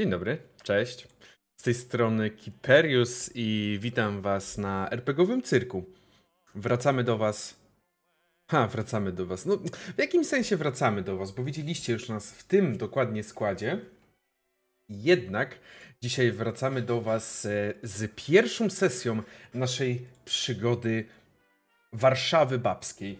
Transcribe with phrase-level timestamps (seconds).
[0.00, 1.08] Dzień dobry, cześć.
[1.56, 5.84] Z tej strony Kiperius i witam was na RPGowym cyrku.
[6.54, 7.56] Wracamy do was.
[8.50, 9.46] Ha, wracamy do was.
[9.46, 9.56] No,
[9.96, 11.30] w jakim sensie wracamy do was?
[11.30, 13.80] Bo widzieliście już nas w tym dokładnie składzie.
[14.88, 15.58] Jednak
[16.02, 19.22] dzisiaj wracamy do was e, z pierwszą sesją
[19.54, 21.04] naszej przygody
[21.92, 23.18] Warszawy Babskiej.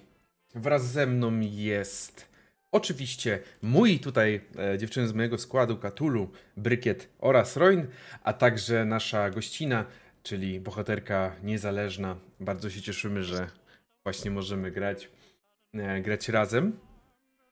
[0.54, 2.29] Wraz ze mną jest
[2.72, 7.86] Oczywiście mój tutaj e, dziewczyny z mojego składu, Katulu, Brykiet oraz Roin,
[8.22, 9.84] a także nasza gościna,
[10.22, 12.16] czyli bohaterka niezależna.
[12.40, 13.50] Bardzo się cieszymy, że
[14.04, 15.10] właśnie możemy grać,
[15.74, 16.78] e, grać razem.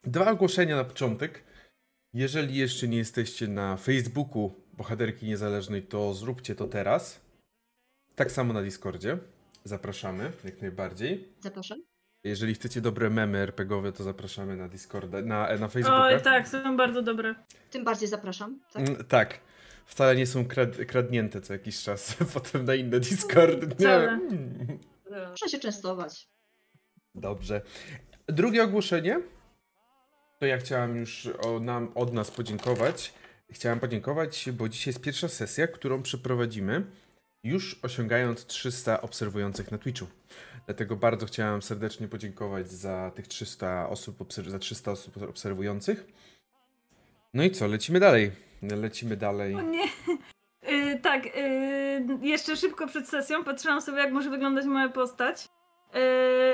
[0.04, 1.44] Dwa ogłoszenia na początek.
[2.14, 7.20] Jeżeli jeszcze nie jesteście na Facebooku Bohaterki Niezależnej, to zróbcie to teraz.
[8.14, 9.18] Tak samo na Discordzie.
[9.64, 11.28] Zapraszamy jak najbardziej.
[11.40, 11.97] Zapraszam.
[12.28, 16.02] Jeżeli chcecie dobre memy RPGowe, to zapraszamy na Discorda, na, na Facebooka.
[16.02, 17.34] Oj, tak, są bardzo dobre.
[17.70, 18.60] Tym bardziej zapraszam.
[18.72, 18.88] Tak?
[18.88, 19.40] Mm, tak.
[19.86, 23.66] Wcale nie są krad kradnięte co jakiś czas, potem na inne Discordy.
[23.66, 23.74] Nie.
[23.74, 24.08] Wcale.
[24.08, 24.78] Mm.
[25.04, 26.28] Proszę się częstować.
[27.14, 27.60] Dobrze.
[28.26, 29.20] Drugie ogłoszenie.
[30.40, 33.14] To ja chciałam już o nam, od nas podziękować.
[33.50, 36.84] Chciałam podziękować, bo dzisiaj jest pierwsza sesja, którą przeprowadzimy
[37.44, 40.06] już osiągając 300 obserwujących na Twitchu.
[40.68, 46.06] Dlatego bardzo chciałem serdecznie podziękować za tych 300 osób, za 300 osób obserwujących.
[47.34, 48.30] No i co, lecimy dalej.
[48.62, 49.54] Lecimy dalej.
[49.54, 49.84] O nie.
[50.62, 55.48] Yy, tak, yy, jeszcze szybko przed sesją patrzyłam sobie, jak może wyglądać moja postać.
[55.94, 56.00] Yy,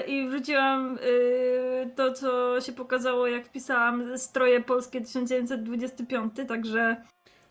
[0.07, 7.05] I wrzuciłam yy, to, co się pokazało, jak wpisałam stroje polskie 1925, także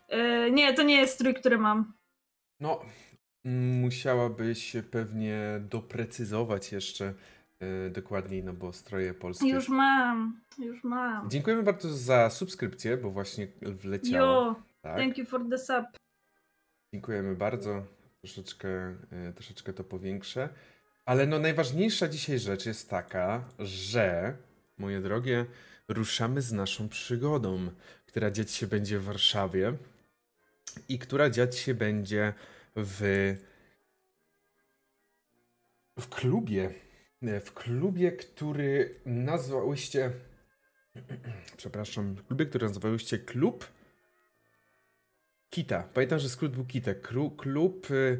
[0.08, 1.92] yy, nie, to nie jest strój, który mam.
[2.60, 2.80] No,
[3.80, 7.14] Musiałabyś pewnie doprecyzować jeszcze
[7.60, 9.48] yy, dokładniej, no bo stroje polskie.
[9.48, 11.30] Już mam, już mam.
[11.30, 14.42] Dziękujemy bardzo za subskrypcję, bo właśnie wleciało.
[14.42, 14.96] Jo, tak.
[14.96, 15.84] thank you for the sub.
[16.92, 17.82] Dziękujemy bardzo.
[18.20, 20.48] Troszeczkę, yy, troszeczkę to powiększę.
[21.04, 24.36] Ale no najważniejsza dzisiaj rzecz jest taka, że,
[24.78, 25.46] moje drogie,
[25.88, 27.70] ruszamy z naszą przygodą,
[28.06, 29.72] która dziać się będzie w Warszawie
[30.88, 32.32] i która dziać się będzie
[32.76, 33.34] w,
[35.98, 36.74] w klubie.
[37.22, 40.12] W klubie, który nazwałyście.
[41.56, 43.72] Przepraszam, w klubie, który nazwałyście Klub
[45.50, 45.82] Kita.
[45.82, 46.94] Pamiętam, że skrót był Kita.
[46.94, 47.90] Klu, klub.
[47.90, 48.18] Y,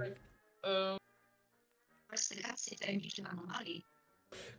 [2.09, 3.85] Inwestygacji tajemniczych anomalii.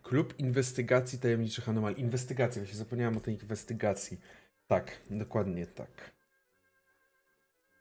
[0.04, 2.02] Klub Inwestygacji Tajemniczych Anomalii.
[2.02, 4.20] Inwestygacja, właśnie zapomniałem o tej inwestygacji.
[4.68, 6.12] Tak, dokładnie tak.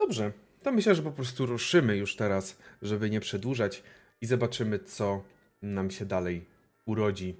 [0.00, 0.32] Dobrze
[0.64, 3.82] to myślę, że po prostu ruszymy już teraz, żeby nie przedłużać
[4.20, 5.24] i zobaczymy, co
[5.62, 6.46] nam się dalej
[6.86, 7.36] urodzi.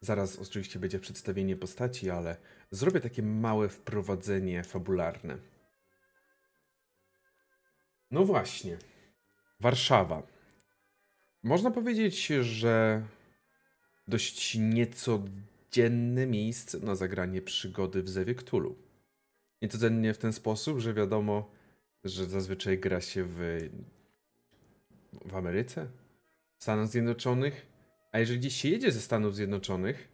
[0.00, 2.36] Zaraz oczywiście będzie przedstawienie postaci, ale
[2.70, 5.38] zrobię takie małe wprowadzenie fabularne.
[8.10, 8.78] No właśnie.
[9.60, 10.22] Warszawa.
[11.42, 13.02] Można powiedzieć, że
[14.08, 18.34] dość niecodzienne miejsce na zagranie przygody w Zewie.
[19.62, 21.55] Niecodziennie w ten sposób, że wiadomo,
[22.08, 23.68] że zazwyczaj gra się w,
[25.24, 25.86] w Ameryce,
[26.58, 27.66] Stanach Zjednoczonych,
[28.12, 30.08] a jeżeli gdzieś się jedzie ze Stanów Zjednoczonych,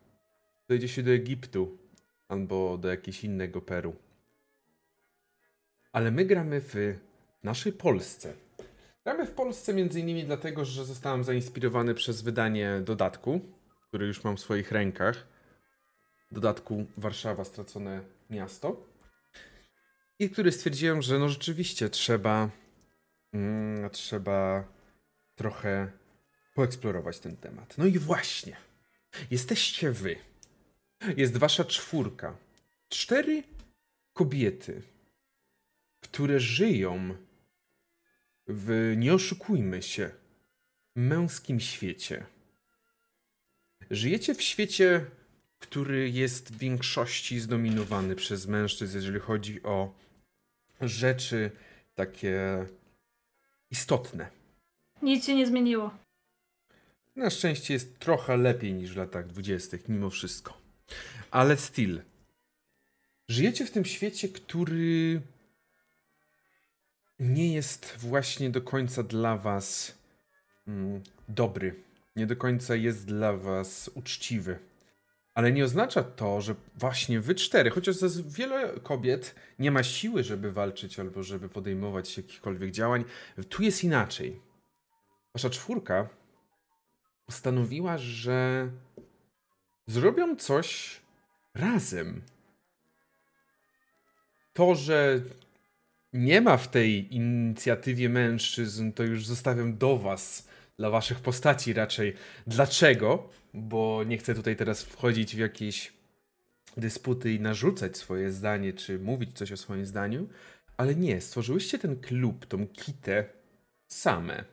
[0.66, 1.78] to jedzie się do Egiptu
[2.28, 3.96] albo do jakiegoś innego Peru.
[5.92, 6.74] Ale my gramy w
[7.42, 8.34] naszej Polsce.
[9.04, 13.40] Gramy w Polsce między innymi dlatego, że zostałem zainspirowany przez wydanie dodatku,
[13.88, 15.26] który już mam w swoich rękach.
[16.32, 18.91] Dodatku Warszawa Stracone Miasto.
[20.18, 22.50] I który stwierdziłem, że no rzeczywiście trzeba,
[23.32, 24.64] mm, trzeba
[25.34, 25.92] trochę
[26.54, 27.78] poeksplorować ten temat.
[27.78, 28.56] No i właśnie,
[29.30, 30.16] jesteście wy.
[31.16, 32.36] Jest wasza czwórka.
[32.88, 33.42] Cztery
[34.12, 34.82] kobiety,
[36.00, 37.16] które żyją
[38.46, 40.10] w, nie oszukujmy się,
[40.96, 42.26] męskim świecie.
[43.90, 45.06] Żyjecie w świecie,
[45.62, 49.94] który jest w większości zdominowany przez mężczyzn, jeżeli chodzi o
[50.80, 51.50] rzeczy
[51.94, 52.66] takie
[53.70, 54.28] istotne.
[55.02, 55.90] Nic się nie zmieniło.
[57.16, 60.58] Na szczęście jest trochę lepiej niż w latach dwudziestych, mimo wszystko.
[61.30, 62.02] Ale still.
[63.28, 65.20] Żyjecie w tym świecie, który
[67.18, 69.98] nie jest właśnie do końca dla was
[70.68, 71.74] mm, dobry.
[72.16, 74.71] Nie do końca jest dla was uczciwy.
[75.34, 77.96] Ale nie oznacza to, że właśnie wy cztery, chociaż
[78.26, 83.04] wiele kobiet nie ma siły, żeby walczyć albo żeby podejmować jakichkolwiek działań,
[83.48, 84.40] tu jest inaczej.
[85.34, 86.08] Wasza czwórka
[87.26, 88.70] postanowiła, że
[89.86, 91.00] zrobią coś
[91.54, 92.22] razem.
[94.52, 95.20] To, że
[96.12, 100.48] nie ma w tej inicjatywie mężczyzn, to już zostawiam do was,
[100.78, 102.14] dla waszych postaci raczej.
[102.46, 103.28] Dlaczego?
[103.54, 105.92] Bo nie chcę tutaj teraz wchodzić w jakieś
[106.76, 110.28] dysputy i narzucać swoje zdanie, czy mówić coś o swoim zdaniu,
[110.76, 113.24] ale nie, stworzyłyście ten klub, tą kitę
[113.86, 114.44] same.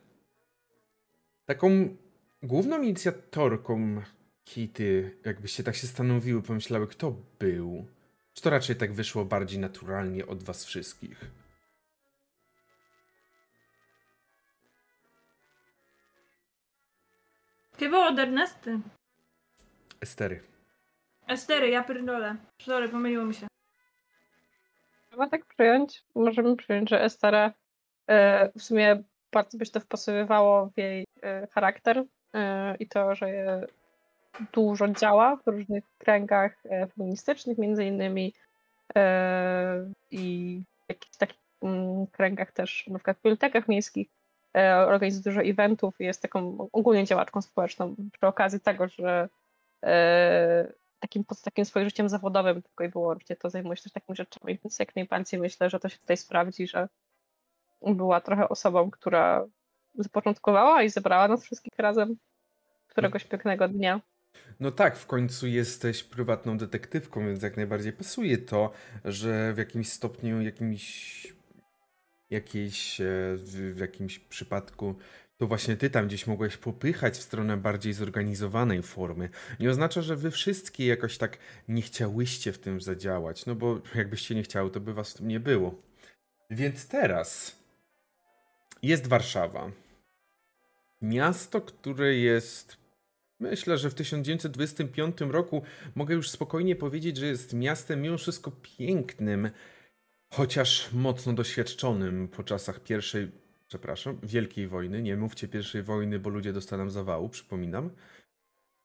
[1.46, 1.96] Taką
[2.42, 4.02] główną inicjatorką
[4.44, 7.86] kity, jakbyście tak się stanowiły, pomyślały, kto był?
[8.32, 11.39] Czy to raczej tak wyszło bardziej naturalnie od was wszystkich?
[17.80, 18.80] Chyba od Ernesty.
[20.00, 20.40] Estery.
[21.26, 22.36] Estery, ja pierdolę.
[22.62, 23.46] Sorry, pomyliło mi się.
[25.10, 26.04] Chyba tak przyjąć.
[26.14, 27.52] Możemy przyjąć, że Estera
[28.06, 32.04] e, w sumie bardzo by się to wpasowywało w jej e, charakter
[32.34, 33.66] e, i to, że je
[34.52, 38.34] dużo działa w różnych kręgach e, feministycznych, między innymi
[38.96, 44.08] e, i w jakichś takich mm, kręgach też, na przykład w bibliotekach miejskich
[44.86, 49.28] organizuje dużo eventów i jest taką ogólnie działaczką społeczną przy okazji tego, że
[49.84, 54.16] e, takim, poza takim swoim życiem zawodowym tylko i wyłącznie to zajmuje się też takimi
[54.16, 56.88] rzeczami, więc jak najbardziej myślę, że to się tutaj sprawdzi, że
[57.82, 59.46] była trochę osobą, która
[59.94, 62.16] zapoczątkowała i zebrała nas wszystkich razem
[62.88, 64.00] któregoś pięknego dnia.
[64.60, 68.70] No tak, w końcu jesteś prywatną detektywką, więc jak najbardziej pasuje to,
[69.04, 71.26] że w jakimś stopniu, jakimś,
[72.30, 73.04] jakiejś, e,
[73.36, 74.94] w, jakimś przypadku
[75.36, 79.28] to właśnie ty tam gdzieś mogłeś popychać w stronę bardziej zorganizowanej formy.
[79.60, 81.38] Nie oznacza, że wy wszystkie jakoś tak
[81.68, 85.40] nie chciałyście w tym zadziałać, no bo jakbyście nie chciały, to by was tu nie
[85.40, 85.82] było.
[86.50, 87.56] Więc teraz
[88.82, 89.70] jest Warszawa.
[91.02, 92.80] Miasto, które jest
[93.40, 95.62] Myślę, że w 1925 roku
[95.94, 99.50] mogę już spokojnie powiedzieć, że jest miastem mimo wszystko pięknym,
[100.30, 103.30] chociaż mocno doświadczonym po czasach pierwszej,
[103.68, 105.02] przepraszam, Wielkiej Wojny.
[105.02, 107.90] Nie mówcie pierwszej wojny, bo ludzie dostaną zawału, przypominam.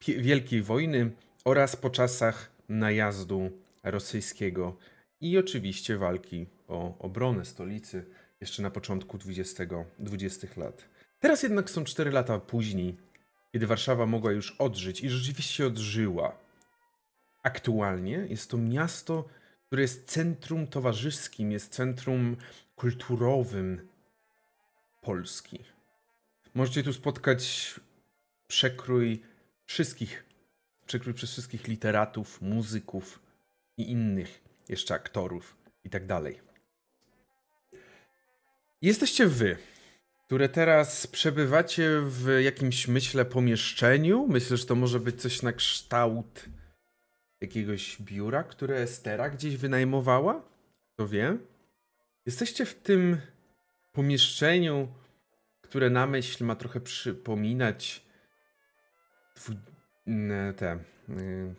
[0.08, 1.12] Wielkiej Wojny
[1.46, 3.52] oraz po czasach najazdu
[3.84, 4.78] rosyjskiego
[5.22, 8.06] i oczywiście walki o obronę stolicy
[8.42, 9.66] jeszcze na początku 20,
[10.00, 10.90] 20 lat.
[11.20, 12.98] Teraz jednak są 4 lata później,
[13.52, 16.38] kiedy Warszawa mogła już odżyć i rzeczywiście odżyła.
[17.44, 19.28] Aktualnie jest to miasto,
[19.76, 22.38] które jest centrum towarzyskim, jest centrum
[22.76, 23.88] kulturowym
[25.02, 25.60] Polski.
[26.54, 27.74] Możecie tu spotkać
[28.48, 29.22] przekrój
[29.66, 30.26] wszystkich,
[30.86, 33.20] przekrój przez wszystkich literatów, muzyków
[33.78, 36.40] i innych jeszcze aktorów i tak dalej.
[38.82, 39.58] Jesteście wy,
[40.26, 44.28] które teraz przebywacie w jakimś, myślę, pomieszczeniu.
[44.28, 46.46] Myślę, że to może być coś na kształt
[47.42, 50.42] jakiegoś biura, które Estera gdzieś wynajmowała.
[50.94, 51.38] Kto wie?
[52.26, 53.18] Jesteście w tym
[53.92, 54.88] pomieszczeniu,
[55.62, 58.06] które na myśl ma trochę przypominać
[60.58, 60.80] te
[61.10, 61.56] y,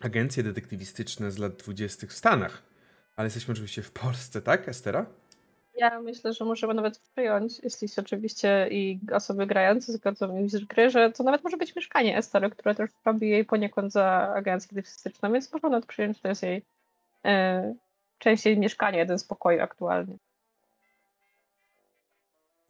[0.00, 2.62] agencje detektywistyczne z lat dwudziestych w Stanach.
[3.16, 5.06] Ale jesteśmy oczywiście w Polsce, tak, Estera?
[5.78, 10.64] Ja myślę, że możemy nawet przyjąć, jeśli się oczywiście i osoby grające zgodzą mi z
[10.64, 14.68] gry, że to nawet może być mieszkanie Estery, które też robi jej poniekąd za agencję
[14.68, 16.62] detektywistyczną, więc można nawet przyjąć, że to jest jej
[17.24, 17.74] e,
[18.18, 20.16] częściej mieszkanie, jeden z pokoi aktualnie.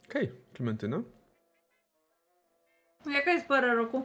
[0.09, 0.37] Okej, okay.
[0.55, 1.03] Klementyna?
[3.07, 4.03] Jaka jest pora roku?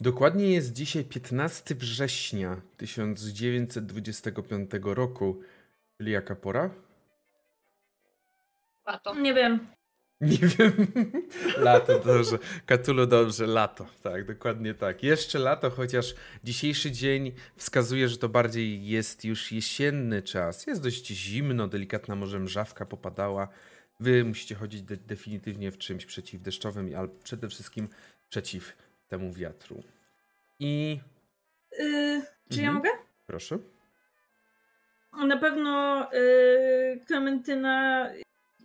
[0.00, 5.40] Dokładnie jest dzisiaj 15 września 1925 roku.
[5.98, 6.70] Czyli jaka pora?
[8.86, 9.14] Lato.
[9.14, 9.66] Nie wiem.
[10.20, 10.72] Nie wiem.
[11.56, 12.38] lato, dobrze.
[12.66, 13.86] Katulo, dobrze, lato.
[14.02, 15.02] Tak, dokładnie tak.
[15.02, 16.14] Jeszcze lato, chociaż
[16.44, 20.66] dzisiejszy dzień wskazuje, że to bardziej jest już jesienny czas.
[20.66, 23.48] Jest dość zimno, delikatna może mrzawka popadała.
[24.00, 27.88] Wy musicie chodzić de definitywnie w czymś przeciwdeszczowym, ale przede wszystkim
[28.28, 28.76] przeciw
[29.08, 29.82] temu wiatru.
[30.58, 31.00] I.
[31.78, 32.64] Yy, czy mhm.
[32.64, 32.90] ja mogę?
[33.26, 33.58] Proszę.
[35.26, 38.10] Na pewno yy, Klementyna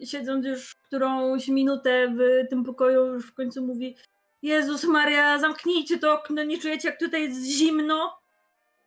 [0.04, 3.98] siedząc już którąś minutę w tym pokoju, już w końcu mówi
[4.42, 8.20] Jezus Maria, zamknijcie to okno, nie czujecie jak tutaj jest zimno?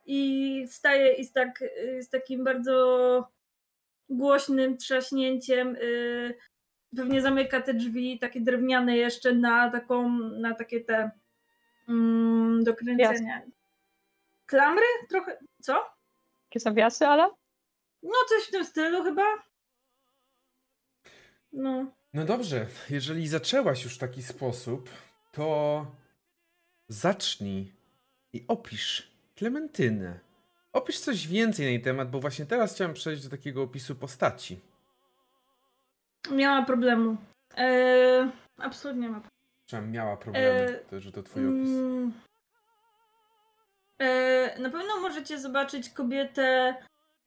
[0.06, 1.64] I wstaje i z, tak,
[2.00, 3.28] z takim bardzo
[4.08, 6.34] głośnym trzaśnięciem yy,
[6.96, 11.10] pewnie zamyka te drzwi, takie drewniane jeszcze na taką, na takie te
[11.88, 13.12] mm, do kręcenia.
[13.12, 13.50] Jasne.
[14.46, 14.86] Klamry?
[15.08, 15.72] Trochę, co?
[16.44, 17.30] Jakie zawiasy, ale?
[18.02, 19.24] No coś w tym stylu chyba.
[21.52, 21.86] No.
[22.14, 24.90] No dobrze, jeżeli zaczęłaś już w taki sposób,
[25.32, 25.86] to
[26.88, 27.72] zacznij
[28.32, 30.20] i opisz Klementynę.
[30.72, 34.60] Opisz coś więcej na jej temat, bo właśnie teraz chciałem przejść do takiego opisu postaci.
[36.30, 37.16] Miała problemu.
[37.56, 39.20] E, absolutnie ma
[39.66, 41.70] Czy miała problemy, E, to, że to twój opis.
[41.70, 42.12] Mm.
[43.98, 46.76] E, na pewno możecie zobaczyć kobietę.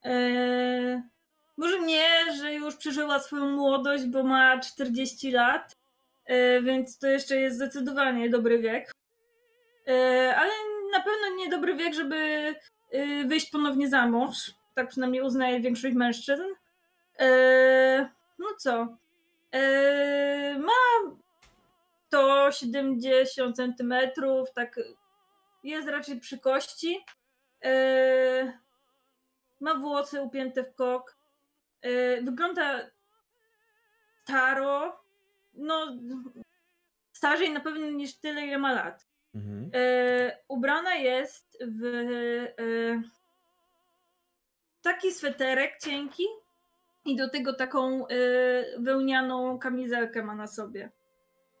[0.04, 1.02] E,
[1.56, 5.76] może nie, że już przeżyła swoją młodość, bo ma 40 lat,
[6.24, 8.92] e, więc to jeszcze jest zdecydowanie dobry wiek.
[9.88, 10.50] E, ale
[10.92, 12.16] na pewno nie dobry wiek, żeby
[12.90, 14.50] e, wyjść ponownie za mąż.
[14.74, 16.42] Tak przynajmniej uznaje większość mężczyzn.
[18.38, 18.96] No co?
[20.58, 21.12] Ma
[22.10, 24.80] to 70 centymetrów, tak
[25.64, 27.04] jest raczej przy kości.
[29.60, 31.15] Ma włosy upięte w kok.
[31.86, 32.90] Yy, wygląda
[34.22, 35.00] staro.
[35.54, 35.96] No,
[37.12, 39.06] starzej na pewno niż tyle, ile ma lat.
[39.34, 39.70] Mhm.
[39.74, 41.82] Yy, ubrana jest w
[42.58, 43.02] yy,
[44.82, 46.24] taki sweterek cienki
[47.04, 48.06] i do tego taką
[48.78, 50.90] wełnianą kamizelkę ma na sobie.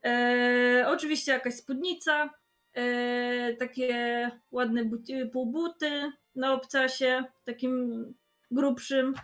[0.06, 2.30] E, oczywiście jakaś spódnica,
[2.74, 8.04] e, takie ładne buty, półbuty na obcasie, takim
[8.50, 9.14] grubszym.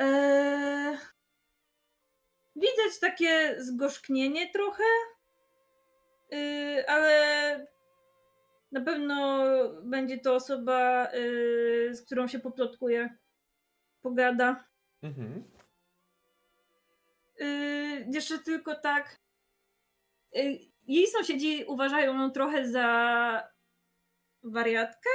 [0.00, 0.98] E,
[2.56, 4.84] widać takie zgorzknienie trochę,
[6.32, 7.66] e, ale
[8.72, 9.44] na pewno
[9.82, 11.20] będzie to osoba, e,
[11.94, 13.16] z którą się poplotkuje,
[14.02, 14.64] pogada.
[15.02, 15.50] Mhm.
[17.40, 17.46] E,
[18.12, 19.20] jeszcze tylko tak.
[20.86, 23.48] Jej sąsiedzi uważają ją trochę za
[24.42, 25.10] wariatkę,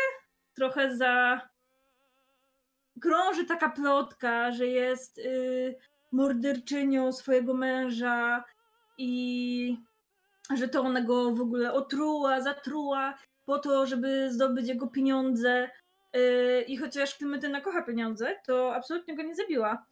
[0.55, 1.41] trochę za.
[3.01, 5.75] Krąży taka plotka, że jest y,
[6.11, 8.43] morderczynią swojego męża
[8.97, 9.77] i
[10.57, 15.69] że to ona go w ogóle otruła, zatruła po to, żeby zdobyć jego pieniądze.
[16.15, 19.85] Y, I chociaż Klementyna kocha pieniądze, to absolutnie go nie zabiła.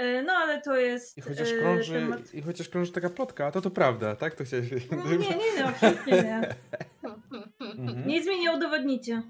[0.00, 3.50] Y, No ale to jest I chociaż y, krąży, temat i chociaż krąży taka plotka,
[3.50, 4.34] to to prawda, tak?
[4.34, 6.40] To chciałeś no, Nie, nie, nie, absolutnie nie.
[7.78, 8.06] Mhm.
[8.06, 9.22] Nic mi nie udowodnicie.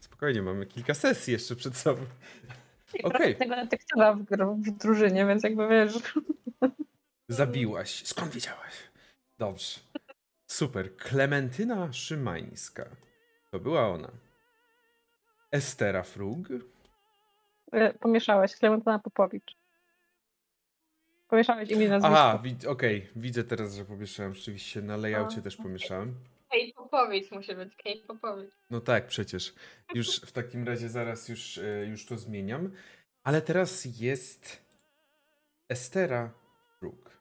[0.00, 2.02] Spokojnie, mamy kilka sesji jeszcze przed sobą.
[3.04, 3.10] Okej.
[3.10, 5.92] trochę tego detektywa w, drużynie, więc jakby wiesz.
[7.28, 8.06] Zabiłaś.
[8.06, 8.72] Skąd wiedziałaś?
[9.38, 9.80] Dobrze.
[10.46, 10.96] Super.
[10.96, 12.84] Klementyna Szymańska.
[13.50, 14.10] To była ona.
[15.52, 16.38] Estera Frug.
[17.72, 19.56] e, Pomieszałeś, Klementyna Popowicz.
[21.28, 22.18] Pomieszałeś imię nazwisko.
[22.18, 23.08] Aha, wi- okej.
[23.16, 24.34] Widzę teraz, że pomieszałem.
[24.34, 26.14] Rzeczywiście na layoutie też pomieszałem.
[26.50, 28.50] Kate Popowicz musi być, Kate Popowicz.
[28.70, 29.54] No tak, przecież.
[29.94, 32.72] Już w takim razie zaraz już, e, już to zmieniam.
[33.22, 34.66] Ale teraz jest
[35.68, 36.30] Estera
[36.78, 37.20] Frug.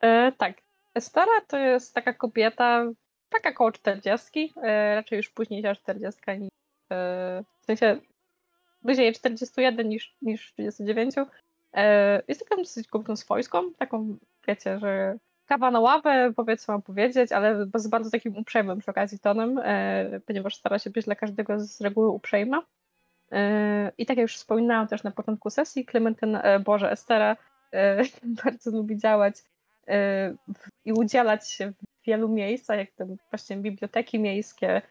[0.00, 0.56] E, tak.
[0.94, 2.84] Estera to jest taka kobieta,
[3.28, 6.50] taka koło 40, e, raczej już później niż 40, niż,
[6.92, 8.00] e, w sensie
[8.82, 11.14] bliżej 41 niż, niż 39.
[11.72, 14.16] E, jest taką dosyć kobietą swojską, taką,
[14.48, 18.90] wiecie, że kawa na ławę, powiedz co mam powiedzieć, ale z bardzo takim uprzejmym przy
[18.90, 22.62] okazji tonem, e, ponieważ stara się być dla każdego z reguły uprzejma.
[23.32, 27.36] E, I tak jak już wspominałam też na początku sesji, Klementyna, e, Boże, Estera
[28.44, 29.34] bardzo lubi działać
[30.84, 34.82] i udzielać się w wielu miejscach, jak to właśnie biblioteki miejskie,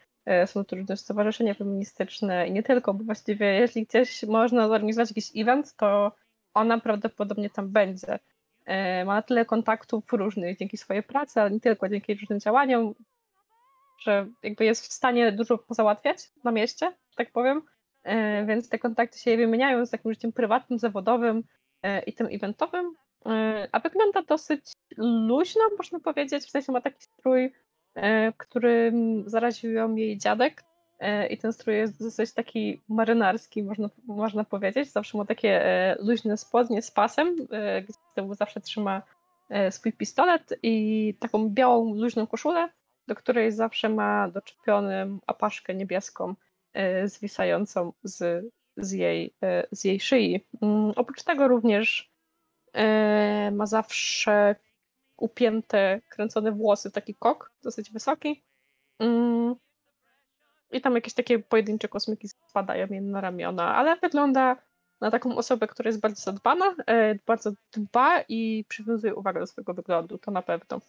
[0.46, 5.32] są tu różne stowarzyszenia feministyczne i nie tylko, bo właściwie jeśli gdzieś można zorganizować jakiś
[5.36, 6.12] event, to
[6.54, 8.20] ona prawdopodobnie tam będzie.
[8.68, 12.94] E, Ma tyle kontaktów różnych dzięki swojej pracy, ale nie tylko dzięki różnym działaniom,
[14.04, 17.62] że jakby jest w stanie dużo pozałatwiać na mieście, tak powiem.
[18.04, 21.44] E, Więc te kontakty się wymieniają z takim życiem prywatnym, zawodowym
[21.84, 22.94] e, i tym eventowym.
[23.72, 24.62] A wygląda dosyć
[24.98, 26.44] luźno, można powiedzieć.
[26.44, 27.54] W sensie ma taki strój,
[28.38, 30.64] którym zaraził ją jej dziadek.
[31.30, 34.92] I ten strój jest dosyć taki marynarski, można, można powiedzieć.
[34.92, 35.62] Zawsze ma takie
[36.00, 37.36] luźne spodnie z pasem,
[37.88, 39.02] gdzie tyłu zawsze trzyma
[39.50, 42.70] e, swój pistolet i taką białą, luźną koszulę,
[43.08, 46.36] do której zawsze ma doczepioną apaszkę niebieską
[46.74, 48.46] e, zwisającą z,
[48.78, 50.46] z, jej, e, z jej szyi.
[50.62, 52.12] Mm, Oprócz tego również
[53.52, 54.56] ma zawsze
[55.18, 58.44] upięte, kręcone włosy, taki kok, dosyć wysoki.
[59.00, 59.56] Mm,
[60.72, 64.56] I tam jakieś takie pojedyncze kosmyki spadają jej na ramiona, ale wygląda
[65.02, 69.74] na taką osobę, która jest bardzo zadbana, e, bardzo dba i przywiązuje uwagę do swojego
[69.74, 70.82] wyglądu, to na pewno.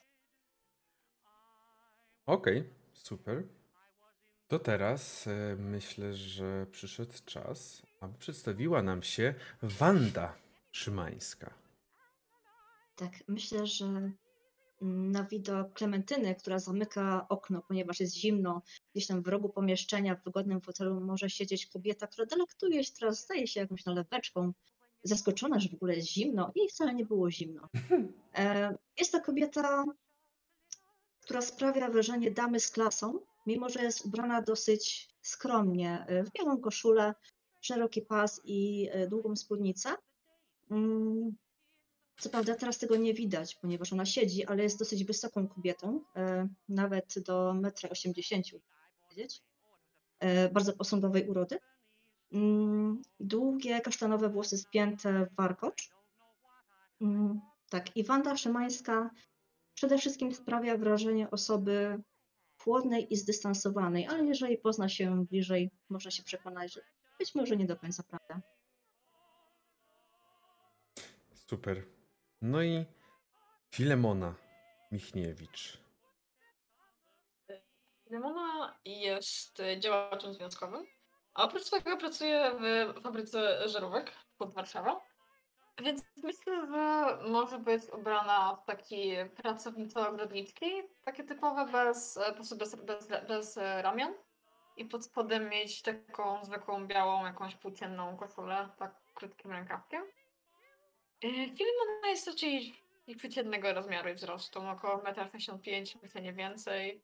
[2.26, 3.42] Okej, super.
[4.48, 10.34] To teraz e, myślę, że przyszedł czas, aby przedstawiła nam się Wanda
[10.72, 11.54] Szymańska.
[12.96, 14.10] Tak, myślę, że
[14.80, 18.62] na widok Klementyny, która zamyka okno, ponieważ jest zimno.
[18.94, 23.25] Gdzieś tam w rogu pomieszczenia, w wygodnym fotelu może siedzieć kobieta, która delektuje się teraz,
[23.25, 24.52] zdaje się jakąś naleweczką,
[25.02, 27.68] zaskoczona, że w ogóle jest zimno i wcale nie było zimno.
[28.35, 29.85] E, Jest to kobieta,
[31.20, 36.61] która sprawia wrażenie damy z klasą, mimo że jest ubrana dosyć skromnie, e, w białą
[36.61, 37.14] koszulę,
[37.61, 39.94] szeroki pas i e, długą spódnicę.
[42.18, 46.48] Co prawda teraz tego nie widać, ponieważ ona siedzi, ale jest dosyć wysoką kobietą, e,
[46.68, 48.60] nawet do 1,80 m,
[49.02, 49.42] powiedzieć.
[50.20, 51.58] E, Bardzo posągowej urody.
[52.32, 55.90] Mm, Długie, kasztanowe włosy spięte w warkocz.
[57.00, 59.10] Mm, Tak, i Wanda Szymańska
[59.75, 62.02] przede wszystkim sprawia wrażenie osoby
[62.62, 66.80] chłodnej i zdystansowanej, ale jeżeli pozna się bliżej, można się przekonać, że
[67.18, 68.40] być może nie do końca prawda.
[71.34, 71.97] Super.
[72.42, 72.85] No i
[73.71, 74.35] Filemona
[74.92, 75.78] Michniewicz.
[78.11, 80.87] Lemona jest działaczem związkowym,
[81.35, 85.00] a oprócz tego pracuje w fabryce żarówek pod Warszawą.
[85.83, 93.09] Więc myślę, że może być ubrana w taki pracowniczo-ogrodnicki, takie typowe, bez, po bez, bez,
[93.28, 94.14] bez ramion.
[94.76, 100.02] I pod spodem mieć taką zwykłą białą, jakąś płócienną koszulę, tak krótkim rękawkiem.
[101.25, 102.75] E, Filemona jest raczej
[103.16, 107.00] przeciętnego rozmiaru i wzrostu, około 1,65 m, nie więcej.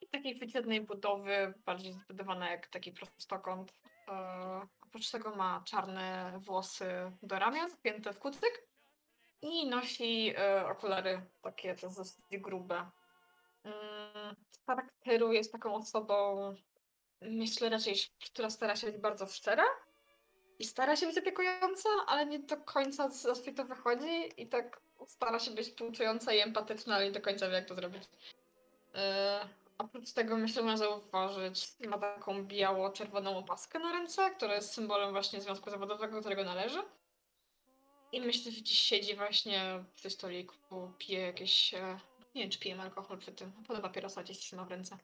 [0.00, 3.74] I takiej przeciętnej budowy, bardziej zbudowana jak taki prostokąt.
[4.08, 8.66] E, oprócz tego ma czarne włosy do ramion, pięte w kucyk
[9.42, 12.90] i nosi e, okulary takie też dosyć grube.
[13.64, 16.36] Mm, Z charakteru jest taką osobą,
[17.20, 17.94] myślę raczej,
[18.30, 19.64] która stara się być bardzo szczera
[20.62, 24.46] i stara się być opiekująca, ale nie do końca z z jej to wychodzi i
[24.46, 28.02] tak stara się być współczująca i empatyczna, ale nie do końca wie jak to zrobić.
[28.94, 35.12] E, Oprócz tego myślę, można zauważyć, ma taką biało-czerwoną opaskę na ręce, która jest symbolem
[35.12, 36.82] właśnie związku zawodowego, do którego należy.
[38.12, 41.74] I myślę, że dziś siedzi właśnie przy stoliku, pije jakieś...
[41.74, 41.98] e,
[42.34, 43.52] Nie wiem, czy pije alkohol przy tym.
[43.52, 44.98] Podoba papierosa gdzieś trzyma w ręce.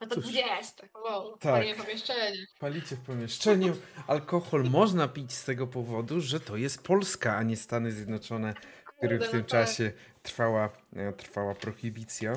[0.00, 0.86] No to Cóż, 20.
[1.04, 1.66] Wow, tak.
[1.66, 1.76] tak.
[1.76, 2.46] pomieszczenie.
[2.60, 3.76] Palicie w pomieszczeniu.
[4.06, 8.54] Alkohol można pić z tego powodu, że to jest Polska, a nie Stany Zjednoczone,
[8.84, 9.50] w których w tym no tak.
[9.50, 12.36] czasie trwała, e, trwała prohibicja.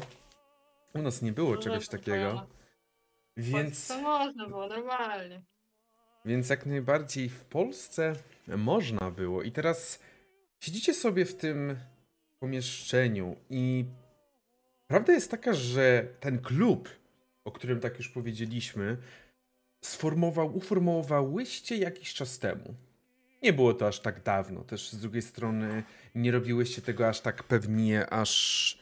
[0.93, 2.17] U nas nie było No, czegoś to takiego.
[2.31, 2.45] prawda.
[3.37, 5.41] Więc, To można było, normalnie.
[6.25, 8.13] więc jak najbardziej w Polsce
[8.47, 9.43] można było.
[9.43, 9.99] I teraz
[10.59, 11.79] siedzicie sobie w tym
[12.39, 13.85] pomieszczeniu i
[14.87, 16.89] prawda jest taka, że ten klub,
[17.49, 18.97] o którym tak już powiedzieliśmy,
[19.81, 22.75] sformował, uformowałyście jakiś czas temu.
[23.41, 24.63] Nie było to aż tak dawno.
[24.63, 25.83] Też z drugiej strony
[26.15, 28.77] nie robiłyście tego aż tak pewnie, aż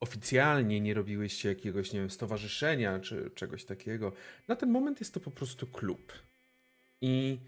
[0.00, 4.12] oficjalnie nie robiłyście jakiegoś, nie wiem, stowarzyszenia czy czegoś takiego.
[4.48, 6.12] Na ten moment jest to po prostu klub.
[7.00, 7.38] I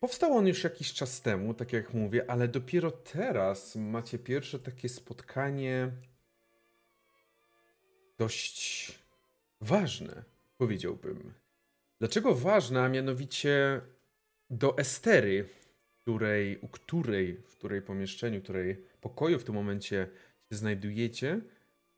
[0.00, 4.88] powstał on już jakiś czas temu, tak jak mówię, ale dopiero teraz macie pierwsze takie
[4.88, 5.90] spotkanie
[8.18, 8.92] dość
[9.60, 10.24] ważne,
[10.56, 11.34] powiedziałbym.
[11.98, 12.82] Dlaczego ważne?
[12.82, 13.80] A mianowicie
[14.50, 15.48] do Estery,
[16.00, 20.10] której, u której, w której pomieszczeniu, której pokoju w tym momencie
[20.50, 21.40] się znajdujecie,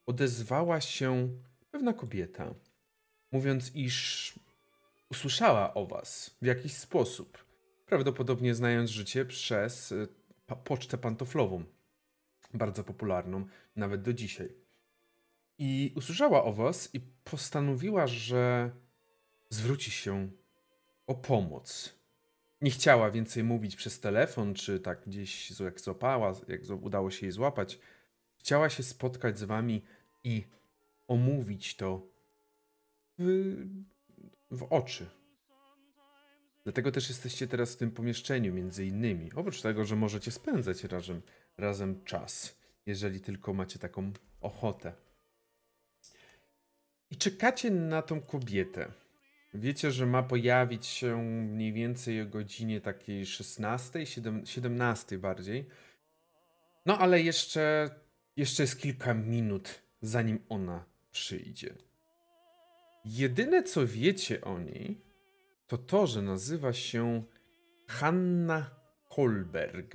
[0.05, 1.29] odezwała się
[1.71, 2.53] pewna kobieta,
[3.31, 4.33] mówiąc, iż
[5.11, 7.45] usłyszała o was w jakiś sposób.
[7.85, 9.93] Prawdopodobnie znając życie przez
[10.45, 11.63] pa- pocztę pantoflową,
[12.53, 13.45] bardzo popularną
[13.75, 14.60] nawet do dzisiaj.
[15.63, 18.71] I usłyszała o was i postanowiła, że
[19.49, 20.29] zwróci się
[21.07, 21.95] o pomoc.
[22.61, 27.31] Nie chciała więcej mówić przez telefon, czy tak gdzieś jak złapała, jak udało się jej
[27.31, 27.79] złapać.
[28.37, 29.83] Chciała się spotkać z wami
[30.23, 30.43] i
[31.07, 32.07] omówić to
[33.19, 33.55] w,
[34.51, 35.09] w oczy.
[36.63, 39.29] Dlatego też jesteście teraz w tym pomieszczeniu, między innymi.
[39.35, 41.21] Oprócz tego, że możecie spędzać razem,
[41.57, 45.10] razem czas, jeżeli tylko macie taką ochotę.
[47.11, 48.91] I czekacie na tą kobietę.
[49.53, 55.69] Wiecie, że ma pojawić się mniej więcej o godzinie takiej 16, 7, 17 bardziej.
[56.85, 57.89] No ale jeszcze,
[58.37, 61.73] jeszcze jest kilka minut, zanim ona przyjdzie.
[63.05, 65.01] Jedyne co wiecie o niej,
[65.67, 67.23] to to, że nazywa się
[67.87, 68.69] Hanna
[69.09, 69.93] Kolberg.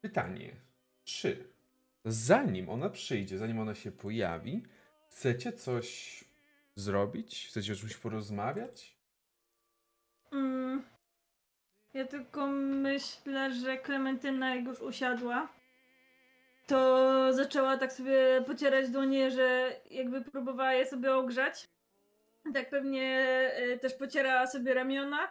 [0.00, 0.71] Pytanie,
[1.04, 1.44] czy
[2.04, 4.62] zanim ona przyjdzie, zanim ona się pojawi,
[5.10, 6.24] chcecie coś
[6.74, 7.46] zrobić?
[7.48, 8.96] Chcecie o czymś porozmawiać?
[10.32, 10.82] Mm.
[11.94, 15.48] Ja tylko myślę, że Klementyna jak już usiadła,
[16.66, 21.68] to zaczęła tak sobie pocierać dłonie, że jakby próbowała je sobie ogrzać.
[22.54, 23.16] Tak pewnie
[23.54, 25.28] e, też pocierała sobie ramiona.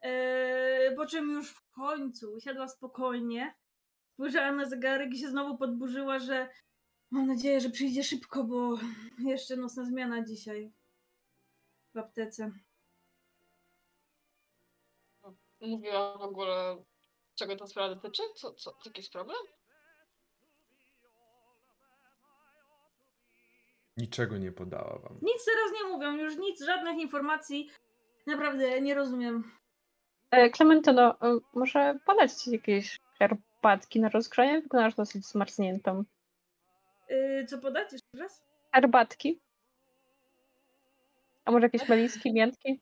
[0.00, 3.54] E, po czym już w końcu usiadła spokojnie.
[4.20, 6.48] Spojrzała na zegarek i się znowu podburzyła, że
[7.10, 8.78] mam nadzieję, że przyjdzie szybko, bo
[9.18, 10.72] jeszcze nocna zmiana dzisiaj
[11.94, 12.52] w aptece.
[15.60, 16.76] Mówiła w ogóle,
[17.34, 18.22] czego ta sprawa dotyczy?
[18.34, 19.38] Co, co, jaki jest problem?
[23.96, 25.18] Niczego nie podała wam.
[25.22, 27.70] Nic teraz nie mówią, już nic, żadnych informacji.
[28.26, 29.52] Naprawdę nie rozumiem.
[30.30, 33.00] E, Klementyno, e, może podać ci jakieś
[33.62, 34.60] herbatki na rozgrzanie?
[34.60, 36.04] Wyglądasz dosyć zmarzniętą.
[37.08, 38.42] Yy, co podać jeszcze raz?
[38.72, 39.40] Herbatki?
[41.44, 42.80] A może jakieś meliski, miętki?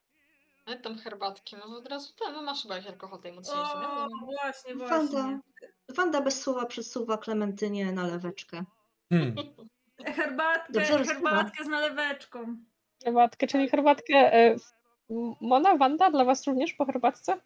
[0.67, 3.89] No tam herbatki, może od razu ten, no masz chyba alkohol najmocniejszy, nie?
[3.89, 5.41] O, No, właśnie, Wanda, właśnie.
[5.89, 8.65] Wanda bez słowa przesuwa Klementynie naleweczkę.
[9.13, 9.35] Hmm.
[10.17, 12.57] Herbatkę, Dobrze herbatkę z naleweczką.
[13.05, 14.33] Herbatkę, czyli herbatkę.
[14.43, 14.59] m-
[15.41, 17.41] Mona, Wanda, dla was również po herbatce?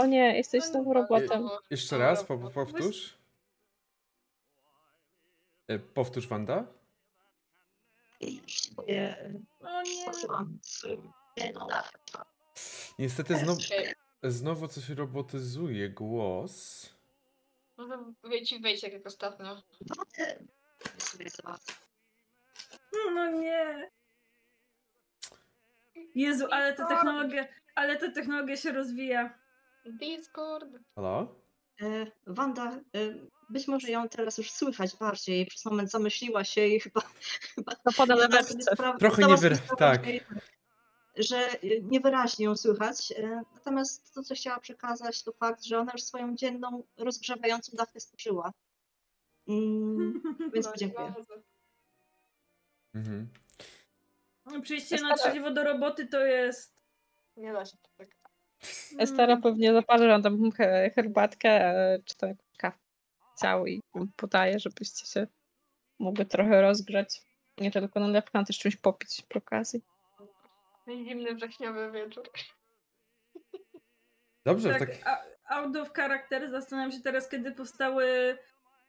[0.00, 1.42] O nie, jesteś znowu robotem.
[1.42, 3.18] no, Jeszcze raz, po, powtórz.
[5.68, 6.64] E, powtórz, Wanda.
[8.76, 9.30] O nie.
[12.98, 13.60] Niestety znowu,
[14.22, 16.86] znowu coś robotyzuje głos.
[17.76, 19.62] Może wejdź i wejdź jak, jak ostatnio.
[23.14, 23.90] No nie.
[26.14, 29.39] Jezu, ale ta technologia, ale ta technologia się rozwija.
[29.86, 30.68] Discord.
[30.94, 31.34] Halo?
[31.82, 32.80] E, Wanda, e,
[33.50, 35.46] być może ją teraz już słychać bardziej.
[35.46, 37.00] Przez moment zamyśliła się i chyba.
[37.54, 37.92] chyba No
[38.98, 40.02] Trochę nie wyra- sprawę, tak.
[41.16, 43.12] że- e, niewyraźnie ją słychać.
[43.16, 48.00] E, Natomiast to, co chciała przekazać, to fakt, że ona już swoją dzienną rozgrzewającą dawkę
[48.00, 48.52] spożyła.
[49.48, 50.22] Mm,
[50.54, 51.14] więc Tak, dziękuję.
[52.94, 53.28] Mhm.
[54.62, 56.82] Przyjście na Estera- trzeźwo do roboty to jest...
[57.36, 58.19] Nie da się tak.
[58.98, 62.76] Estera pewnie zaparzy wam tam he- herbatkę, e, czy to jakąś kawę
[63.42, 63.82] ciał i
[64.16, 65.26] podaje, żebyście się
[65.98, 67.22] mogły trochę rozgrzać.
[67.58, 69.82] Nie tylko nalewkę, ale też czymś popić przy okazji.
[70.88, 72.30] Zimny wrześniowy wieczór.
[74.44, 75.26] Dobrze, Tak, tak.
[75.44, 76.50] out of character.
[76.50, 78.38] Zastanawiam się teraz, kiedy powstały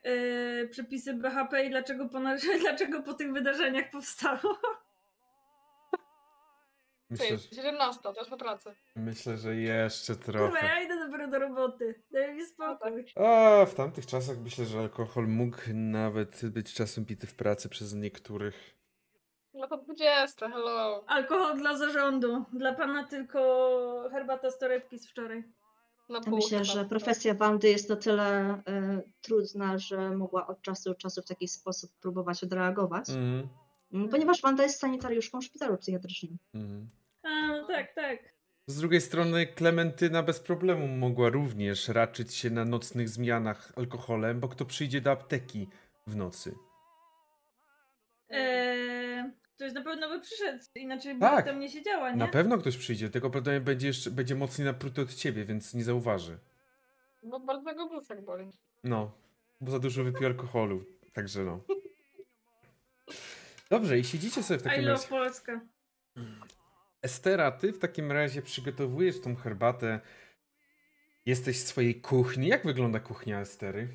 [0.04, 2.20] e, przepisy BHP i dlaczego po,
[2.62, 4.60] dlaczego po tych wydarzeniach powstało.
[7.12, 8.76] Myślę, że, 17, to już po pracy.
[8.96, 10.66] myślę, że jeszcze Kurwa, trochę.
[10.66, 12.04] ja idę dopiero do roboty.
[12.12, 13.06] Daj mi spokój.
[13.16, 17.94] A w tamtych czasach myślę, że alkohol mógł nawet być czasem pity w pracy przez
[17.94, 18.76] niektórych.
[19.54, 21.04] No to 20, hello.
[21.08, 22.46] Alkohol dla zarządu.
[22.54, 25.44] Dla pana tylko herbata z torebki z wczoraj.
[26.10, 26.74] Na pół myślę, chyba.
[26.74, 31.26] że profesja Wandy jest na tyle e, trudna, że mogła od czasu do czasu w
[31.26, 33.10] taki sposób próbować odreagować.
[33.10, 33.48] Mhm.
[33.94, 36.38] Mm, Ponieważ Wanda jest sanitariuszką w szpitalu psychiatrycznym.
[36.54, 36.90] Mhm.
[37.24, 38.20] A, no tak, tak.
[38.68, 44.48] Z drugiej strony Klementyna bez problemu mogła również raczyć się na nocnych zmianach alkoholem, bo
[44.48, 45.68] kto przyjdzie do apteki
[46.08, 46.56] w nocy?
[48.30, 51.46] Eee, ktoś na pewno by przyszedł, inaczej by Tak.
[51.46, 52.16] tam nie siedziała, nie?
[52.18, 55.84] Na pewno ktoś przyjdzie, tylko prawdopodobnie będzie, jeszcze, będzie mocniej napruty od ciebie, więc nie
[55.84, 56.40] zauważy.
[57.24, 58.50] Bo bardzo go brzuszek boli.
[58.84, 59.12] No,
[59.62, 61.60] bo za dużo wypił alkoholu, także no.
[63.70, 65.08] Dobrze, i siedzicie sobie w I takim love razie.
[65.08, 65.62] Polska.
[67.02, 70.00] Estera, ty w takim razie przygotowujesz tą herbatę.
[71.26, 72.48] Jesteś w swojej kuchni.
[72.48, 73.88] Jak wygląda kuchnia Estery?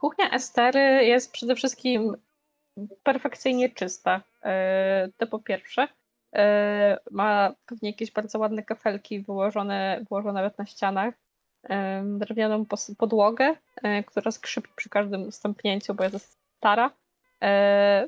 [0.00, 2.16] Kuchnia Estery jest przede wszystkim
[3.02, 4.22] perfekcyjnie czysta.
[4.44, 5.88] E, To po pierwsze.
[6.34, 11.14] E, Ma pewnie jakieś bardzo ładne kafelki wyłożone, wyłożone nawet na ścianach.
[11.70, 12.66] E, Drewnianą
[12.98, 13.56] podłogę,
[14.06, 16.90] która skrzypi przy każdym stąpnięciu, bo jest stara.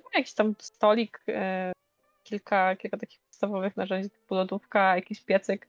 [0.05, 1.21] No, Jakiś tam stolik,
[2.25, 5.69] kilka, kilka takich podstawowych narzędzi, typu lodówka, jakiś piecyk,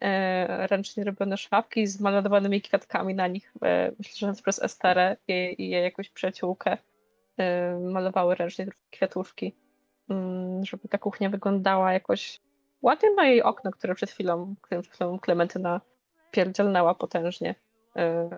[0.00, 3.52] e, ręcznie robione szafki z malowanymi kwiatkami na nich.
[3.64, 6.78] E, Myślę, że przez Esterę i, i jej jakąś przyjaciółkę
[7.36, 9.56] e, malowały ręcznie kwiatuszki,
[10.10, 12.40] mm, żeby ta kuchnia wyglądała jakoś
[12.82, 13.10] ładnie.
[13.10, 15.80] Ma jej okno, które przed chwilą, którym przed chwilą Klementyna
[16.30, 17.54] pierdzielnęła potężnie,
[17.96, 18.30] e,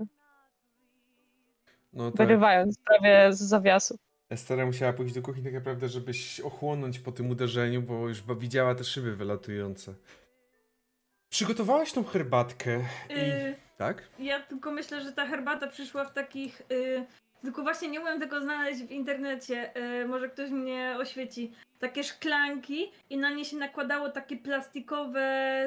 [1.92, 2.16] No tak.
[2.16, 3.98] wyrywając prawie z zawiasu.
[4.30, 6.12] Estera musiała pójść do kuchni tak naprawdę, żeby
[6.44, 9.94] ochłonąć po tym uderzeniu, bo już widziała te szyby wylatujące.
[11.30, 13.12] Przygotowałaś tą herbatkę i...
[13.14, 14.02] Yy, Tak?
[14.18, 17.06] ja tylko myślę, że ta herbata przyszła w takich yy,
[17.42, 19.74] Tylko właśnie nie umiem tego znaleźć w internecie.
[19.74, 21.52] E, może ktoś mnie oświeci.
[21.78, 25.20] Takie szklanki i na nie się nakładało takie plastikowe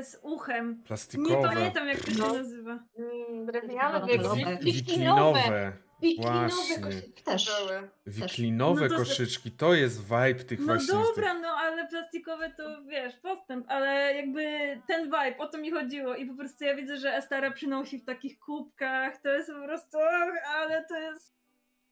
[0.03, 0.77] z uchem.
[0.79, 1.49] Nie Plastikowe.
[1.49, 2.33] pamiętam jak to się No.
[2.33, 2.71] nazywa.
[2.71, 4.57] Mm, Drewniane, No, no, no.
[4.61, 5.73] wiklinowe.
[6.01, 6.47] Wiklinowe.
[6.47, 6.79] Właśnie.
[6.79, 7.45] koszyczki Też.
[7.67, 7.89] były.
[8.07, 10.93] Wiklinowe No to koszyczki, to jest vibe tych No właśnie...
[10.93, 14.41] dobra, no ale plastikowe to wiesz, postęp, ale jakby
[14.87, 18.05] ten vibe, o to mi chodziło i po prostu ja widzę, że Estara przynosi w
[18.05, 21.33] takich kubkach, to jest po prostu, och, ale to jest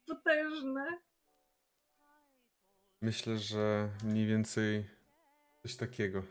[0.06, 0.86] potężne.
[3.02, 4.86] Myślę, że mniej więcej
[5.64, 6.24] coś takiego.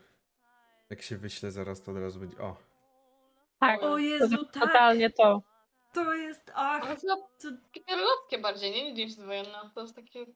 [0.91, 2.39] Jak się wyślę zaraz, to od razu będzie...
[2.39, 2.57] O,
[3.61, 5.43] Tak, O to Jezu, tak, totalnie to.
[6.05, 8.93] To jest, ach, Ale to to, takie perlowskie bardziej, nie?
[8.93, 9.71] Nie jest wojenna.
[9.75, 10.27] To jest takie...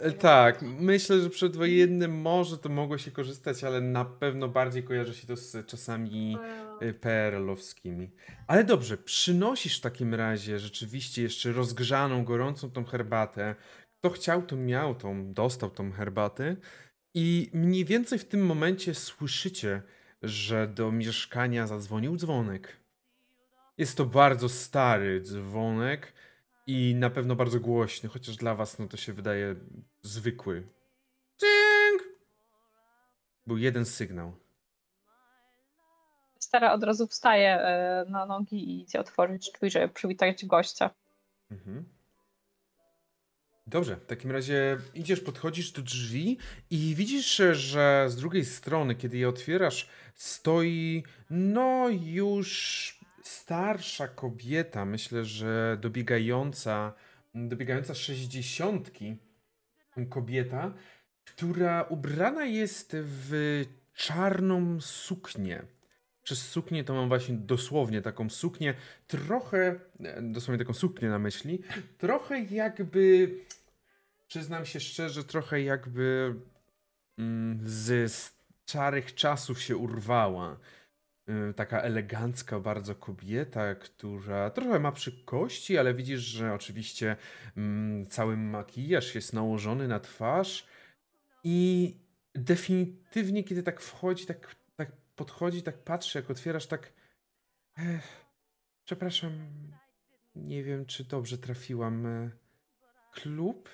[0.00, 5.14] E, Tak, myślę, że przedwojennym może to mogło się korzystać, ale na pewno bardziej kojarzy
[5.14, 6.38] się to z czasami
[6.82, 8.10] y, PRL-owskimi.
[8.46, 13.54] Ale dobrze, przynosisz w takim razie rzeczywiście jeszcze rozgrzaną, gorącą tą herbatę.
[13.98, 16.56] Kto chciał, to miał tą, dostał tą herbatę.
[17.14, 19.82] I mniej więcej w tym momencie słyszycie,
[20.22, 22.79] że do mieszkania zadzwonił dzwonek.
[23.80, 26.12] Jest to bardzo stary dzwonek
[26.66, 29.54] i na pewno bardzo głośny, chociaż dla was no to się wydaje
[30.02, 30.66] zwykły.
[31.36, 32.02] Cyng!
[33.46, 34.32] Był jeden sygnał.
[36.38, 40.90] Stara od razu wstaje e, na nogi i idzie otworzyć drzwi, żeby przywitać gościa.
[41.50, 41.84] Mhm.
[43.66, 46.38] Dobrze, w takim razie idziesz, podchodzisz do drzwi
[46.70, 55.24] i widzisz, że z drugiej strony, kiedy je otwierasz, stoi no już starsza kobieta, myślę,
[55.24, 56.92] że dobiegająca,
[57.34, 59.16] dobiegająca sześćdziesiątki
[60.10, 60.74] kobieta,
[61.24, 65.62] która ubrana jest w czarną suknię.
[66.22, 68.74] Przez suknię to mam właśnie dosłownie taką suknię,
[69.06, 71.62] trochę, e, dosłownie taką suknię na myśli,
[71.98, 73.34] trochę jakby,
[74.28, 76.34] przyznam się szczerze, trochę jakby
[77.18, 78.12] mm, z
[78.66, 80.56] starych czasów się urwała.
[81.28, 87.16] Y, Taka elegancka bardzo kobieta, która trochę ma przykości, ale widzisz, że oczywiście
[87.56, 90.66] mm, cały makijaż jest nałożony na twarz
[91.44, 91.94] i
[92.34, 96.92] definitywnie, kiedy tak wchodzi, tak, tak podchodzi, tak patrzy, jak otwierasz, tak.
[97.78, 98.26] Ech,
[98.84, 99.32] przepraszam,
[100.34, 102.06] nie wiem, czy dobrze trafiłam.
[102.06, 102.30] e,
[103.12, 103.68] Klub?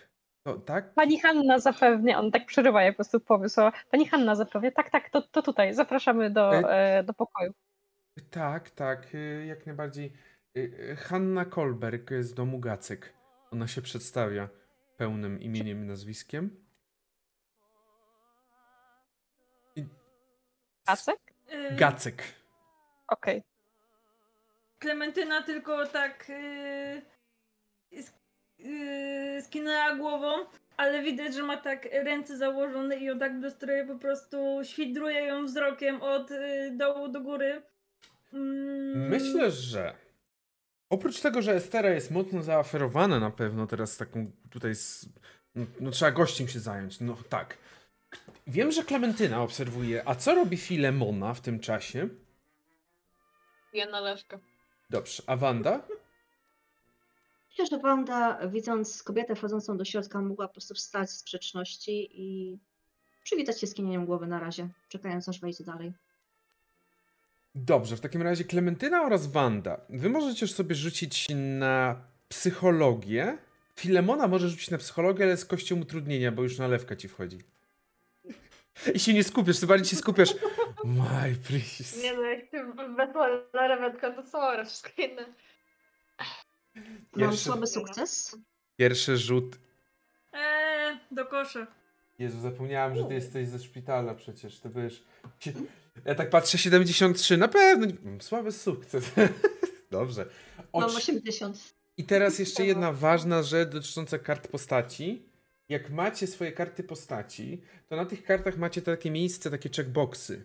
[0.47, 0.95] To, tak?
[0.95, 3.73] Pani Hanna zapewnia, on tak przerywa je po prostu połowy słowa.
[3.91, 7.53] Pani Hanna zapewnia, tak, tak, to, to tutaj, zapraszamy do, e, do pokoju.
[8.31, 10.13] Tak, tak, y, jak najbardziej.
[10.57, 13.15] Y, y, Hanna Kolberg z domu Gacek.
[13.51, 14.49] Ona się przedstawia
[14.97, 16.65] pełnym imieniem i nazwiskiem.
[19.77, 19.87] I-
[20.85, 21.19] Pasek?
[21.53, 22.23] y, Gacek.
[23.09, 23.43] Okej.
[24.79, 28.26] Klementyna tylko tak yy, sk-
[28.69, 30.33] yy, skinęła głową,
[30.77, 35.47] ale widać, że ma tak ręce założone i ją tak dostrojuje, po prostu świdruje ją
[35.47, 37.63] wzrokiem od yy, dołu do góry.
[38.33, 39.95] Mm, Myślę, że
[40.91, 45.09] oprócz tego, że Estera jest mocno zaaferowana na pewno teraz taką tutaj z,
[45.55, 47.01] no, no trzeba gościem się zająć.
[47.01, 47.59] No tak.
[48.47, 52.09] Wiem, że Klementyna obserwuje, a co robi Filemona w tym czasie?
[53.73, 54.39] Pije nalewkę.
[54.91, 55.81] Dobrze, a Wanda?
[57.59, 62.59] Myślę, że Wanda, widząc kobietę wchodzącą do środka, mogła po prostu wstać z sprzeczności i
[63.23, 65.93] przywitać się skinieniem głowy na razie, czekając aż wejdzie dalej.
[67.55, 69.81] Dobrze, w takim razie Klementyna oraz Wanda.
[69.89, 71.27] Wy możecie już sobie rzucić
[71.59, 73.39] na psychologię.
[73.77, 77.39] Filemona może rzucić na psychologię, ale z kością utrudnienia, bo już nalewka ci wchodzi.
[78.95, 80.35] I się nie skupiasz, ty bardziej się skupiasz.
[80.85, 82.03] My precious.
[82.03, 82.65] Nie no, jak ty
[82.97, 85.27] weszła naleweczka, to sorry, wszystko inne.
[87.17, 88.37] Mam słaby sukces.
[88.77, 89.59] Pierwszy rzut.
[90.33, 91.67] Eee, do kosza.
[92.19, 94.61] Jezu, zapomniałam, że ty jesteś ze szpitala przecież.
[94.61, 95.05] To wiesz.
[95.41, 95.53] Sie-
[96.05, 97.37] Ja tak patrzę, 73.
[97.37, 97.87] Na pewno.
[97.87, 99.05] nie- Słaby sukces.
[99.91, 100.27] Dobrze.
[100.57, 101.75] Mam Oczy- 80.
[101.97, 105.23] I teraz jeszcze jedna ważna rzecz dotycząca kart postaci.
[105.69, 110.45] Jak macie swoje karty postaci, to na tych kartach macie takie miejsce, takie checkboxy.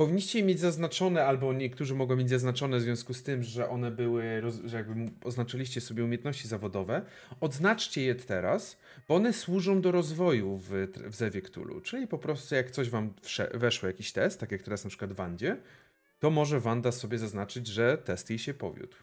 [0.00, 3.90] Powinniście je mieć zaznaczone, albo niektórzy mogą mieć zaznaczone w związku z tym, że one
[3.90, 7.02] były, że jakby oznaczyliście sobie umiejętności zawodowe.
[7.40, 11.80] Odznaczcie je teraz, bo one służą do rozwoju w, w Zewie Cthulhu.
[11.80, 13.14] Czyli po prostu jak coś wam
[13.54, 15.56] weszło, jakiś test, tak jak teraz na przykład Wandzie,
[16.20, 18.96] to może Wanda sobie zaznaczyć, że test jej się powiódł.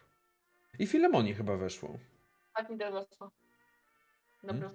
[0.79, 1.99] I Filemonii chyba weszło.
[2.55, 3.31] Tak mi też weszło.
[4.43, 4.71] Dobra.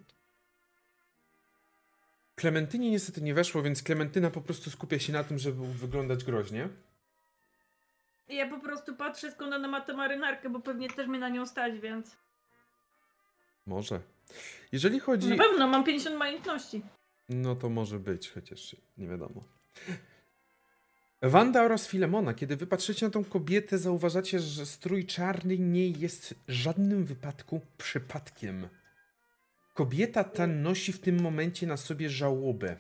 [2.35, 6.69] Klementynie niestety nie weszło, więc Klementyna po prostu skupia się na tym, żeby wyglądać groźnie.
[8.29, 11.47] Ja po prostu patrzę skąd ona ma tę marynarkę, bo pewnie też mnie na nią
[11.47, 12.17] stać, więc...
[13.67, 14.01] Może.
[14.73, 15.29] Jeżeli chodzi...
[15.29, 16.83] Na pewno, mam 50 majątności.
[17.29, 19.45] No to może być, chociaż nie wiadomo.
[21.23, 26.35] Wanda oraz Filemona, kiedy wy patrzycie na tą kobietę, zauważacie, że strój czarny nie jest
[26.49, 28.69] w żadnym wypadku przypadkiem.
[29.73, 32.77] Kobieta ta nosi w tym momencie na sobie żałobę.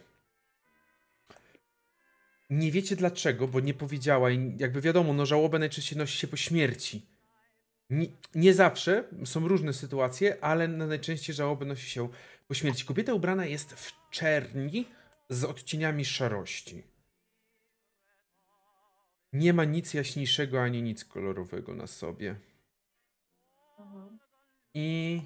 [2.51, 6.37] Nie wiecie dlaczego, bo nie powiedziała i jakby wiadomo, no żałobę najczęściej nosi się po
[6.37, 7.07] śmierci.
[7.91, 12.09] Nie, nie zawsze, są różne sytuacje, ale najczęściej żałobę nosi się
[12.49, 12.85] po śmierci.
[12.85, 14.89] Kobieta ubrana jest w czerni
[15.29, 16.83] z odcieniami szarości.
[19.33, 22.37] Nie ma nic jaśniejszego ani nic kolorowego na sobie.
[24.75, 25.21] I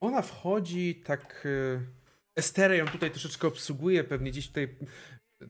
[0.00, 1.46] ona wchodzi tak.
[1.46, 1.80] e,
[2.36, 4.76] Estera ją tutaj troszeczkę obsługuje, pewnie gdzieś tutaj
[5.40, 5.46] e,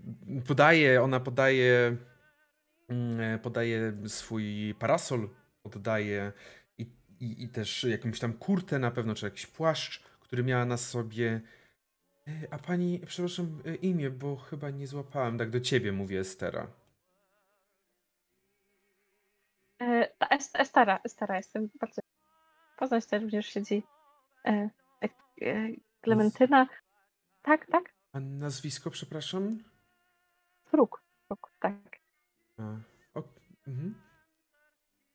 [0.47, 1.97] podaje, ona podaje
[2.89, 5.29] mm, e, podaje swój parasol,
[5.65, 6.33] oddaje
[6.79, 6.83] i,
[7.21, 11.41] i, i też jakąś tam kurtę na pewno, czy jakiś płaszcz, który miała na sobie.
[12.29, 15.39] E, A pani, przepraszam, imię, bo chyba nie złapałem.
[15.39, 16.67] Tak do ciebie mówię, Estera.
[19.81, 22.03] E, ta Est- Estara, Estara, jestem bardzo.
[22.79, 23.83] Poznać tutaj również siedzi
[24.47, 24.71] e,
[25.03, 25.09] e,
[25.43, 25.69] e,
[26.01, 26.69] Klementyna.
[27.43, 29.59] Tak, tak, A nazwisko, przepraszam?
[30.65, 31.03] Fruk.
[31.27, 31.99] Fruk, tak.
[32.59, 32.63] A,
[33.15, 33.23] o,
[33.67, 33.95] mhm.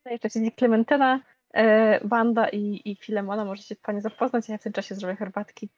[0.05, 1.21] No Jeszcze siedzi Klementyna,
[1.53, 3.45] e, Wanda i, i Filemona.
[3.45, 5.69] Możecie się panie zapoznać, a ja w tym czasie zrobię herbatki.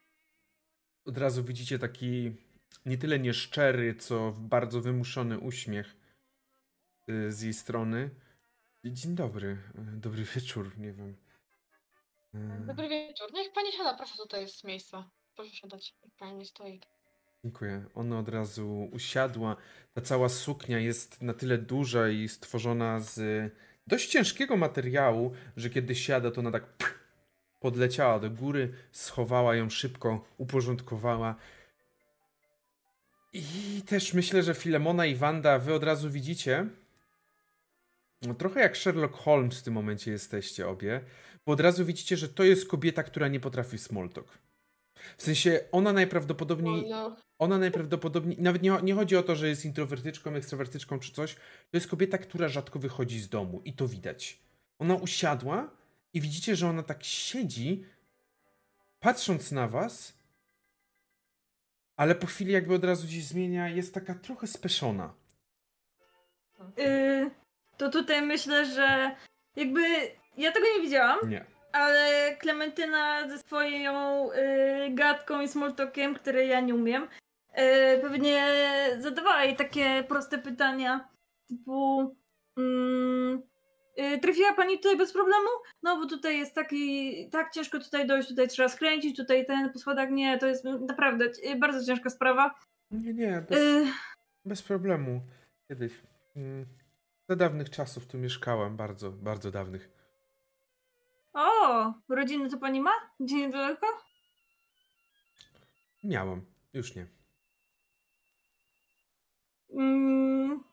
[1.05, 2.35] Od razu widzicie taki
[2.85, 5.95] nie tyle nieszczery, co bardzo wymuszony uśmiech
[7.27, 8.09] z jej strony.
[8.85, 11.22] Dzień dobry, dobry wieczór, nie wiem.
[12.35, 13.33] Y, Dobry wieczór.
[13.33, 15.03] Niech pani siada, proszę, tutaj jest miejsce.
[15.35, 16.81] Proszę siadać, niech pani nie stoi.
[17.43, 17.85] Dziękuję.
[17.95, 19.55] Ona od razu usiadła.
[19.93, 23.51] Ta cała suknia jest na tyle duża i stworzona z
[23.87, 26.99] dość ciężkiego materiału, że kiedy siada, to ona tak
[27.59, 31.35] podleciała do góry, schowała ją szybko, uporządkowała.
[33.33, 36.67] I też myślę, że Filemona i Wanda wy od razu widzicie.
[38.21, 41.01] No, trochę jak Sherlock Holmes w tym momencie jesteście obie,
[41.45, 44.37] bo od razu widzicie, że to jest kobieta, która nie potrafi small talk.
[45.17, 49.65] W sensie ona najprawdopodobniej No, ona najprawdopodobniej, nawet nie, nie chodzi o to, że jest
[49.65, 54.39] introwertyczką, ekstrawertyczką czy coś, to jest kobieta, która rzadko wychodzi z domu i to widać.
[54.79, 55.71] Ona usiadła
[56.13, 57.85] i widzicie, że ona tak siedzi,
[58.99, 60.17] patrząc na was,
[61.95, 65.13] ale po chwili jakby od razu gdzieś zmienia, jest taka trochę speszona.
[66.79, 67.31] Y,
[67.77, 69.15] to tutaj myślę, że
[69.55, 69.81] jakby
[70.37, 71.45] ja tego nie widziałam, Nie.
[71.71, 74.35] ale Klementyna ze swoją y,
[74.89, 77.07] gadką i smalltalkiem, które ja nie umiem, y,
[78.01, 78.43] pewnie
[78.99, 81.09] zadawała jej takie proste pytania,
[81.47, 82.15] typu
[82.57, 83.41] mm,
[83.99, 85.49] y, trafiła pani tutaj bez problemu?
[85.83, 89.79] No bo tutaj jest taki, tak ciężko tutaj dojść, tutaj trzeba skręcić, tutaj ten po
[89.79, 91.25] schodach, nie, to jest naprawdę
[91.59, 92.55] bardzo ciężka sprawa.
[92.91, 93.85] Nie, nie, bez, Y,
[94.45, 95.21] bez problemu.
[95.67, 95.93] Kiedyś.
[96.35, 96.65] Mm,
[97.29, 100.02] za dawnych czasów tu mieszkałem, bardzo, bardzo dawnych.
[101.33, 102.91] O, rodziny to pani ma?
[103.19, 103.87] Gdzie niedaleko?
[106.03, 107.07] Miałem, już nie.
[109.75, 110.63] Mm,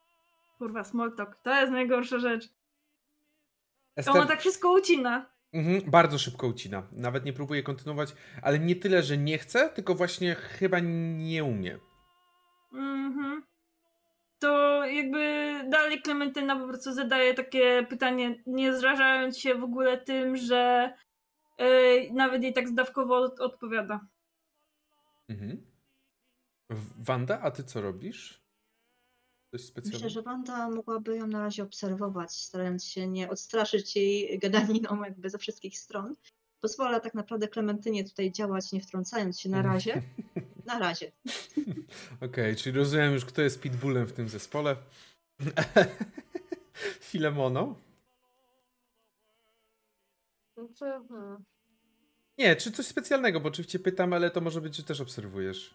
[0.59, 1.37] kurwa, small talk.
[1.43, 2.49] To jest najgorsza rzecz.
[3.97, 4.17] Ester...
[4.17, 5.27] Ona tak wszystko ucina.
[5.53, 6.83] Mhm, bardzo szybko ucina.
[6.93, 11.79] Nawet nie próbuje kontynuować, ale nie tyle, że nie chce, tylko właśnie chyba nie umie.
[12.73, 13.43] Mhm.
[14.41, 20.37] To jakby dalej Klementyna po prostu zadaje takie pytanie, nie zrażając się w ogóle tym,
[20.37, 20.93] że
[21.59, 24.07] yy, nawet jej tak zdawkowo od- odpowiada.
[25.29, 25.67] Mhm.
[26.99, 28.41] Wanda, a ty co robisz?
[29.55, 29.97] Coś specjalnego?
[29.97, 35.31] Myślę, że Wanda mogłaby ją na razie obserwować, starając się nie odstraszyć jej gadaniną jakby
[35.31, 36.15] ze wszystkich stron.
[36.61, 40.03] Pozwala tak naprawdę Klementynie tutaj działać, nie wtrącając się na razie.
[40.67, 41.13] Na razie.
[42.21, 44.77] Okej, czyli rozumiem już, kto jest pitbullem w tym zespole.
[47.11, 47.75] Filemoną?
[50.57, 50.69] no
[51.09, 51.45] hmm.
[52.39, 55.75] Nie, czy coś specjalnego, bo oczywiście pytam, ale to może być, że też obserwujesz.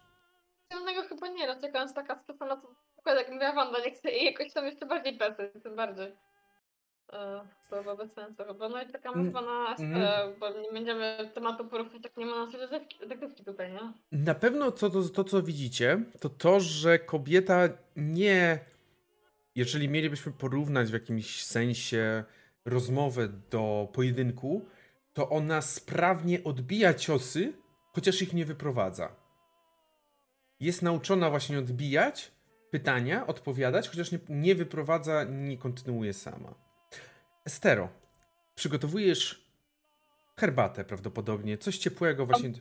[0.64, 2.56] Specjalnego chyba nie, no czekając taka Stefana,
[3.04, 6.16] to jak mówiła Wanda, nie chce jej jakoś tam jeszcze bardziej pracy, tym bardziej.
[7.12, 7.40] E,
[7.70, 8.68] To chyba bez sensu chyba.
[8.68, 10.02] No i czekamy Mm, chyba na mm.
[10.02, 13.92] e, bo nie będziemy tematu poruszyć, jak nie ma naszej detektywki- tutaj, nie?
[14.12, 18.58] Na pewno to, to, to, co widzicie, to to, że kobieta nie.
[19.54, 22.24] Jeżeli mielibyśmy porównać w jakimś sensie
[22.64, 24.66] rozmowę do pojedynku,
[25.12, 27.52] to ona sprawnie odbija ciosy,
[27.92, 29.16] chociaż ich nie wyprowadza.
[30.60, 32.32] Jest nauczona właśnie odbijać
[32.70, 36.65] pytania, odpowiadać, chociaż nie, nie wyprowadza, nie kontynuuje sama.
[37.46, 37.88] Estero,
[38.54, 39.46] przygotowujesz
[40.36, 42.52] herbatę prawdopodobnie, coś ciepłego właśnie.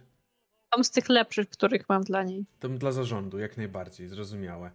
[0.75, 2.45] Są z tych lepszych, których mam dla niej.
[2.59, 4.71] To dla zarządu, jak najbardziej, zrozumiałe.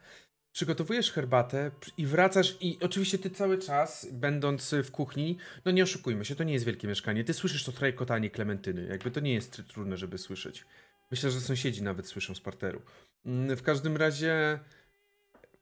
[0.53, 6.25] Przygotowujesz herbatę i wracasz i oczywiście ty cały czas, będąc w kuchni, no nie oszukujmy
[6.25, 7.25] się, to nie jest wielkie mieszkanie.
[7.25, 8.87] Ty słyszysz to trajkotanie Klementyny.
[8.87, 10.65] Jakby to nie jest tr- trudne, żeby słyszeć.
[11.11, 12.83] Myślę, że sąsiedzi nawet słyszą z parteru.
[13.27, 14.59] Mm, W każdym razie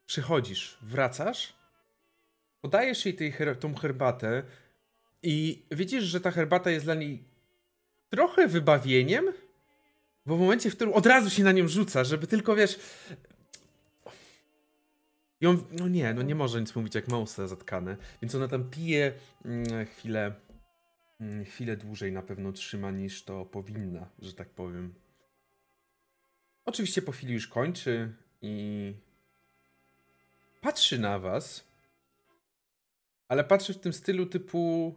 [0.06, 1.52] przychodzisz, wracasz,
[2.60, 4.42] podajesz jej tej her- tą herbatę
[5.22, 7.24] i widzisz, że ta herbata jest dla niej
[8.10, 9.32] trochę wybawieniem,
[10.26, 12.78] bo w momencie, w którym od razu się na nią rzuca, żeby tylko, wiesz...
[15.40, 17.96] Ją, no nie, no nie może nic mówić, jak ma usta zatkane.
[18.22, 19.12] Więc ona tam pije
[19.44, 20.34] mm, chwilę,
[21.20, 24.94] mm, chwilę dłużej na pewno trzyma niż to powinna, że tak powiem.
[26.64, 28.94] Oczywiście po chwili już kończy i
[30.60, 31.67] patrzy na was,
[33.28, 34.94] ale patrzy w tym stylu typu,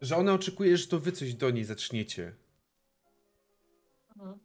[0.00, 2.32] że ona oczekuje, że to wy coś do niej zaczniecie.
[4.16, 4.38] Mhm.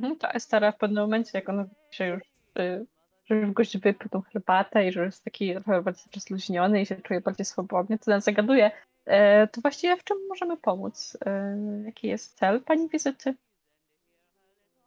[0.00, 2.22] No to Estara w pewnym momencie, jak ona że już,
[2.58, 2.86] y,
[3.26, 6.96] że już gość wypił tą herbatę i że jest taki trochę bardziej rozluźniony i się
[6.96, 8.70] czuje bardziej swobodnie, to nas zagaduje.
[9.04, 11.18] E, to właściwie w czym możemy pomóc?
[11.26, 13.34] E, jaki jest cel pani wizyty?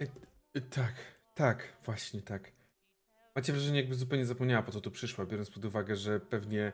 [0.02, 0.94] Y, Tak,
[1.36, 2.59] tak, właśnie tak.
[3.40, 6.72] Macie wrażenie, jakby zupełnie zapomniała, po co tu przyszła, biorąc pod uwagę, że pewnie.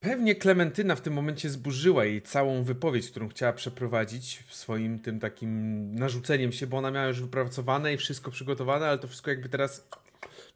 [0.00, 5.94] Pewnie Klementyna w tym momencie zburzyła jej całą wypowiedź, którą chciała przeprowadzić swoim tym takim
[5.94, 9.88] narzuceniem się, bo ona miała już wypracowane i wszystko przygotowane, ale to wszystko jakby teraz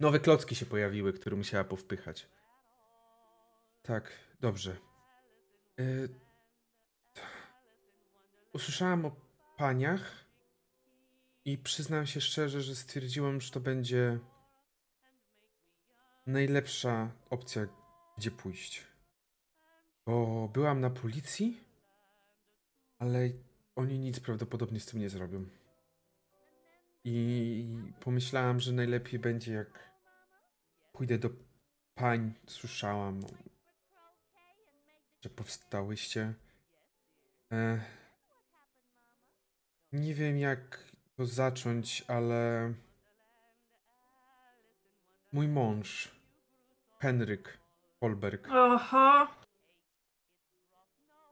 [0.00, 2.28] nowe klocki się pojawiły, które musiała powpychać.
[3.82, 4.76] Tak, dobrze.
[5.80, 6.08] Y,
[8.52, 9.16] Usłyszałam o
[9.56, 10.27] paniach.
[11.48, 14.18] I przyznam się szczerze, że stwierdziłem, że to będzie
[16.26, 17.66] najlepsza opcja,
[18.18, 18.86] gdzie pójść.
[20.06, 21.60] Bo byłam na policji,
[22.98, 23.30] ale
[23.76, 25.46] oni nic prawdopodobnie z tym nie zrobią.
[27.04, 27.66] I
[28.00, 29.90] pomyślałam, że najlepiej będzie, jak
[30.92, 31.30] pójdę do
[31.94, 32.34] pań.
[32.46, 33.20] Słyszałam,
[35.20, 36.34] że powstałyście.
[37.52, 37.80] E,
[39.92, 40.88] nie wiem, jak
[41.18, 42.72] to zacząć, ale
[45.32, 46.08] mój mąż,
[47.00, 47.58] Henryk
[48.00, 49.26] Holberg, Oho.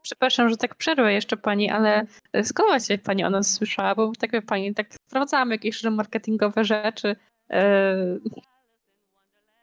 [0.02, 2.06] Przepraszam, że tak przerwę jeszcze pani, ale
[2.42, 3.94] skąd właśnie pani o nas słyszała?
[3.94, 7.16] Bo tak wie pani, tak sprawdzamy jakieś marketingowe rzeczy.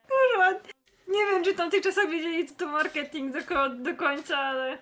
[0.08, 0.52] Kurwa.
[1.08, 4.78] Nie wiem, czy tamtych czasach wiedzieli, co to marketing do, do końca, ale...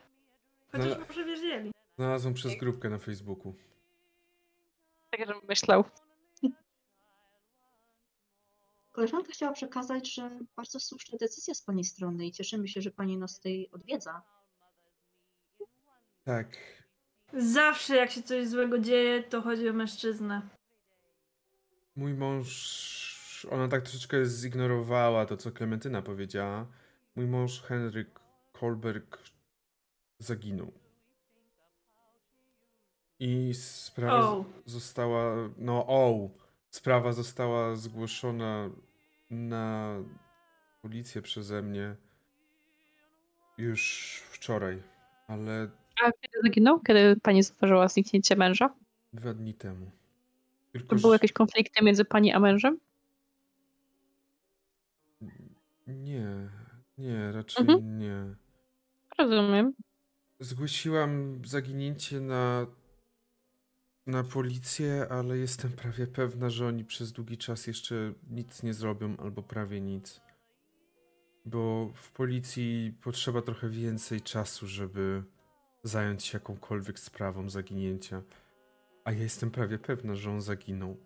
[0.71, 1.05] Chociaż No.
[1.07, 1.71] może wiedzieli.
[1.97, 3.55] znalazłem przez grupkę na Facebooku.
[5.11, 5.83] Tak, żebym myślał.
[8.91, 13.17] Koleżanka chciała przekazać, że bardzo słuszna decyzja z Pani strony i cieszymy się, że Pani
[13.17, 14.21] nas tutaj odwiedza.
[16.23, 16.57] Tak,
[17.33, 20.41] Zawsze jak się coś złego dzieje, to chodzi o mężczyznę.
[21.95, 26.67] mój mąż, ona tak troszeczkę zignorowała to, co Klementyna powiedziała.
[27.15, 28.19] Mój mąż, Henryk
[28.53, 29.17] Holberg,
[30.19, 30.71] zaginął.
[33.23, 34.45] I sprawa O.
[34.65, 36.29] z- została, no o,
[36.69, 38.69] sprawa została zgłoszona
[39.29, 39.95] na
[40.81, 41.95] policję przeze mnie
[43.57, 44.83] już wczoraj,
[45.27, 45.69] ale
[46.03, 46.79] A kiedy zaginął?
[46.79, 48.73] Kiedy pani zauważyła zniknięcie męża?
[49.13, 49.91] dwa dni temu.
[50.71, 52.79] Tylko, To że- były jakieś konflikty między pani a mężem?
[55.87, 56.49] Nie,
[56.97, 57.97] nie, raczej Mhm.
[57.99, 58.35] nie.
[59.17, 59.73] Rozumiem.
[60.39, 62.65] Zgłosiłam zaginięcie na,
[64.11, 69.17] na policję, ale jestem prawie pewna, że oni przez długi czas jeszcze nic nie zrobią,
[69.17, 70.21] albo prawie nic.
[71.45, 75.23] Bo w policji potrzeba trochę więcej czasu, żeby
[75.83, 78.21] zająć się jakąkolwiek sprawą zaginięcia.
[79.05, 80.97] A ja jestem prawie pewna, że on zaginął.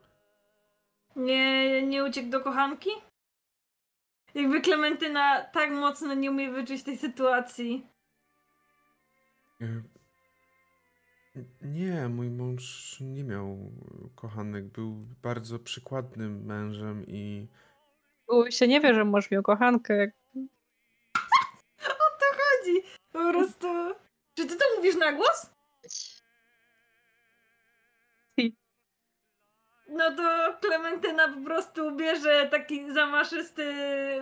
[1.15, 2.89] Nie, nie uciekł do kochanki?
[4.35, 7.87] Jakby Klementyna tak mocno nie umie wyczuć tej sytuacji.
[11.35, 13.57] E, Nie, mój mąż nie miał
[14.15, 14.65] kochanek.
[14.65, 14.91] Był
[15.23, 17.47] bardzo przykładnym mężem i
[18.27, 20.11] Bo się nie wie, że mąż miał kochankę.
[21.79, 22.81] Chodzi
[23.11, 23.67] po prostu...
[24.35, 25.49] Czy ty to mówisz na głos?
[28.39, 28.55] Si.
[29.89, 33.73] No to Klementyna po prostu bierze taki zamaszysty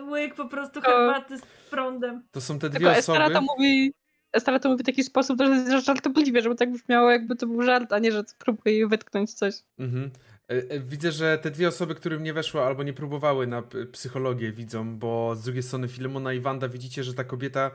[0.09, 2.27] łyk po prostu To- herbaty z prądem.
[2.31, 3.35] to są te Tylko dwie Estara osoby.
[3.35, 3.93] to mówi.
[4.33, 7.93] Estara to mówi w taki sposób, że żartobliwie, żeby tak brzmiało, jakby to był żart,
[7.93, 9.55] a nie, że próbuje jej wytknąć coś.
[9.79, 10.11] Mhm.
[10.49, 14.51] E, e, Widzę, że te dwie osoby, którym nie weszło albo nie próbowały na psychologię
[14.51, 17.71] widzą, bo z drugiej strony Filemona i Wanda widzicie, że ta kobieta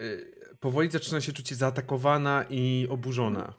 [0.00, 3.54] y, powoli zaczyna się czuć zaatakowana i oburzona.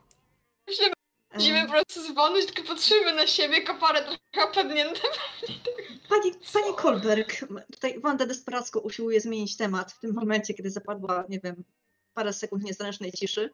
[0.67, 0.93] Myślimy,
[1.33, 5.01] widzimy po prostu dzwony, tylko patrzymy na siebie, kapare trochę opadnięte.
[6.09, 11.39] Pani, pani Kolberg, tutaj Wanda desperacko usiłuje zmienić temat w tym momencie, kiedy zapadła, nie
[11.39, 11.63] wiem,
[12.15, 13.49] parę sekund niezręcznej ciszy.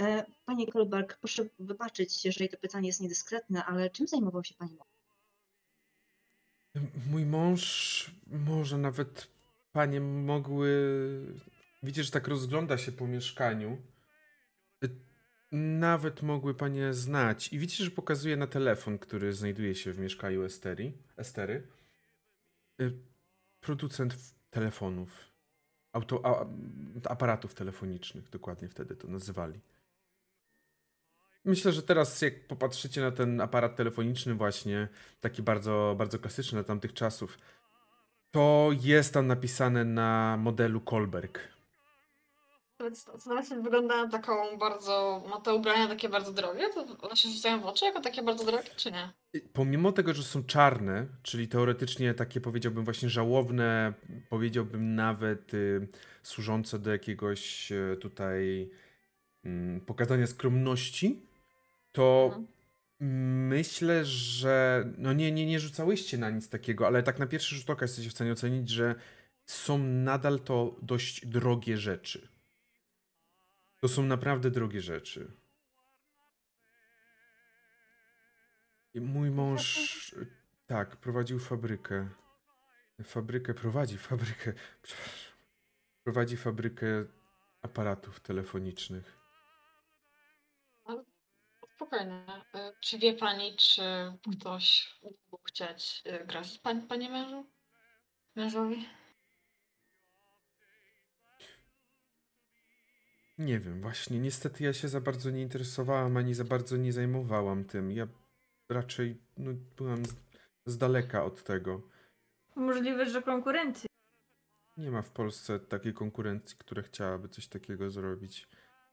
[0.00, 4.74] E, Pani Kolberg, proszę wybaczyć, jeżeli to pytanie jest niedyskretne, ale czym zajmował się Pani
[4.76, 4.88] mąż?
[7.10, 9.28] Mój mąż, może nawet
[9.72, 10.70] panie mogły.
[11.82, 13.82] Widzisz, że tak rozgląda się po mieszkaniu.
[14.84, 14.90] Y,
[15.52, 17.52] Nawet mogły panie znać.
[17.52, 21.68] I widzisz, że pokazuje na telefon, który znajduje się w mieszkaniu Esteri, Estery.
[22.80, 22.92] Y,
[23.60, 24.16] Producent
[24.50, 25.35] telefonów.
[25.96, 26.46] Auto, a,
[27.10, 29.60] aparatów telefonicznych, dokładnie wtedy to nazywali.
[31.44, 34.88] Myślę, że teraz jak popatrzycie na ten aparat telefoniczny właśnie,
[35.20, 37.38] taki bardzo, bardzo klasyczny na tamtych czasów,
[38.30, 41.55] to jest tam napisane na modelu Kolberg.
[43.26, 47.60] Nawet wygląda na taką bardzo, ma te ubrania takie bardzo drogie, to one się rzucają
[47.60, 49.10] w oczy jako takie bardzo drogie, czy nie?
[49.52, 53.92] Pomimo tego, że są czarne, czyli teoretycznie takie powiedziałbym właśnie żałobne,
[54.28, 55.88] powiedziałbym nawet y,
[56.22, 58.70] służące do jakiegoś y, tutaj
[59.44, 61.22] mm, pokazania skromności,
[61.92, 62.46] to Mhm.
[63.48, 67.70] myślę, że no nie, nie, nie rzucałyście na nic takiego, ale tak na pierwszy rzut
[67.70, 68.94] oka jesteście w stanie ocenić, że
[69.46, 72.28] są nadal to dość drogie rzeczy.
[73.80, 75.30] To są naprawdę drogie rzeczy.
[78.94, 80.14] I mój mąż,
[80.66, 82.08] tak, prowadził fabrykę.
[83.04, 84.52] Fabrykę, prowadzi fabrykę.
[86.04, 86.86] Prowadzi fabrykę
[87.62, 89.18] aparatów telefonicznych.
[91.74, 92.24] Spokojnie.
[92.54, 93.82] Y, Czy wie pani, czy
[94.38, 97.46] ktoś mógł chcieć y, grać pani, panie mężu?
[98.34, 98.88] Mężowi?
[103.38, 107.64] Nie wiem, właśnie, niestety ja się za bardzo nie interesowałam, ani za bardzo nie zajmowałam
[107.64, 107.92] tym.
[107.92, 108.06] Ja
[108.68, 110.14] raczej no, byłam z,
[110.66, 111.82] z daleka od tego.
[112.56, 113.86] Możliwe, że konkurencja.
[114.76, 118.48] Nie ma w Polsce takiej konkurencji, która chciałaby coś takiego zrobić.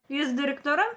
[0.10, 0.96] Jest dyrektorem?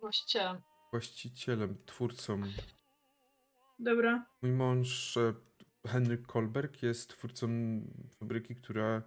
[0.00, 0.60] Właścicielem.
[0.90, 2.42] Właścicielem, twórcą.
[3.78, 4.26] Dobra.
[4.42, 5.34] Mój mąż, e,
[5.86, 7.48] Henryk Kolberg, jest twórcą
[8.18, 9.02] fabryki, która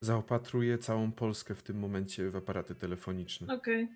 [0.00, 3.54] zaopatruje całą Polskę w tym momencie w aparaty telefoniczne.
[3.54, 3.88] Okej.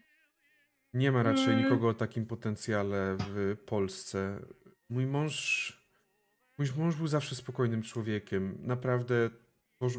[0.94, 1.64] Nie ma raczej Mm.
[1.64, 4.40] nikogo o takim potencjale w Polsce.
[4.88, 5.72] Mój mąż.
[6.59, 8.59] Mój mąż był zawsze spokojnym człowiekiem.
[8.61, 9.30] Naprawdę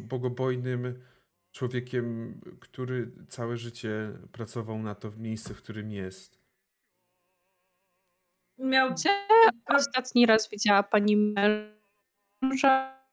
[0.01, 1.03] bogobojnym
[1.51, 6.43] człowiekiem, który całe życie pracował na to miejsce, w którym jest.
[8.57, 8.93] Miał.
[8.93, 9.09] Gdzie
[9.67, 13.03] ostatni raz widziała pani męża?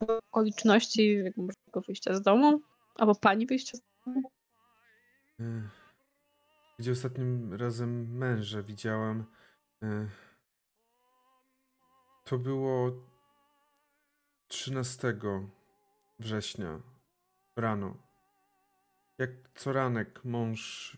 [0.00, 1.22] Okoliczności
[1.64, 2.60] tego wyjścia z domu?
[2.94, 4.30] Albo pani wyjścia z domu?
[6.78, 9.24] Gdzie ostatnim razem męża widziałam.
[12.24, 12.92] To było
[14.48, 15.16] 13
[16.18, 16.80] września
[17.56, 17.96] rano.
[19.18, 20.96] Jak co ranek mąż.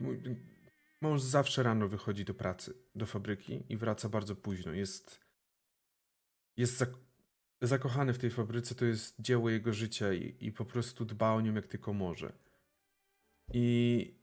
[0.00, 0.36] Mój
[1.00, 4.72] mąż zawsze rano wychodzi do pracy, do fabryki i wraca bardzo późno.
[4.72, 5.27] Jest.
[6.58, 6.98] Jest zak-
[7.62, 11.40] zakochany w tej fabryce, to jest dzieło jego życia i, i po prostu dba o
[11.40, 12.32] nią jak tylko może.
[13.52, 14.14] I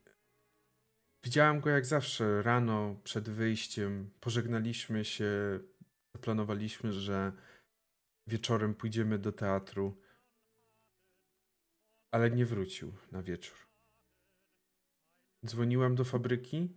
[1.23, 4.11] widziałam go jak zawsze rano przed wyjściem.
[4.19, 5.59] Pożegnaliśmy się,
[6.15, 7.31] zaplanowaliśmy, że
[8.27, 10.01] wieczorem pójdziemy do teatru,
[12.11, 13.57] ale nie wrócił na wieczór.
[15.45, 16.69] Dzwoniłam do fabryki,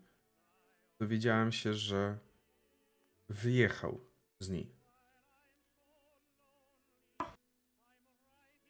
[1.01, 2.19] dowiedziałam się, że
[3.29, 4.01] wyjechał
[4.41, 4.78] z niej.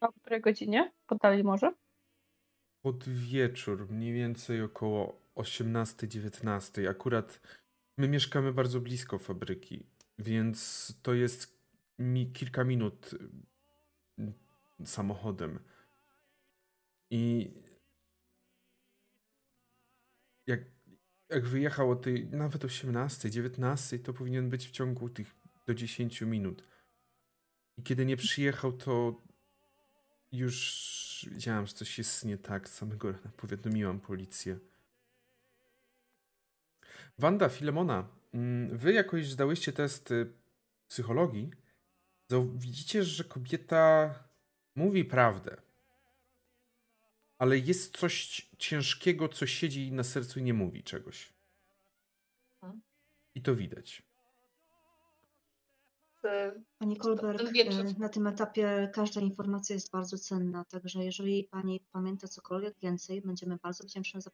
[0.00, 0.92] O której godzinie?
[1.06, 1.74] Podali może?
[2.82, 6.88] Pod wieczór, mniej więcej około 18-19.
[6.88, 7.40] Akurat
[7.98, 9.86] my mieszkamy bardzo blisko fabryki,
[10.18, 11.58] więc to jest
[11.98, 13.14] mi kilka minut
[14.18, 15.58] y, samochodem.
[17.10, 17.50] I
[20.46, 20.60] jak,
[21.30, 25.34] jak wyjechał o tej nawet 18, 19, to powinien być w ciągu tych
[25.66, 26.64] do 10 minut.
[27.78, 29.22] I kiedy nie przyjechał, to
[30.32, 32.68] już wiedziałam, że coś jest nie tak.
[32.68, 34.58] Samego rana powiadomiłam policję.
[37.18, 40.32] Wanda, Filemona, mm, wy jakoś zdałyście test y,
[40.88, 41.50] psychologii.
[42.54, 44.14] Widzicie, że kobieta
[44.74, 45.62] mówi prawdę.
[47.38, 51.32] Ale jest coś ciężkiego, co siedzi jej na sercu i nie mówi czegoś.
[52.62, 52.82] Mhm.
[53.34, 54.07] I to widać.
[56.24, 57.86] Y, Pani Kolberg, wieczór.
[57.86, 63.22] e, na tym etapie każda informacja jest bardzo cenna, także jeżeli Pani pamięta cokolwiek więcej,
[63.22, 64.30] będziemy bardzo wdzięczne za...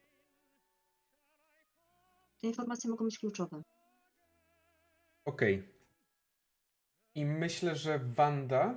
[2.41, 3.61] Te informacje mogą być kluczowe.
[5.25, 5.63] Okej.
[7.15, 8.75] I myślę, że Wanda.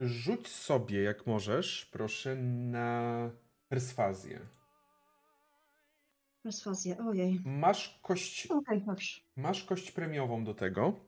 [0.00, 3.30] Rzuć sobie, jak możesz, proszę, na
[3.68, 4.40] perswazję.
[6.42, 7.40] Perswazję, ojej.
[7.44, 9.20] Masz kość, Okej, dobrze.
[9.36, 11.00] masz kość premiową do tego.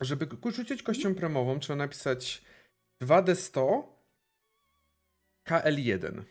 [0.00, 2.42] Żeby rzucić kością premiową, trzeba napisać
[3.02, 3.82] 2D100
[5.48, 6.22] KL1.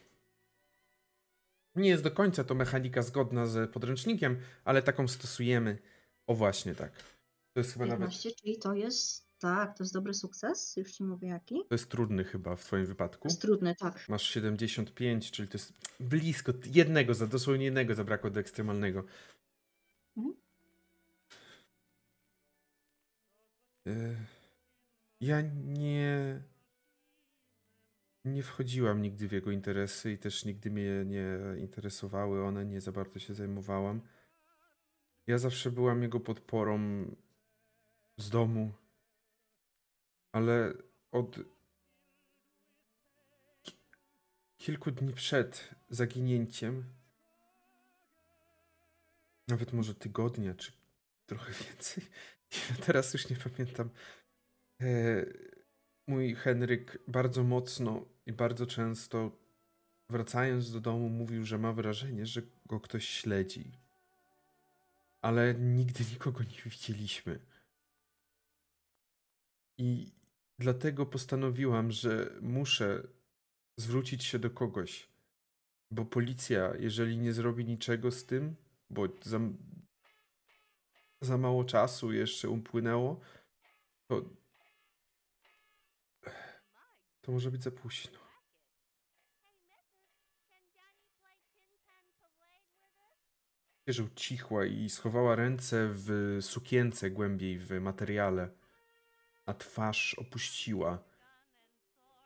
[1.76, 5.78] Nie jest do końca to mechanika zgodna z podręcznikiem, ale taką stosujemy.
[6.28, 6.92] O właśnie tak.
[7.54, 9.23] To jest chyba nawet 15, czyli to jest...
[9.44, 11.56] Tak, to jest dobry sukces, już Ci mówię jaki.
[11.70, 13.22] To jest trudny chyba w twoim wypadku.
[13.24, 14.10] To jest trudny, tak.
[14.10, 19.04] Masz 75, czyli to jest blisko jednego, za dosłownie jednego zabrakło do ekstremalnego.
[20.18, 20.36] Mhm.
[23.88, 24.16] E,
[25.20, 26.42] Ja nie.
[28.26, 32.92] Nie wchodziłam nigdy w jego interesy i też nigdy mnie nie interesowały one, nie za
[32.92, 34.02] bardzo się zajmowałam.
[35.28, 37.06] Ja zawsze byłam jego podporą
[38.18, 38.74] z domu,
[40.34, 40.74] ale
[41.12, 41.40] od
[43.64, 43.78] ki-
[44.58, 46.84] kilku dni przed zaginięciem,
[49.48, 50.72] nawet może tygodnia, czy
[51.26, 52.04] trochę więcej,
[52.86, 53.90] teraz już nie pamiętam,
[54.82, 55.26] e,
[56.08, 59.32] mój Henryk bardzo mocno i bardzo często
[60.10, 63.72] wracając do domu mówił, że ma wrażenie, że go ktoś śledzi.
[65.22, 67.40] Ale nigdy nikogo nie widzieliśmy.
[69.78, 70.12] I
[70.60, 73.08] dlatego postanowiłam, że muszę
[73.78, 75.10] zwrócić się do kogoś.
[75.92, 78.56] Bo policja, jeżeli nie zrobi niczego z tym,
[78.90, 79.40] bo za,
[81.22, 83.20] za mało czasu jeszcze upłynęło,
[84.08, 84.22] to.
[87.22, 88.24] To może być za późno.
[93.88, 98.50] że ucichła i schowała ręce w sukience głębiej w materiale,
[99.46, 101.04] a twarz opuściła.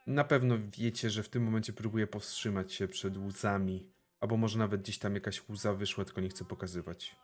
[0.07, 4.82] Na pewno wiecie, że w tym momencie próbuje powstrzymać się przed łzami, albo może nawet
[4.82, 7.15] gdzieś tam jakaś łza wyszła, tylko nie chce pokazywać.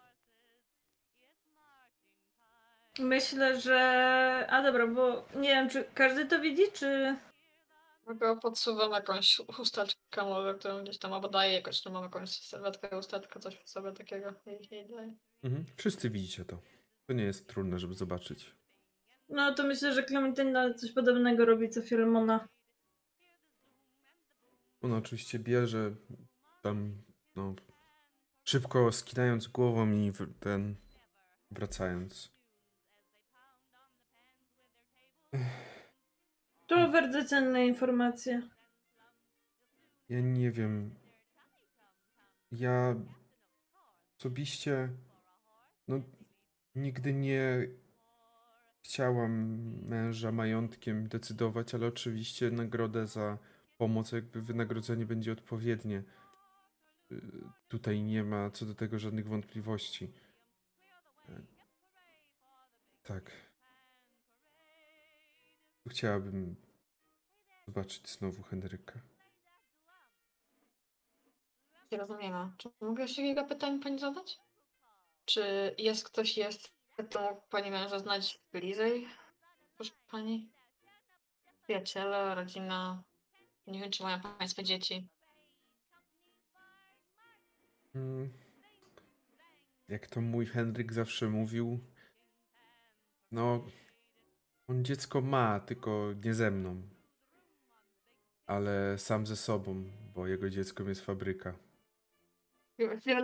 [3.00, 4.48] Myślę, że.
[4.50, 7.18] A dobra, bo nie wiem, czy każdy to widzi, czy.
[8.06, 12.90] Tylko podsuwam jakąś chusteczkę może, którą gdzieś tam albo daję jakoś, czy mam jakąś serwetkę,
[12.90, 15.14] chusteczkę, coś w sobie takiego jej, jej daję.
[15.44, 15.66] Mhm.
[15.78, 16.58] Wszyscy widzicie to.
[17.08, 18.56] To nie jest trudne, żeby zobaczyć.
[19.30, 22.48] No to myślę, że Klementyna coś podobnego robi co Filemona.
[24.82, 25.96] Ona oczywiście bierze
[26.62, 27.04] tam,
[27.36, 27.56] no,
[28.44, 30.76] szybko skinając głową i ten,
[31.52, 32.34] wracając.
[36.68, 38.42] To bardzo cenne informacje.
[40.10, 40.96] Ja nie wiem.
[42.52, 42.96] Ja
[44.20, 44.90] osobiście,
[45.88, 46.02] no,
[46.76, 47.68] nigdy nie
[48.84, 49.32] chciałam
[49.86, 53.38] męża majątkiem decydować, ale oczywiście nagrodę za
[53.78, 56.04] pomoc, jakby wynagrodzenie będzie odpowiednie.
[57.12, 57.22] Y,
[57.68, 60.12] Tutaj nie ma co do tego żadnych wątpliwości.
[61.30, 61.42] E,
[63.04, 63.32] Tak.
[65.90, 66.56] Chciałabym
[67.68, 69.00] zobaczyć znowu Henryka.
[71.92, 72.52] Nie rozumiemy.
[72.58, 74.40] Czy mogę jeszcze kilka pytań pani zadać?
[75.26, 79.08] Czy jest ktoś jest, mógł pani męża znać bliżej?
[79.76, 80.50] Proszę pani?
[81.64, 83.04] Przyjaciele, rodzina?
[83.68, 85.08] Nie wiem, czy mają państwo dzieci.
[87.96, 88.34] Mm.
[89.88, 91.80] Jak to mój Henryk zawsze mówił,
[93.32, 93.66] no,
[94.68, 96.82] on dziecko ma, tylko nie ze mną.
[98.46, 99.84] Ale sam ze sobą,
[100.16, 101.54] bo jego dzieckiem jest fabryka.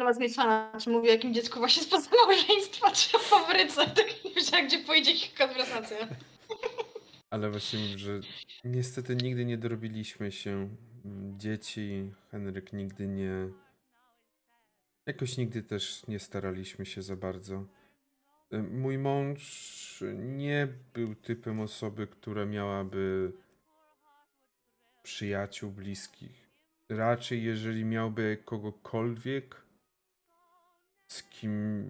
[0.06, 3.88] Was mieszana, czy mówię jakim dziecku właśnie spoza małżeństwa, czy o fabryce.
[3.88, 5.98] Tak nie wiem, gdzie pojedzie ich konwersacja.
[7.30, 8.20] Ale właśnie, że
[8.64, 10.70] niestety nigdy nie dorobiliśmy się
[11.38, 12.12] dzieci.
[12.32, 13.50] Henryk nigdy nie.
[15.06, 17.66] Jakoś nigdy też nie staraliśmy się za bardzo.
[18.72, 23.34] Mój mąż nie był typem osoby, która miałaby
[25.04, 26.49] przyjaciół bliskich.
[26.90, 29.62] Raczej, jeżeli miałby kogokolwiek,
[31.08, 31.84] z kim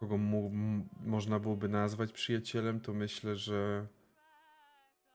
[0.00, 0.50] kogo mu,
[1.00, 3.86] można byłoby nazwać przyjacielem, to myślę, że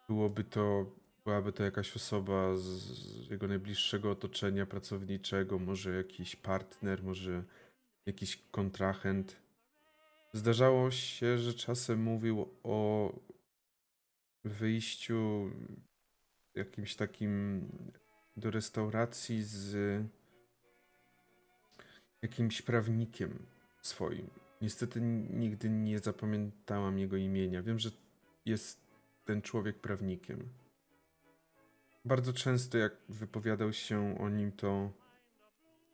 [0.09, 0.85] byłoby to,
[1.25, 7.43] byłaby to jakaś osoba z jego najbliższego otoczenia pracowniczego, może jakiś partner, może
[8.05, 9.41] jakiś kontrahent.
[10.33, 13.09] Zdarzało się, że czasem mówił o
[14.43, 15.51] wyjściu
[16.55, 17.67] jakimś takim
[18.37, 20.03] do restauracji z
[22.21, 23.45] jakimś prawnikiem
[23.81, 24.29] swoim.
[24.61, 27.61] Niestety nigdy nie zapamiętałam jego imienia.
[27.61, 27.91] Wiem, że
[28.45, 28.81] jest
[29.25, 30.49] ten człowiek prawnikiem.
[32.05, 34.91] Bardzo często, jak wypowiadał się o nim, to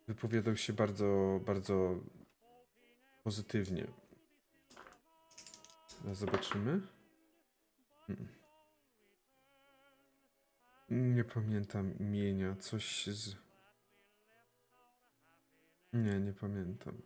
[0.08, 2.00] wypowiadał się bardzo, bardzo
[3.24, 3.86] pozytywnie.
[6.12, 6.80] Zobaczymy.
[8.06, 8.41] Hmm.
[10.92, 12.56] Nie pamiętam imienia.
[12.56, 13.36] Coś z.
[15.92, 17.02] Nie, nie pamiętam.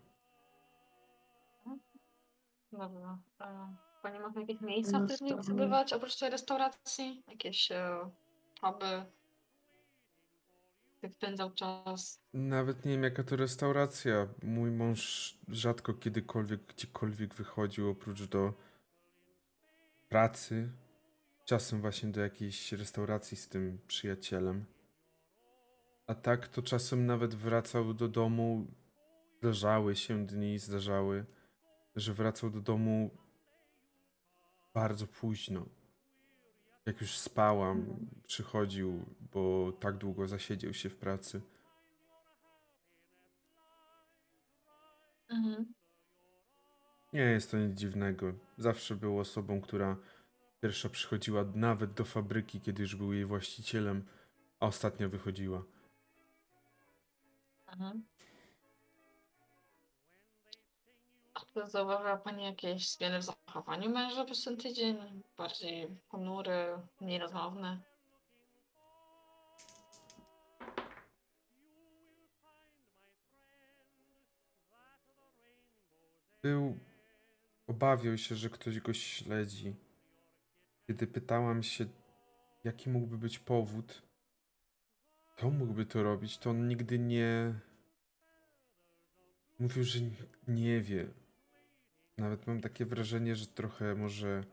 [2.73, 3.19] Dobra.
[3.41, 7.23] E, Pani ma jakieś miejsca, w których No nie to- przebywać oprócz tej restauracji?
[7.29, 8.11] Jakieś e,
[8.61, 9.05] huby?
[11.03, 12.21] Jak spędzał czas?
[12.35, 14.29] Nawet nie wiem, jaka to restauracja.
[14.43, 18.53] Mój mąż rzadko kiedykolwiek gdziekolwiek wychodził, oprócz do
[20.09, 20.69] pracy.
[21.47, 24.65] Czasem właśnie do jakiejś restauracji z tym przyjacielem.
[26.07, 28.67] A tak to czasem nawet wracał do domu.
[29.39, 31.27] Zdarzały się dni, zdarzały,
[31.97, 33.11] że wracał do domu
[34.75, 35.67] bardzo późno.
[36.87, 41.41] Jak już spałam, przychodził, bo tak długo zasiedział się w pracy.
[45.29, 45.75] Mhm.
[47.13, 48.33] Nie jest to nic dziwnego.
[48.59, 49.97] Zawsze był osobą, która
[50.61, 54.07] pierwsza przychodziła nawet do fabryki, kiedy już był jej właścicielem,
[54.61, 55.63] a ostatnia wychodziła.
[57.67, 58.05] Mhm.
[61.35, 65.23] A zauważyła Pani jakieś zmiany w zachowaniu męża przez ten tydzień?
[65.39, 67.81] Bardziej ponury, mniej rozmowny?
[76.43, 76.79] Był.
[77.67, 79.86] Obawiał się, że ktoś go śledzi.
[80.87, 81.87] Kiedy pytałam się,
[82.65, 84.03] jaki mógłby być powód,
[85.29, 87.55] kto mógłby to robić, to on nigdy nie.
[89.59, 89.99] Mówił, że
[90.49, 91.09] nie wie.
[92.19, 94.45] Nawet mam takie wrażenie, że trochę może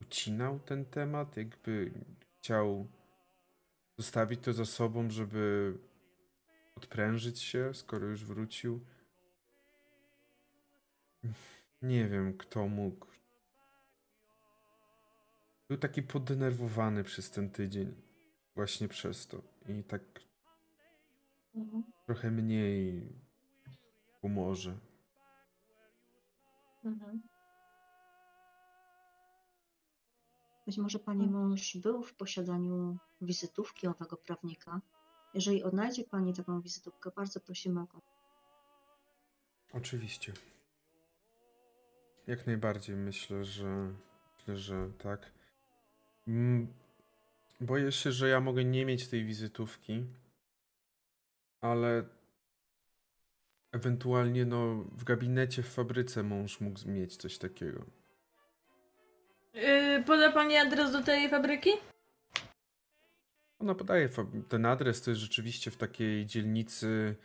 [0.00, 1.90] ucinał ten temat, jakby
[2.38, 2.86] chciał
[3.98, 5.74] zostawić to za sobą, żeby
[6.74, 8.80] odprężyć się, skoro już wrócił.
[11.82, 13.13] Nie wiem, kto mógł.
[15.68, 17.94] Był taki poddenerwowany przez ten tydzień.
[18.54, 19.42] Właśnie przez to.
[19.68, 20.02] I tak
[21.54, 21.84] Mhm.
[22.06, 23.08] trochę mniej
[24.06, 24.78] w humorze.
[26.84, 27.22] Mhm.
[30.66, 34.80] Być może pani mąż był w posiadaniu wizytówki owego prawnika.
[35.34, 38.14] Jeżeli odnajdzie pani taką wizytówkę, bardzo prosimy o kontakt.
[39.72, 40.32] Oczywiście.
[42.26, 43.94] Jak najbardziej myślę, że
[44.38, 45.32] myślę, że tak.
[46.28, 46.66] Mm,
[47.60, 50.04] Boję się, że ja mogę nie mieć tej wizytówki,
[51.60, 52.04] ale
[53.72, 57.84] ewentualnie no w gabinecie w fabryce mąż mógł mieć coś takiego.
[59.54, 61.70] Yy, poda pani adres do tej fabryki?
[63.58, 64.08] Ona podaje
[64.48, 67.16] ten adres, to jest rzeczywiście w takiej dzielnicy.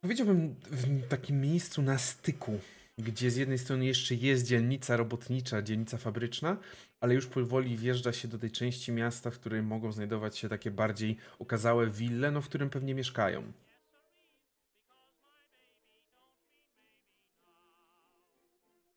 [0.00, 2.60] Powiedziałbym w takim miejscu na styku,
[2.98, 6.56] gdzie z jednej strony jeszcze jest dzielnica robotnicza, dzielnica fabryczna,
[7.00, 10.70] ale już powoli wjeżdża się do tej części miasta, w której mogą znajdować się takie
[10.70, 13.52] bardziej okazałe wille, no w którym pewnie mieszkają.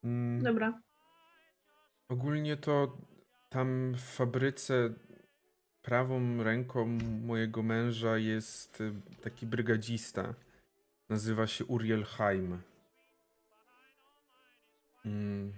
[0.03, 0.81] Mm, Dobra.
[2.09, 2.97] Ogólnie to
[3.49, 4.93] tam w fabryce
[5.81, 6.85] prawą ręką
[7.25, 10.33] mojego męża jest y, taki brygadzista.
[11.09, 12.61] Nazywa się Uriel Haim.
[15.05, 15.53] Mm.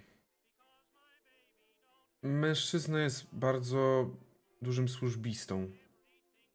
[2.23, 4.09] Mężczyzna jest bardzo
[4.61, 5.71] dużym służbistą,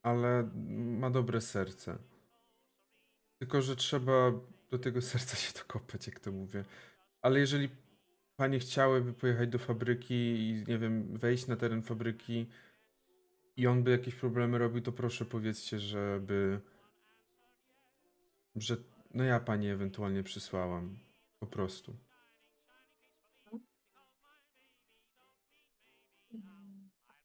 [0.02, 1.98] ale ma dobre serce.
[3.38, 4.32] Tylko, że trzeba
[4.70, 6.64] do tego serca się dokopać, jak to mówię.
[7.22, 7.68] Ale jeżeli
[8.36, 12.46] panie chciałyby pojechać do fabryki i nie wiem, wejść na teren fabryki
[13.56, 16.60] i on by jakieś problemy robił, to proszę powiedzcie, żeby.
[18.56, 18.76] że
[19.14, 20.98] no ja pani ewentualnie przysłałam.
[21.40, 21.96] Po prostu.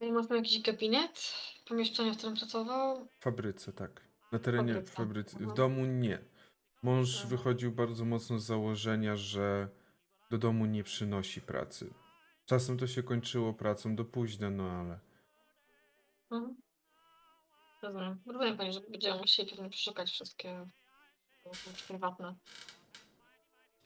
[0.01, 1.33] Czyli można jakiś gabinet?
[1.67, 3.05] Pomieszczenie, w którym pracował?
[3.05, 4.01] W fabryce, tak.
[4.31, 5.37] Na terenie Fabryce, fabrycy.
[5.37, 5.53] W aha.
[5.53, 6.19] domu nie.
[6.83, 7.27] Mąż Tak.
[7.29, 9.69] wychodził bardzo mocno z założenia, że
[10.31, 11.93] do domu nie przynosi pracy.
[12.45, 14.99] Czasem to się kończyło pracą do późna, no ale.
[16.31, 16.55] Mhm.
[17.83, 18.21] Rozumiem.
[18.25, 20.65] Rozumiem Pani, że będziemy musieli pewnie przeszukać wszystkie
[21.87, 22.35] prywatne.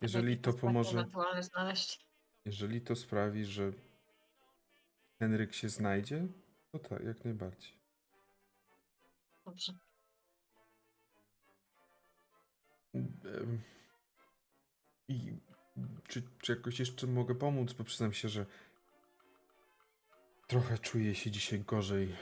[0.01, 2.05] Jeżeli to pomoże, Ewentualnie znaleźć.
[2.45, 3.71] jeżeli to sprawi, że
[5.19, 6.27] Henryk się znajdzie,
[6.71, 7.71] to tak, jak najbardziej.
[9.45, 9.73] Dobrze.
[15.07, 15.33] I
[16.07, 17.73] czy, czy jakoś jeszcze mogę pomóc?
[17.73, 18.45] Bo przyznam się, że
[20.47, 22.15] trochę czuję się dzisiaj gorzej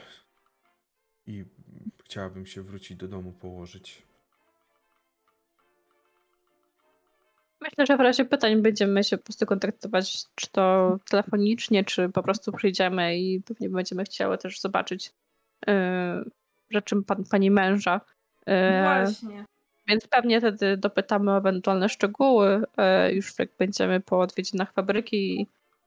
[1.26, 1.44] i
[2.04, 4.02] chciałabym się wrócić do domu położyć.
[7.64, 12.22] Myślę, że w razie pytań będziemy się po prostu kontaktować, czy to telefonicznie, czy po
[12.22, 15.12] prostu przyjdziemy i pewnie będziemy chciały też zobaczyć
[15.66, 15.74] yy,
[16.70, 18.00] rzeczy pan, pani męża.
[18.46, 19.44] Yy, Właśnie.
[19.88, 25.46] Więc pewnie wtedy dopytamy o ewentualne szczegóły, e, już jak będziemy po odwiedzinach fabryki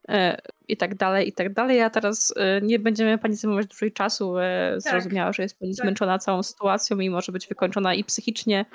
[0.10, 1.82] e, i tak dalej, i tak dalej.
[1.82, 4.38] A teraz e, nie będziemy pani zajmować dłużej czasu.
[4.40, 5.86] E, Zrozumiała, że jest pani Tak.
[5.86, 8.66] zmęczona całą sytuacją i może być wykończona i psychicznie,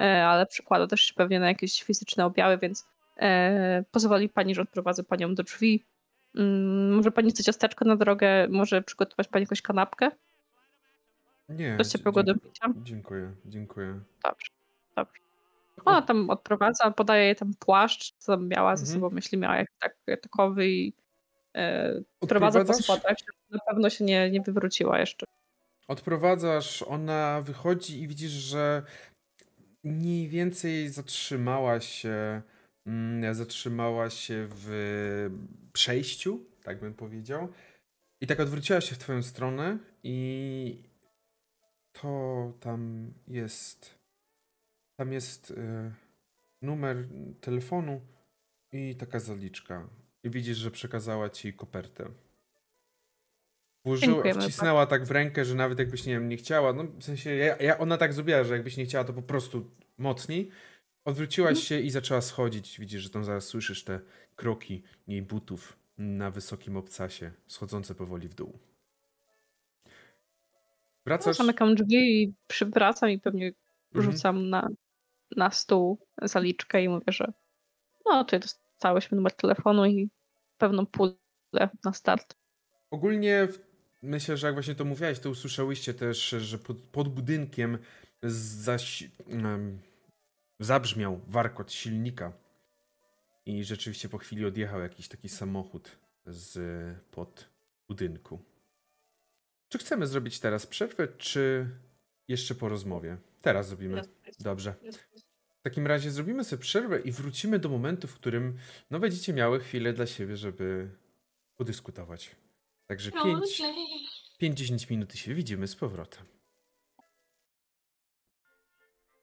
[0.00, 2.86] ale przykłada też się pewnie na jakieś fizyczne objawy, więc
[3.16, 5.84] e, pozwoli pani, że odprowadzę panią do drzwi.
[6.34, 10.10] Mm, Może pani chce ciasteczko na drogę, może przygotować pani jakąś kanapkę?
[11.48, 11.76] Nie.
[11.76, 12.68] Coś ciepłego do dziękuję- picia?
[12.82, 14.00] Dziękuję, dziękuję.
[14.24, 14.48] Dobrze,
[14.96, 15.20] dobrze.
[15.84, 19.00] Ona tam odprowadza, podaje jej tam płaszcz, co tam miała ze Mhm.
[19.00, 20.92] sobą, myśli miała jak tak, takowy i
[21.56, 23.16] e, odprowadza po schodach.
[23.50, 25.26] Na pewno się nie, nie wywróciła jeszcze.
[25.88, 28.82] Odprowadzasz, ona wychodzi i widzisz, że
[29.84, 32.42] mniej więcej zatrzymała się,
[32.86, 35.30] mm, zatrzymała się w
[35.72, 37.48] przejściu, tak bym powiedział.
[38.20, 40.82] I tak odwróciła się w twoją stronę i
[41.92, 43.98] to tam jest,
[44.96, 45.92] tam jest e,
[46.62, 47.08] numer
[47.40, 48.00] telefonu
[48.72, 49.88] i taka zaliczka.
[50.24, 52.10] I widzisz, że przekazała ci kopertę.
[53.84, 57.34] Włożyła, wcisnęła tak w rękę, że nawet jakbyś nie wiem, nie chciała, no w sensie
[57.34, 60.50] ja, ja, ona tak zrobiła, że jakbyś nie chciała, to po prostu mocniej.
[61.04, 61.66] Odwróciłaś Mhm.
[61.66, 62.80] się i zaczęła schodzić.
[62.80, 64.00] Widzisz, że tam zaraz słyszysz te
[64.36, 68.58] kroki jej butów na wysokim obcasie, schodzące powoli w dół.
[69.84, 69.90] No,
[71.06, 71.36] Wracasz.
[71.36, 73.52] zamykam drzwi i przywracam i pewnie
[73.94, 74.12] Mhm.
[74.12, 74.68] rzucam na,
[75.36, 77.32] na stół zaliczkę i mówię, że
[78.06, 80.10] no tutaj dostałyśmy numer telefonu i
[80.58, 81.14] pewną pulę
[81.84, 82.34] na start.
[82.90, 83.71] Ogólnie w-
[84.02, 87.78] myślę, że jak właśnie to mówiłeś, to usłyszałyście też, że pod, pod budynkiem
[88.22, 89.78] zaś, em,
[90.60, 92.32] zabrzmiał warkot silnika.
[93.46, 95.90] I rzeczywiście po chwili odjechał jakiś taki samochód
[96.26, 96.58] z
[97.10, 97.48] pod
[97.88, 98.38] budynku.
[99.68, 101.66] Czy chcemy zrobić teraz przerwę, czy
[102.28, 103.16] jeszcze po rozmowie?
[103.42, 104.02] Teraz zrobimy.
[104.40, 104.74] Dobrze.
[105.60, 108.58] W takim razie zrobimy sobie przerwę i wrócimy do momentu, w którym
[108.90, 110.90] no będziecie miały chwilę dla siebie, żeby
[111.56, 112.36] podyskutować.
[112.92, 113.74] Także 5 Dobrze.
[114.42, 116.24] 5-10 minut i się widzimy z powrotem.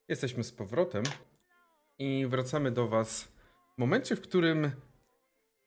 [0.08, 1.04] Jesteśmy z powrotem
[1.98, 3.24] i wracamy do Was
[3.76, 4.72] w momencie, w którym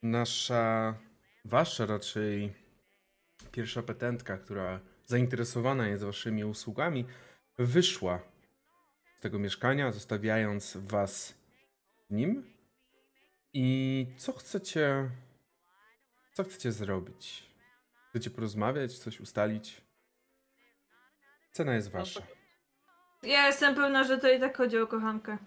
[0.01, 0.97] nasza,
[1.45, 2.53] wasza raczej
[3.51, 7.05] pierwsza petentka, która zainteresowana jest Waszymi usługami,
[7.57, 8.21] wyszła
[9.17, 11.33] z tego mieszkania, zostawiając Was
[12.09, 12.53] w nim.
[13.53, 15.09] I co chcecie,
[16.33, 17.52] co chcecie zrobić?
[18.13, 19.81] Chcecie porozmawiać, coś ustalić?
[21.51, 22.21] Cena jest wasza.
[23.23, 25.37] Ja jestem pewna, że to i tak chodzi o kochankę.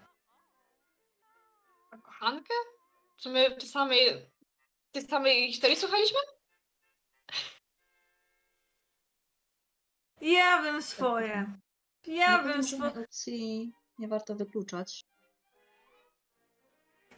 [1.91, 2.53] A kochankę?
[3.17, 4.31] Czy my tej samej,
[4.91, 6.19] tej samej historii słuchaliśmy?
[10.21, 11.59] Ja wiem swoje.
[12.07, 13.03] Ja pewno swoje.
[13.03, 15.05] opcji nie warto wykluczać.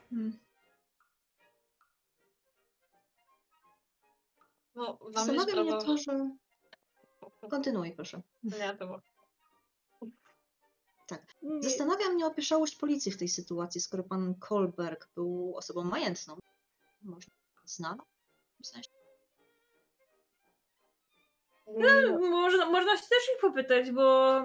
[0.09, 0.39] Hmm.
[4.79, 5.85] No, dla mnie Zastanawia mnie sprawa...
[5.85, 6.29] to, że...
[7.51, 8.21] Kontynuuj proszę.
[8.43, 9.01] Nie, to było.
[11.41, 16.37] Nie, Zastanawia mnie opieszałość policji w tej sytuacji, skoro pan Kolberg był osobą majętną.
[17.01, 17.33] Można
[17.65, 18.03] znana?
[18.63, 18.89] W sensie.
[22.29, 24.39] Można, można się też ich popytać, bo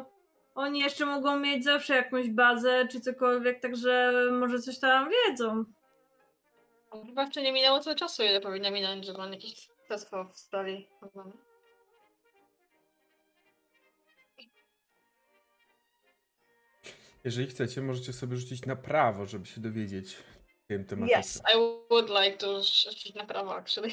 [0.55, 5.65] oni jeszcze mogą mieć zawsze jakąś bazę czy cokolwiek, także może coś tam wiedzą.
[7.07, 10.89] Chyba jeszcze nie minęło tyle czasu, ile powinno minąć, żeby on jakiś testo wstali.
[17.25, 21.19] Jeżeli chcecie, możecie sobie rzucić na prawo, żeby się dowiedzieć w tym temacie.
[21.19, 21.59] Yes, I
[21.91, 23.91] would like to rzucić na prawo, actually.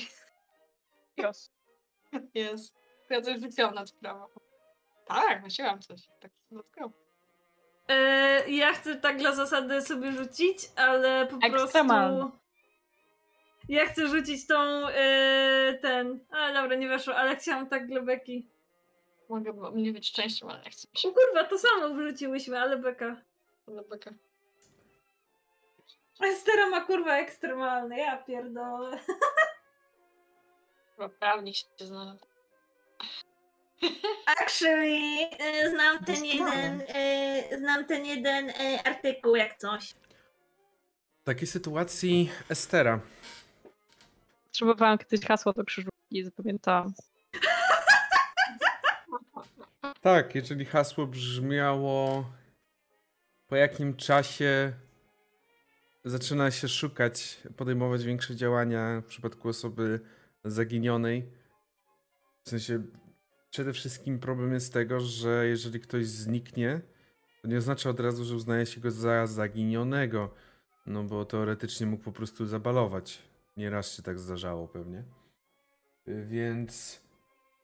[1.18, 1.52] Yes.
[2.54, 2.74] Yes.
[3.10, 4.30] Ja coś rzuciłam na prawo.
[5.06, 6.02] Tak, myślałam coś.
[6.20, 6.92] Tak, let's go.
[7.88, 12.20] E, ja chcę tak dla zasady sobie rzucić, ale po Ekstremalnie.
[12.20, 12.41] prostu.
[13.72, 14.88] Ja chcę rzucić tą.
[14.88, 16.20] E, ten.
[16.30, 18.48] A dobra, nie weszło, ale chciałam tak dla Beki.
[19.30, 23.16] Mogę bo- nie być szczęściem, ale nie chcę O kurwa, to samo wrzuciłyśmy, ale Beka.
[23.66, 23.82] się.
[23.90, 24.12] Beka.
[26.24, 29.00] Estera ma kurwa ekstremalny, ja pierdolę.
[30.96, 32.26] Chyba prawnik się znalazł.
[34.42, 35.30] Actually,
[35.64, 38.54] y, znam ten jeden, y, znam ten jeden y,
[38.86, 39.94] artykuł jak coś.
[41.22, 43.00] W takiej sytuacji Estera.
[44.52, 46.94] Potrzebowałam kiedyś hasło do krzyżówki i zapamiętałam.
[50.02, 52.26] Tak, jeżeli hasło brzmiało
[53.48, 54.74] po jakim czasie
[56.06, 60.00] zaczyna się szukać, podejmować większe działania w przypadku osoby
[60.46, 61.32] zaginionej.
[62.44, 62.84] W sensie
[63.50, 66.82] przede wszystkim problem jest tego, że jeżeli ktoś zniknie,
[67.42, 70.34] to nie oznacza od razu, że uznaje się go za zaginionego.
[70.86, 73.31] No bo teoretycznie mógł po prostu zabalować.
[73.58, 75.04] Nieraz się tak zdarzało pewnie.
[76.08, 77.02] Y, Więc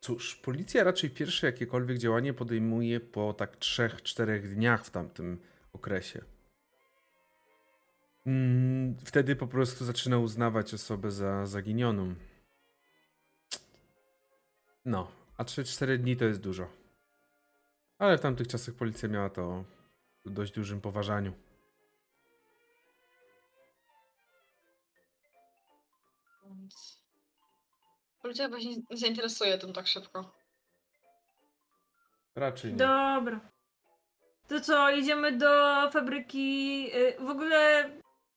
[0.00, 5.38] cóż, policja raczej pierwsze jakiekolwiek działanie podejmuje po tak 3-4 dniach w tamtym
[5.72, 6.24] okresie.
[8.26, 12.14] Mm, Wtedy po prostu zaczyna uznawać osobę za zaginioną.
[14.84, 16.68] No, a 3-4 dni to jest dużo.
[17.98, 19.64] Ale w tamtych czasach policja miała to
[20.24, 21.32] w dość dużym poważaniu.
[28.28, 30.32] Policja chyba się nie zainteresuje tym tak szybko.
[32.36, 32.76] Raczej nie.
[32.76, 33.40] Dobra.
[34.48, 35.46] To co, idziemy do
[35.90, 36.90] fabryki.
[36.94, 37.90] y, W ogóle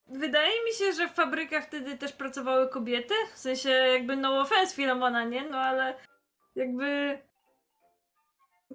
[0.07, 3.13] wydaje mi się, że w fabrykach wtedy też pracowały kobiety.
[3.33, 5.49] W sensie jakby no offense Filomona, nie?
[5.49, 5.93] No ale
[6.55, 7.17] jakby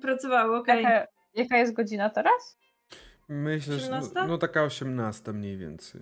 [0.03, 0.83] pracowały, okej.
[0.83, 2.59] Jaka, jaka jest godzina teraz?
[3.29, 4.29] Myślę, że no, 18?
[4.29, 6.01] no taka 18 mniej więcej.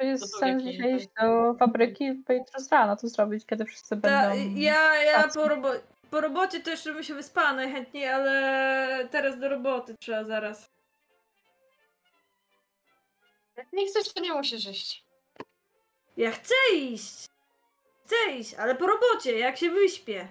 [0.00, 3.64] Czy jest to sens dzisiaj iść do fabryki, bo jutro z rana to zrobić, kiedy
[3.64, 4.60] wszyscy Ta, będą...
[4.60, 5.68] ja ja po, robo
[6.10, 10.70] po robocie to jeszcze bym się wyspała najchętniej, ale teraz do roboty trzeba zaraz.
[13.56, 15.04] Jak nie chcesz, to nie musisz iść.
[16.16, 17.26] Ja chcę iść!
[18.04, 20.28] Chcę iść, ale po robocie, jak się wyśpię.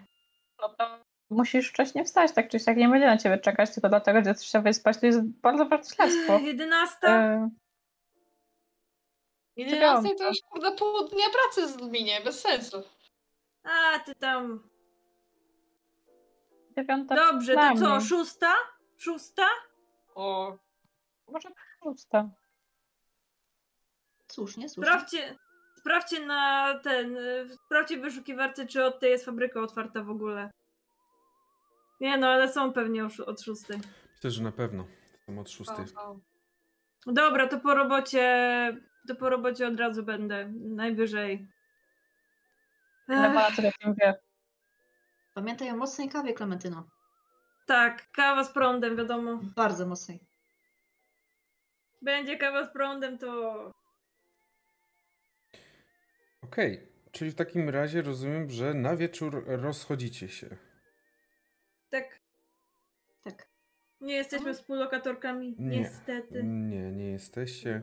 [0.61, 0.99] No to
[1.29, 4.51] musisz wcześniej wstać, tak czy siak nie będzie na ciebie czekać, tylko dlatego, że chcesz
[4.51, 6.39] się wyspać, to jest bardzo ważne śledztwo.
[6.47, 6.97] 11?
[9.59, 12.83] E, 11 to już kurde pół dnia pracy zminie, bez sensu.
[13.63, 14.69] A, ty tam.
[16.77, 18.53] dziewiąta Dobrze, to co, szósta?
[18.97, 19.45] Szósta?
[20.15, 20.57] O,
[21.27, 21.49] Może
[21.83, 22.29] szósta.
[24.27, 24.91] Słusznie, słusznie.
[24.93, 25.37] Sprawdźcie,
[25.77, 30.51] sprawdźcie na ten, y, sprawdźcie w wyszukiwarce, czy od tej jest fabryka otwarta w ogóle.
[32.01, 33.79] Nie no, ale są pewnie od szóstej.
[34.13, 34.85] Myślę, że na pewno.
[35.25, 35.69] Są od 6.
[35.69, 36.19] o, o.
[37.05, 38.23] Dobra, to po robocie,
[39.07, 41.47] to po robocie od razu będę, najwyżej.
[43.07, 43.49] Lewa
[43.97, 44.19] wie.
[45.33, 46.89] Pamiętaj o mocnej kawie, Klementyno.
[47.67, 49.39] tak, kawa z prądem, wiadomo.
[49.55, 50.19] Bardzo mocnej.
[52.01, 53.71] Będzie kawa z prądem, to
[56.41, 60.57] Okej, czyli w takim razie rozumiem, że na wieczór rozchodzicie się.
[61.89, 62.19] Tak.
[64.01, 65.79] Nie jesteśmy współlokatorkami, Nie.
[65.79, 66.43] niestety.
[66.43, 67.81] Nie, nie jesteście.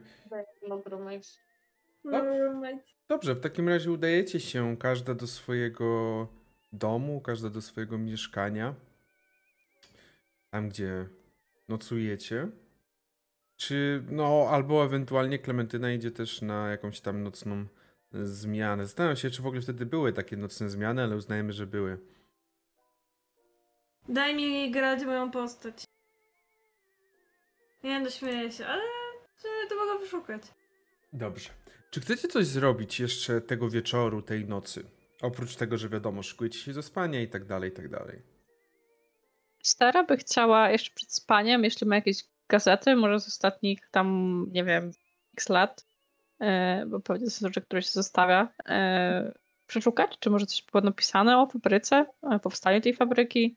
[2.05, 2.25] No.
[2.25, 2.85] No, roommate.
[3.09, 6.29] Dobrze, w takim razie udajecie się każda do swojego
[6.73, 8.75] domu, każda do swojego mieszkania.
[10.51, 11.09] Tam, gdzie
[11.69, 12.49] nocujecie.
[13.57, 17.67] Czy, no, albo ewentualnie Klementyna idzie też na jakąś tam nocną
[18.13, 18.87] zmianę.
[18.87, 21.99] Zastanawiam się, czy w ogóle wtedy były takie nocne zmiany, ale uznajemy, że były.
[24.09, 25.85] Daj mi grać moją postać.
[27.87, 28.83] Nie no, śmieję się, ale
[29.43, 30.43] czy to mogę wyszukać.
[31.13, 31.51] Dobrze.
[31.91, 34.85] Czy chcecie coś zrobić jeszcze tego wieczoru, tej nocy?
[35.23, 38.23] Oprócz tego, że wiadomo, szykujecie się do spania i tak dalej, i tak dalej.
[39.63, 44.65] Stara by chciała jeszcze przed spaniem, jeśli ma jakieś gazety, może z ostatnich tam, nie
[44.65, 44.91] wiem,
[45.35, 45.87] x lat,
[46.41, 50.85] e, bo pewnie to są rzeczy, które się zostawia, e, przeszukać, czy może coś było
[50.85, 53.57] napisane o fabryce, o powstaniu tej fabryki,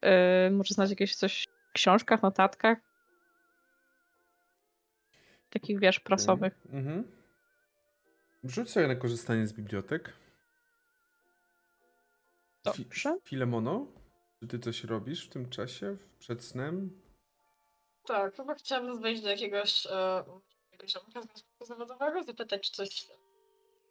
[0.00, 2.93] e, może znać jakieś coś w książkach, notatkach,
[5.54, 6.52] takich, wiesz, prasowych.
[6.72, 7.04] Mhm.
[8.44, 10.12] Rzuć sobie na korzystanie z bibliotek.
[12.64, 13.16] Fi- Dobrze.
[13.24, 13.86] Filemono,
[14.40, 17.00] czy ty coś robisz w tym czasie, przed snem?
[18.06, 20.24] Tak, chyba chciałabym wejść do jakiegoś, e,
[20.72, 23.06] jakiegoś związku zawodowego, zapytać, czy coś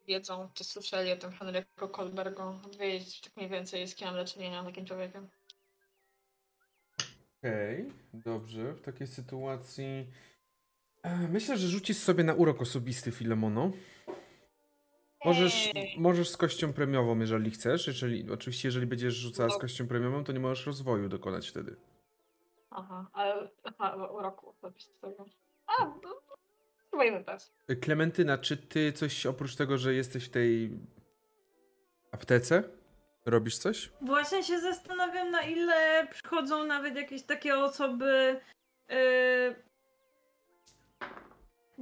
[0.08, 2.44] wiedzą, czy słyszeli o tym Henryku Kolbergu,
[2.80, 5.28] wiedzieć tak mniej więcej, z kim mam do czynienia, takim człowiekiem.
[7.40, 8.74] Okej, dobrze.
[8.74, 10.08] W takiej sytuacji
[11.30, 13.72] myślę, że rzucisz sobie na urok osobisty, Filemono.
[15.26, 17.88] Możesz, możesz z kością premiową, jeżeli chcesz.
[17.88, 19.60] Jeżeli, oczywiście, jeżeli będziesz rzucała z No.
[19.60, 21.76] kością premiową, to nie możesz rozwoju dokonać wtedy.
[22.70, 25.26] Aha, ale aha, u roku osobistego.
[25.68, 26.22] A, no,
[26.88, 27.44] spróbujmy też.
[27.82, 30.80] Klementyna, czy ty coś oprócz tego, że jesteś w tej
[32.12, 32.64] aptece?
[33.26, 33.92] Robisz coś?
[34.02, 38.40] Właśnie się zastanawiam, na ile przychodzą nawet jakieś takie osoby.
[38.90, 38.96] Yy...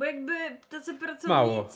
[0.02, 0.34] Bo jakby
[0.70, 1.28] tacy pracownicy.
[1.28, 1.70] Mało.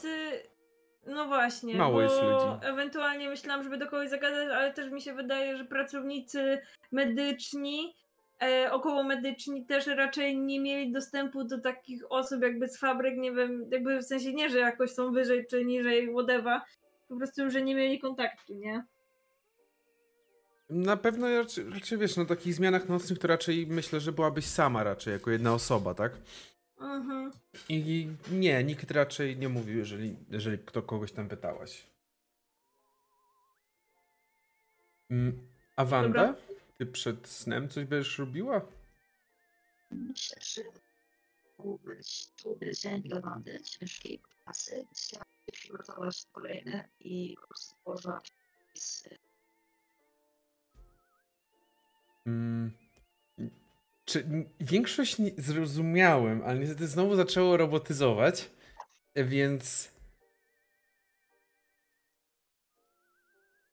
[1.05, 1.75] No właśnie.
[1.75, 2.45] Mało jest ludzi.
[2.61, 6.61] Ewentualnie myślałam, żeby do kogoś zagadać, ale też mi się wydaje, że pracownicy
[6.91, 7.95] medyczni,
[8.43, 13.31] e, około medyczni też raczej nie mieli dostępu do takich osób jakby z fabryk, nie
[13.31, 16.61] wiem, jakby w sensie nie, że jakoś są wyżej czy niżej, whatever.
[17.07, 18.83] Po prostu, że nie mieli kontaktu, nie?
[20.69, 24.83] Na pewno raczej, raczej wiesz, na takich zmianach nocnych to raczej myślę, że byłabyś sama
[24.83, 26.11] raczej, jako jedna osoba, tak?
[26.79, 27.31] Mhm.
[27.69, 31.83] I nie, nikt raczej nie mówił, jeżeli, jeżeli kto kogoś tam pytałaś.
[35.09, 36.27] Mm, A Wanda?
[36.27, 36.41] Dobra.
[36.77, 38.61] Ty przed snem coś będziesz robiła?
[39.91, 40.61] Myślę, że
[42.37, 44.87] trudny dzień dla Wandy, ciężkiej pracy.
[44.93, 48.31] Chciałam się przygotować kolejne i po prostu położyć
[52.25, 52.71] Mm,
[54.05, 58.49] czy większość zrozumiałem, ale niestety znowu zaczęło robotyzować,
[59.15, 59.91] więc.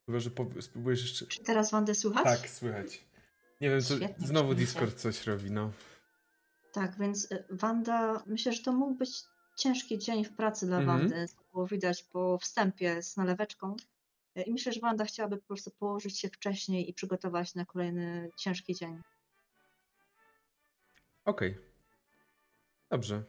[0.06, 1.26] Chyba, że po- spróbujesz jeszcze.
[1.26, 2.24] Czy teraz Wandę słychać?
[2.24, 3.04] Tak, słychać.
[3.60, 3.96] Nie wiem, co.
[3.96, 4.54] Świetnie, Znowu.
[4.54, 5.72] Discord coś robi, no.
[6.72, 9.10] Tak, więc y, Wanda, myślę, że to mógł być
[9.58, 10.98] ciężki dzień w pracy dla Mhm.
[11.00, 11.26] Wandy.
[11.36, 13.76] To było widać po wstępie z naleweczką.
[14.38, 18.30] Y, I myślę, że Wanda chciałaby po prostu położyć się wcześniej i przygotować na kolejny
[18.38, 19.00] ciężki dzień.
[21.24, 21.58] Okej.
[22.90, 23.22] Dobrze.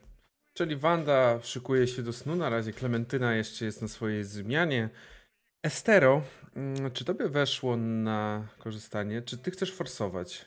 [0.54, 4.90] Czyli Wanda szykuje się do snu, na razie Klementyna jeszcze jest na swojej zmianie.
[5.64, 6.22] Estero,
[6.56, 9.22] mm, czy tobie weszło na korzystanie?
[9.22, 10.46] Czy ty chcesz forsować?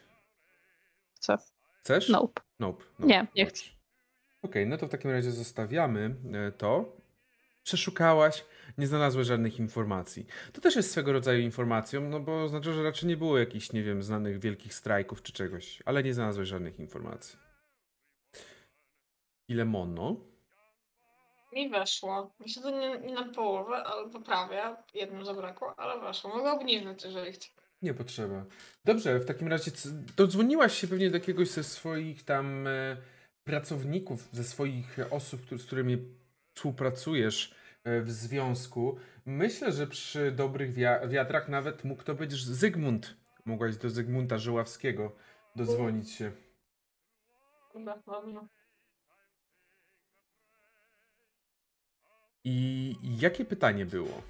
[1.21, 1.37] Co?
[1.81, 2.09] Chcesz?
[2.09, 2.43] Nope.
[2.59, 2.85] Nope.
[2.99, 3.09] nope.
[3.13, 3.77] Nie, nie Dobrze.
[4.43, 6.97] Okej, no to w takim razie zostawiamy e, to.
[7.63, 8.45] Przeszukałaś,
[8.79, 10.27] nie znalazłeś żadnych informacji.
[10.53, 13.83] To też jest swego rodzaju informacją, no bo oznacza, że raczej nie było jakichś, nie
[13.83, 17.39] wiem, znanych wielkich strajków czy czegoś, ale nie znalazłeś żadnych informacji.
[19.49, 20.17] Ile mono?
[21.53, 22.35] Mi weszło.
[22.39, 24.83] Myślę, że nie, nie na połowę, ale poprawia.
[24.95, 26.37] Jednym zabrakło, ale weszło.
[26.37, 27.49] Mogę obniżyć, jeżeli chcę.
[27.83, 28.45] Nie potrzeba.
[28.85, 29.71] Dobrze, w takim razie
[30.17, 32.97] dodzwoniłaś się pewnie do jakiegoś ze swoich tam e,
[33.45, 35.99] pracowników, ze swoich osób, z którymi
[36.55, 37.55] współpracujesz
[37.87, 38.99] w związku.
[39.27, 43.17] Myślę, że przy dobrych wia- wiatrach nawet mógł to być Zygmunt.
[43.45, 45.17] Mogłaś do Zygmunta Żyławskiego
[45.57, 46.33] dodzwonić się.
[47.73, 48.41] Chyba, dobrze.
[52.45, 54.23] I jakie pytanie było?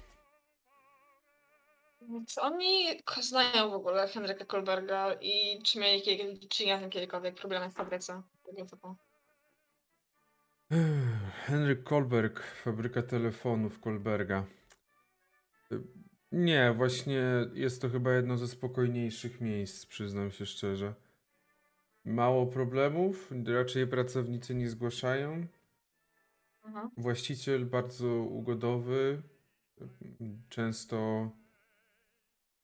[2.27, 7.69] Czy oni znają w ogóle Henryka Kolberga i czy mieli kiedy, czy ja kiedykolwiek problemy
[7.69, 8.21] w fabryce?
[8.45, 8.95] Tego typu.
[11.47, 14.45] Henryk Kolberg, fabryka telefonów Kolberga.
[16.31, 17.23] Nie, właśnie
[17.53, 20.93] jest to chyba jedno ze spokojniejszych miejsc, przyznam się szczerze.
[22.05, 25.47] Mało problemów, raczej pracownicy nie zgłaszają.
[26.65, 26.89] Mhm.
[26.97, 29.21] Właściciel bardzo ugodowy.
[30.49, 31.29] Często,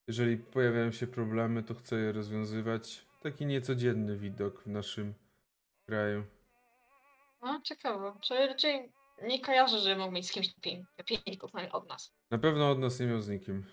[0.07, 3.05] jeżeli pojawiają się problemy, to chce je rozwiązywać.
[3.21, 5.13] Taki niecodzienny widok w naszym
[5.85, 6.23] kraju.
[7.43, 8.13] No, ciekawe.
[8.21, 8.91] Czyli raczej
[9.21, 12.13] nie kojarzę, że mógł mieć z kimś pię- pięćników, przynajmniej od nas.
[12.31, 13.65] Na pewno od nas nie miał z nikim.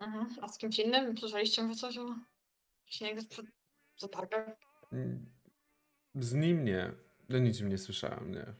[0.00, 0.26] Mhm.
[0.42, 1.18] A z kimś innym?
[1.18, 2.14] Słyszeliście wy coś o
[3.96, 4.48] zatargach?
[4.92, 5.32] Mm,
[6.14, 6.92] Z nim nie.
[7.28, 8.54] No niczym nie słyszałem, nie.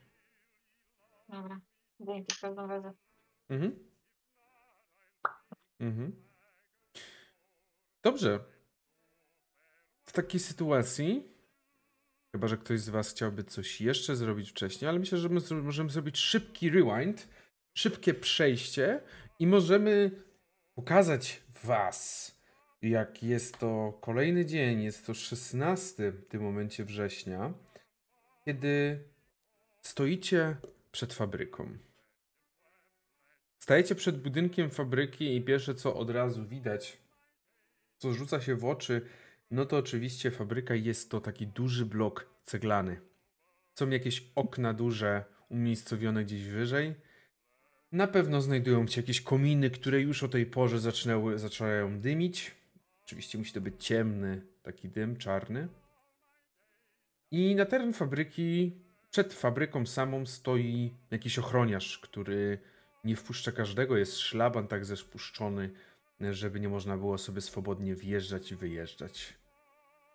[1.29, 1.59] Dobra.
[1.99, 2.91] Dzięki każdym razie.
[3.49, 3.89] Mhm.
[5.79, 6.23] Mhm.
[8.03, 8.39] Dobrze.
[10.03, 11.34] W takiej sytuacji,
[12.35, 15.29] chyba że ktoś z Was chciałby coś jeszcze zrobić wcześniej, ale myślę, że
[15.61, 17.27] możemy zrobić szybki rewind,
[17.73, 19.01] szybkie przejście
[19.39, 20.11] i możemy
[20.73, 22.31] pokazać Was,
[22.81, 27.53] jak jest to kolejny dzień, jest to 16 w tym momencie września,
[28.45, 29.03] kiedy
[29.81, 30.55] stoicie
[30.91, 31.77] przed fabryką.
[33.57, 36.97] Stajecie przed budynkiem fabryki i pierwsze co od razu widać,
[37.97, 39.01] co rzuca się w oczy,
[39.51, 43.01] no to oczywiście fabryka jest to taki duży blok ceglany.
[43.73, 46.95] Są jakieś okna duże umiejscowione gdzieś wyżej.
[47.91, 52.55] Na pewno znajdują się jakieś kominy, które już o tej porze zaczynały, zaczynają dymić.
[53.05, 55.67] Oczywiście musi to być ciemny taki dym, czarny.
[57.31, 58.71] I na teren fabryki,
[59.11, 62.59] przed fabryką samą stoi jakiś ochroniarz, który
[63.03, 65.69] nie wpuszcza każdego, jest szlaban tak zespuszczony,
[66.19, 69.33] żeby nie można było sobie swobodnie wjeżdżać i wyjeżdżać.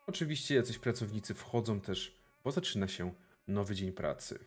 [0.07, 3.15] Oczywiście jacyś pracownicy wchodzą też, bo zaczyna się
[3.49, 4.39] nowy dzień pracy.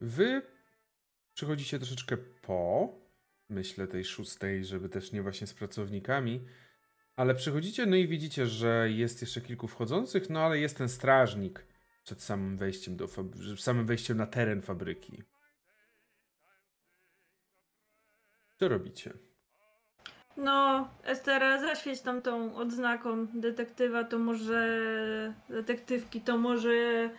[0.00, 0.42] Wy
[1.34, 2.88] przychodzicie troszeczkę po,
[3.48, 6.46] myślę, tej szóstej, żeby też nie właśnie z pracownikami,
[7.16, 11.66] ale przychodzicie, no i widzicie, że jest jeszcze kilku wchodzących, no ale jest ten strażnik
[12.04, 13.08] przed samym wejściem do
[13.58, 15.22] samym wejściem na teren fabryki.
[18.62, 19.12] Co robicie?
[20.36, 24.78] No, Estera, zaświeć tam tą odznaką detektywa, to może
[25.48, 27.10] detektywki, to może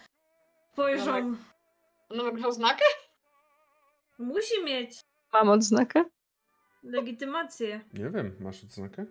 [0.74, 1.36] spojrzą.
[2.10, 2.84] No ma oznakę?
[4.20, 5.02] Musi mieć
[5.34, 6.04] Mam odznakę?
[6.84, 7.82] legitymację.
[7.94, 9.06] Nie wiem, masz odznakę?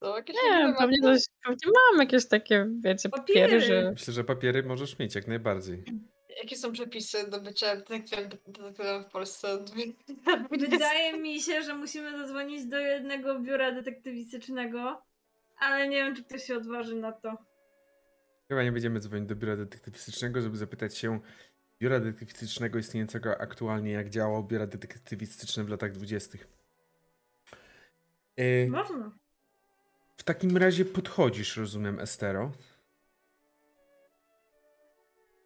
[0.00, 3.60] To jakieś Nie, pewnie, coś, pewnie mam jakieś takie, wiecie, papiery, Papiery.
[3.60, 3.90] że...
[3.90, 5.84] Myślę, że papiery możesz mieć jak najbardziej.
[6.42, 9.64] Jakie są przepisy do bycia detektywem w Polsce?
[10.70, 15.02] Wydaje mi się, że musimy zadzwonić do jednego biura detektywistycznego,
[15.58, 17.36] ale nie wiem, czy ktoś się odważy na to.
[18.48, 21.20] Chyba nie będziemy dzwonić do biura detektywistycznego, żeby zapytać się
[21.80, 26.48] biura detektywistycznego istniejącego aktualnie, jak działało biura detektywistyczne w latach dwudziestych.
[28.36, 29.12] E, Można.
[30.16, 32.52] w takim razie podchodzisz, rozumiem, Estero.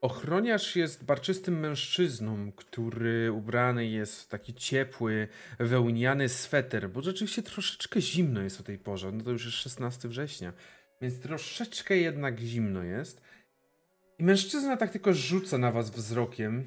[0.05, 5.29] Ochroniarz jest barczystym mężczyzną, który ubrany jest w taki ciepły,
[5.59, 9.13] wełniany sweter, bo rzeczywiście troszeczkę zimno jest o tej porze.
[9.13, 10.53] No to już jest 16 września,
[11.03, 13.23] więc troszeczkę jednak zimno jest.
[14.19, 16.65] I mężczyzna tak tylko rzuca na was wzrokiem.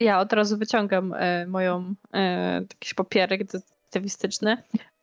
[0.00, 3.75] Ja od razu wyciągam e, moją e, jakiś papierek detektywistyczny.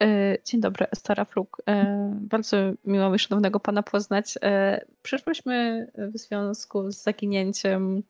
[0.04, 1.62] E, dzień dobry, Estara Fluk.
[1.70, 4.38] E, bardzo miło mi szanownego pana poznać.
[4.42, 8.04] E, przyszłyśmy w związku z zaginięciem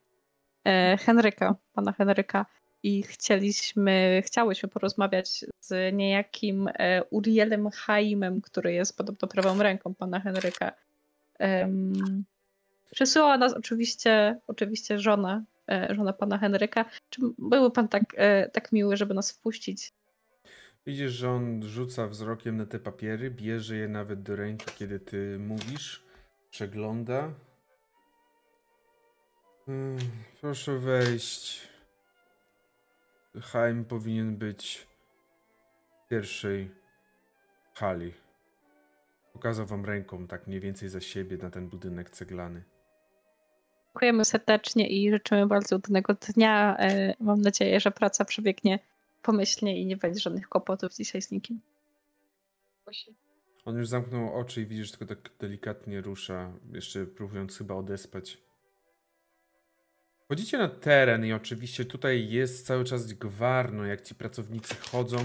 [0.99, 2.45] Henryka, pana Henryka
[2.83, 6.69] i chcieliśmy, chciałyśmy porozmawiać z niejakim
[7.09, 10.71] Urielem Haimem, który jest podobno prawą ręką pana Henryka.
[11.39, 12.23] Em,
[12.91, 15.43] Przysłała nas oczywiście, oczywiście żona,
[15.89, 16.85] żona pana Henryka.
[17.09, 18.03] Czy byłby pan tak,
[18.53, 19.91] tak miły, żeby nas wpuścić?
[20.85, 25.39] Widzisz, że on rzuca wzrokiem na te papiery, bierze je nawet do ręki, kiedy ty
[25.39, 26.03] mówisz,
[26.49, 27.34] przegląda.
[29.68, 29.97] Mm,
[30.41, 31.68] Proszę wejść.
[33.41, 34.88] Haim powinien być
[36.05, 36.72] w pierwszej
[37.73, 38.14] hali.
[39.34, 42.64] Pokazał wam ręką tak mniej więcej za siebie na ten budynek ceglany.
[43.85, 46.77] Dziękujemy serdecznie i życzymy bardzo udanego dnia.
[46.77, 48.80] E, Mam nadzieję, że praca przebiegnie
[49.23, 51.61] pomyślnie i nie będzie żadnych kłopotów dzisiaj z nikim.
[52.83, 53.13] Właśnie.
[53.65, 58.37] On już zamknął oczy i widzisz, tylko tak delikatnie rusza, jeszcze próbując chyba odespać.
[60.25, 65.17] Wchodzicie na teren i oczywiście tutaj jest cały czas gwarno, jak ci pracownicy chodzą,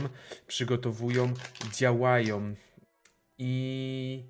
[0.46, 1.32] przygotowują,
[1.72, 2.54] działają.
[3.38, 4.24] I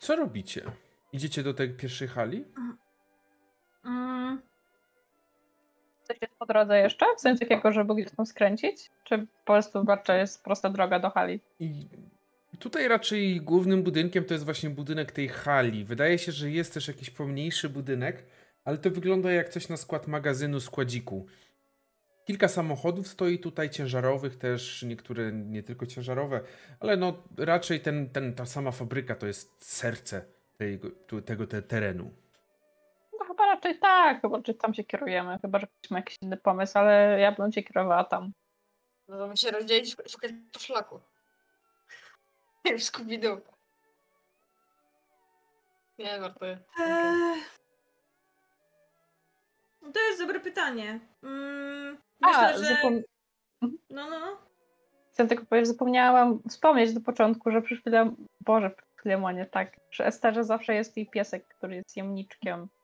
[0.00, 0.62] co robicie?
[1.12, 2.44] Idziecie do tej pierwszej hali?
[3.84, 4.42] Mm,
[6.04, 7.06] Coś jest po drodze jeszcze?
[7.16, 8.90] W sensie takiego, żeby gdzieś tam skręcić?
[9.04, 11.40] Czy po prostu raczej jest prosta droga do hali?
[11.60, 11.86] I
[12.58, 15.84] tutaj raczej głównym budynkiem to jest właśnie budynek tej hali.
[15.84, 18.24] Wydaje się, że jest też jakiś pomniejszy budynek,
[18.64, 21.26] ale to wygląda jak coś na skład magazynu, składziku.
[22.24, 26.40] Kilka samochodów stoi tutaj, ciężarowych też, niektóre nie tylko ciężarowe,
[26.80, 30.24] ale no raczej ten, ten, ta sama fabryka to jest serce
[31.06, 32.10] tu- tego te, terenu.
[33.64, 36.78] No raczej tak, chyba czy tam się kierujemy, chyba że ktoś ma jakiś inny pomysł,
[36.78, 38.32] ale ja bym cię kierowała tam.
[39.08, 41.00] Możemy się rozdzielić, szukać po szlaku.
[42.64, 43.40] Jak w Scooby-Doo.
[45.98, 46.58] Nie, żartuję.
[46.80, 47.40] eee,
[49.82, 51.00] no to jest dobre pytanie.
[51.22, 52.74] Mm, A, myślę, że...
[52.74, 53.02] zapom-
[53.90, 54.38] No, no, no.
[55.12, 59.80] Chcę tylko powiedzieć, zapomniałam wspomnieć do początku, że przez chwilę, Boże, przez chwilę nie tak,
[59.90, 62.68] przy Esterze zawsze jest jej piesek, który jest jemniczkiem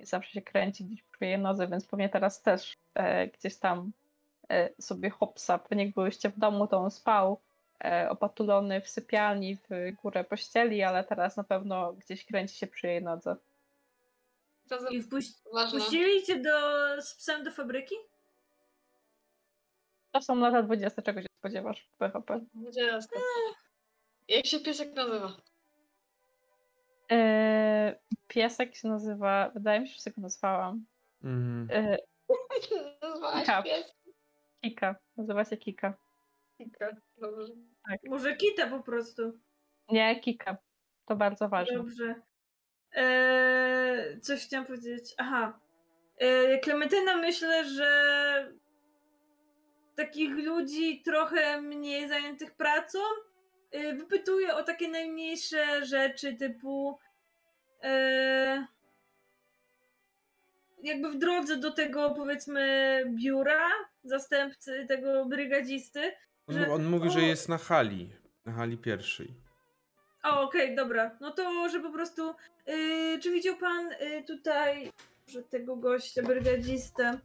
[0.00, 3.92] zawsze się kręci gdzieś przy jej nodze, więc pewnie teraz też e, gdzieś tam
[4.50, 7.40] e, sobie hopsa, pewnie jak byłyście w domu, to on spał
[7.84, 9.68] e, opatulony w sypialni w
[10.02, 13.36] górę pościeli, ale teraz na pewno gdzieś kręci się przy jej nodze.
[14.68, 15.24] To I wpuś...
[15.52, 15.80] ważne.
[15.80, 16.50] puścili cię do...
[17.02, 17.94] z psem do fabryki?
[20.10, 22.40] To są lata 20, czego się spodziewasz w PHP?
[22.54, 23.20] Będzie jasne.
[24.28, 25.36] Jak się piesek nazywa?
[27.10, 27.98] E,
[28.28, 30.84] piesek się nazywa, wydaje mi się, że go nazwałam.
[31.24, 31.68] Mhm.
[31.70, 31.96] E,
[33.02, 33.94] Nazwałaś pies?
[34.64, 35.94] Kika, nazywa się Kika.
[36.58, 36.88] Kika.
[37.16, 37.52] Dobrze.
[38.06, 39.22] Może Kita po prostu.
[39.88, 40.56] Nie, Kika.
[41.06, 41.76] To bardzo ważne.
[41.76, 42.14] Dobrze.
[42.92, 45.14] Eee, coś chciałam powiedzieć.
[45.18, 45.58] Aha.
[46.18, 47.88] Eee, Klementyna myślę, że
[49.96, 53.33] takich ludzi trochę mniej zajętych pracą yy,
[53.96, 56.98] wypytuje o takie najmniejsze rzeczy typu
[57.82, 58.64] eee,
[60.82, 63.68] jakby w drodze do tego powiedzmy biura
[64.04, 66.12] zastępcy tego brygadzisty.
[66.46, 68.10] On, Że- on mówi, że o- jest na hali.
[68.46, 69.34] Na hali pierwszej.
[70.24, 71.16] O, okej, dobra.
[71.20, 72.34] No to, że po prostu.
[72.66, 74.90] Yy, czy widział pan yy, tutaj,
[75.26, 77.18] że tego gościa, brygadzistę?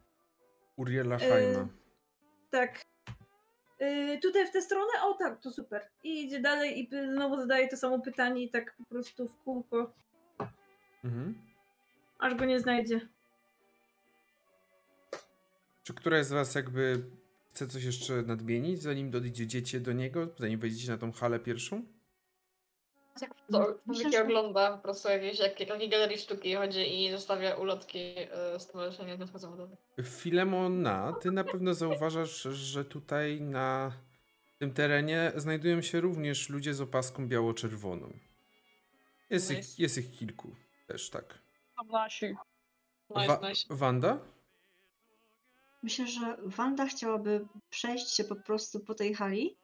[0.78, 1.68] Uriela E, Haima.
[2.52, 2.82] Tak.
[3.80, 4.92] Yy, tutaj w tę stronę?
[5.04, 5.82] O tak, to super.
[6.04, 9.94] I idzie dalej i znowu zadaje to samo pytanie i tak po prostu w kółko,
[11.04, 11.36] Mhm.
[12.20, 13.08] aż go nie znajdzie.
[15.84, 17.04] Czy któraś z was jakby
[17.50, 21.84] chce coś jeszcze nadmienić, zanim dojdziecie do niego, zanim wejdziecie na tą halę pierwszą?
[23.22, 27.12] Jak to Myślę, Wiki że- ogląda po prostu jakieś, jak, jakiej galerii sztuki chodzi i
[27.12, 29.82] zostawia ulotki e, Stowarzyszenia Związku Zawodowego.
[30.04, 33.92] Filemona, ty na pewno zauważasz, że tutaj na
[34.60, 38.14] tym terenie znajdują się również ludzie z opaską biało-czerwoną.
[39.30, 39.82] Jest, ich, Nice.
[39.82, 40.56] jest ich kilku
[40.88, 41.40] też, tak.
[41.92, 42.26] Nasi.
[43.16, 43.66] Nice, Wa- nice.
[43.70, 44.18] Wanda?
[45.84, 49.56] Myślę, że Wanda chciałaby przejść się po prostu po tej hali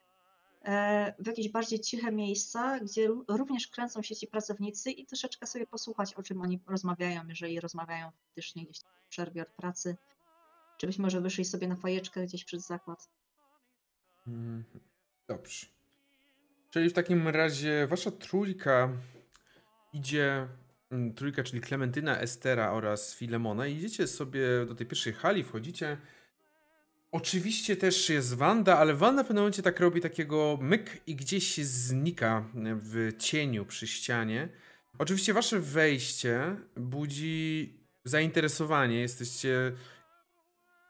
[1.20, 5.68] w jakieś bardziej ciche miejsca, gdzie ró- również kręcą się ci pracownicy i troszeczkę sobie
[5.68, 9.98] posłuchać, o czym oni rozmawiają, jeżeli rozmawiają faktycznie gdzieś w przerwie od pracy.
[10.78, 13.10] Czy być może wyszli sobie na fajeczkę gdzieś przed zakład.
[14.28, 14.64] Mhm.
[15.28, 15.66] Dobrze.
[16.70, 18.90] Czyli w takim razie wasza trójka
[19.94, 20.48] idzie,
[20.92, 25.98] mm, trójka, czyli Klementyna, Estera oraz Filemona, idziecie sobie do tej pierwszej hali, wchodzicie.
[27.16, 31.58] Oczywiście też jest Wanda, ale Wanda w pewnym momencie tak robi takiego myk i gdzieś
[31.58, 34.50] znika w cieniu przy ścianie.
[34.98, 37.74] Oczywiście wasze wejście budzi
[38.04, 39.00] zainteresowanie.
[39.00, 39.72] Jesteście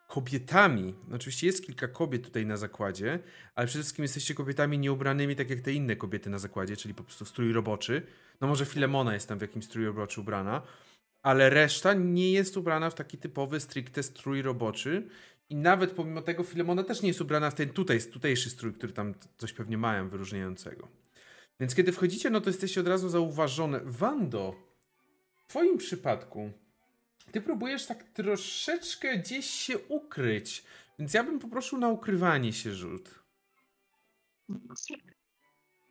[0.08, 0.96] kobietami.
[1.14, 3.20] Oczywiście jest kilka kobiet tutaj na zakładzie,
[3.56, 7.04] ale przede wszystkim jesteście kobietami nieubranymi tak jak te inne kobiety na zakładzie, czyli po
[7.04, 8.02] prostu strój roboczy.
[8.42, 10.62] No może Filemona jest tam w jakimś strój roboczy ubrana,
[11.24, 15.08] ale reszta nie jest ubrana w taki typowy stricte strój roboczy.
[15.50, 18.94] I nawet pomimo tego Filemona też nie jest ubrana w ten tutaj, tutejszy strój, który
[18.94, 20.88] tam coś pewnie mają wyróżniającego.
[21.60, 23.82] Więc kiedy wchodzicie, no to jesteście od razu zauważone.
[23.86, 24.56] Wando,
[25.36, 26.52] w twoim przypadku
[27.32, 30.66] ty próbujesz tak troszeczkę gdzieś się ukryć,
[31.00, 33.24] więc ja bym poprosił na ukrywanie się rzut.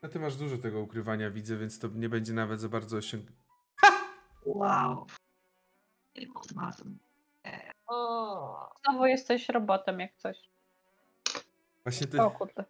[0.03, 3.27] A ty masz dużo tego ukrywania, widzę, więc to nie będzie nawet za bardzo osiąg...
[4.45, 5.07] Wow.
[7.87, 10.39] O, Znowu jesteś robotem jak coś.
[11.83, 12.37] Właśnie O ty...
[12.39, 12.55] kurde.
[12.55, 12.69] To by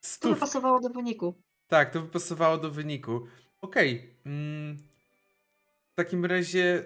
[0.00, 0.38] Stów.
[0.40, 1.34] pasowało do wyniku.
[1.68, 3.26] Tak, to by pasowało do wyniku.
[3.60, 4.14] Okej.
[4.26, 4.76] mm,
[5.92, 6.84] w takim razie...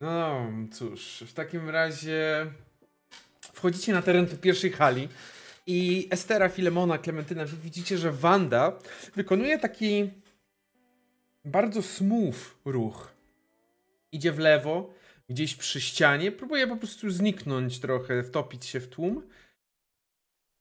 [0.00, 2.46] No cóż, w takim razie
[3.52, 5.08] wchodzicie na teren tej pierwszej hali
[5.66, 8.78] i Estera, Filemona, Klementyna, wy widzicie, że Wanda
[9.14, 10.10] wykonuje taki
[11.44, 13.12] bardzo smooth ruch.
[14.12, 14.94] Idzie w lewo,
[15.28, 19.28] gdzieś przy ścianie, próbuje po prostu zniknąć trochę, wtopić się w tłum.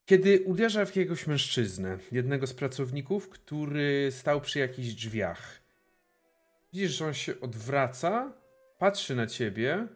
[0.05, 5.61] Kiedy uderza w jakiegoś mężczyznę, jednego z pracowników, który stał przy jakichś drzwiach.
[6.73, 8.33] Widzisz, że on się odwraca,
[8.77, 9.87] patrzy na ciebie.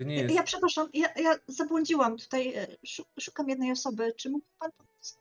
[0.00, 0.34] Nie Ja, jest.
[0.34, 2.54] ja przepraszam, ja, ja zabłądziłam tutaj.
[2.54, 4.12] e, szu- Szukam jednej osoby.
[4.16, 5.18] Czy mógł pan pomóc?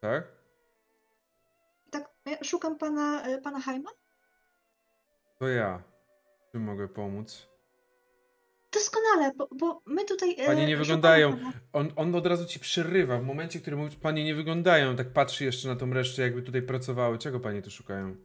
[0.00, 0.35] Tak?
[1.96, 3.90] Tak, ja szukam pana, e, pana Haima?
[5.38, 5.82] To ja.
[6.52, 7.48] Czym mogę pomóc?
[8.72, 10.34] Doskonale, bo, bo my tutaj.
[10.38, 11.38] e, Panie nie wyglądają.
[11.72, 13.18] On, on od razu ci przerywa.
[13.18, 16.42] W momencie, w którym mówisz, panie nie wyglądają, tak patrzy jeszcze na tą resztę, jakby
[16.42, 17.18] tutaj pracowały.
[17.18, 18.16] Czego panie tu szukają?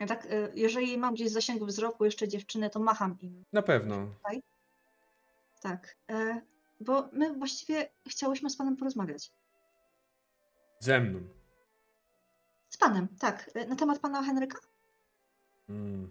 [0.00, 3.44] Ja tak, e, jeżeli mam gdzieś w zasięgu wzroku jeszcze dziewczynę, to macham im.
[3.52, 4.14] Na pewno.
[5.62, 5.96] Tak.
[6.80, 9.32] Bo my właściwie chciałyśmy z panem porozmawiać.
[10.80, 11.20] Ze mną.
[12.68, 13.50] Z panem, tak.
[13.54, 14.58] E, na temat pana Henryka?
[15.68, 16.10] Mm.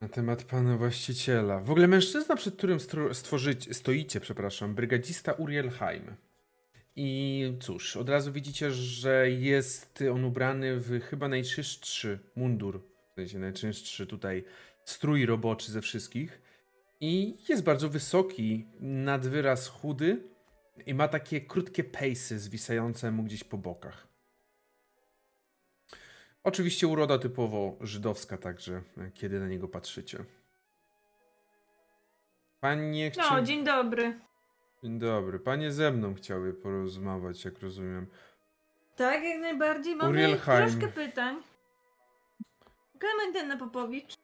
[0.00, 1.60] Na temat pana właściciela.
[1.60, 2.78] W ogóle mężczyzna, przed którym
[3.12, 6.16] stworzyć, stoicie, przepraszam, brygadzista Uriel Haim.
[6.96, 12.80] I cóż, od razu widzicie, że jest on ubrany w chyba najczystszy mundur,
[13.10, 14.44] w sensie najczystszy tutaj
[14.84, 16.42] strój roboczy ze wszystkich.
[17.00, 20.33] I jest bardzo wysoki, nad wyraz chudy
[20.86, 24.06] i ma takie krótkie pejsy zwisające mu gdzieś po bokach.
[26.44, 28.82] Oczywiście uroda typowo żydowska także,
[29.14, 30.24] kiedy na niego patrzycie.
[32.60, 33.20] Panie chci...
[33.20, 34.20] No, dzień dobry.
[34.82, 35.38] Dzień dobry.
[35.38, 38.06] Panie ze mną chciały porozmawiać, jak rozumiem.
[38.96, 39.96] Tak, jak najbardziej.
[39.96, 40.68] Mamy Uriel Haim.
[40.68, 41.42] troszkę pytań.
[42.98, 44.16] Klementyna Popowicz.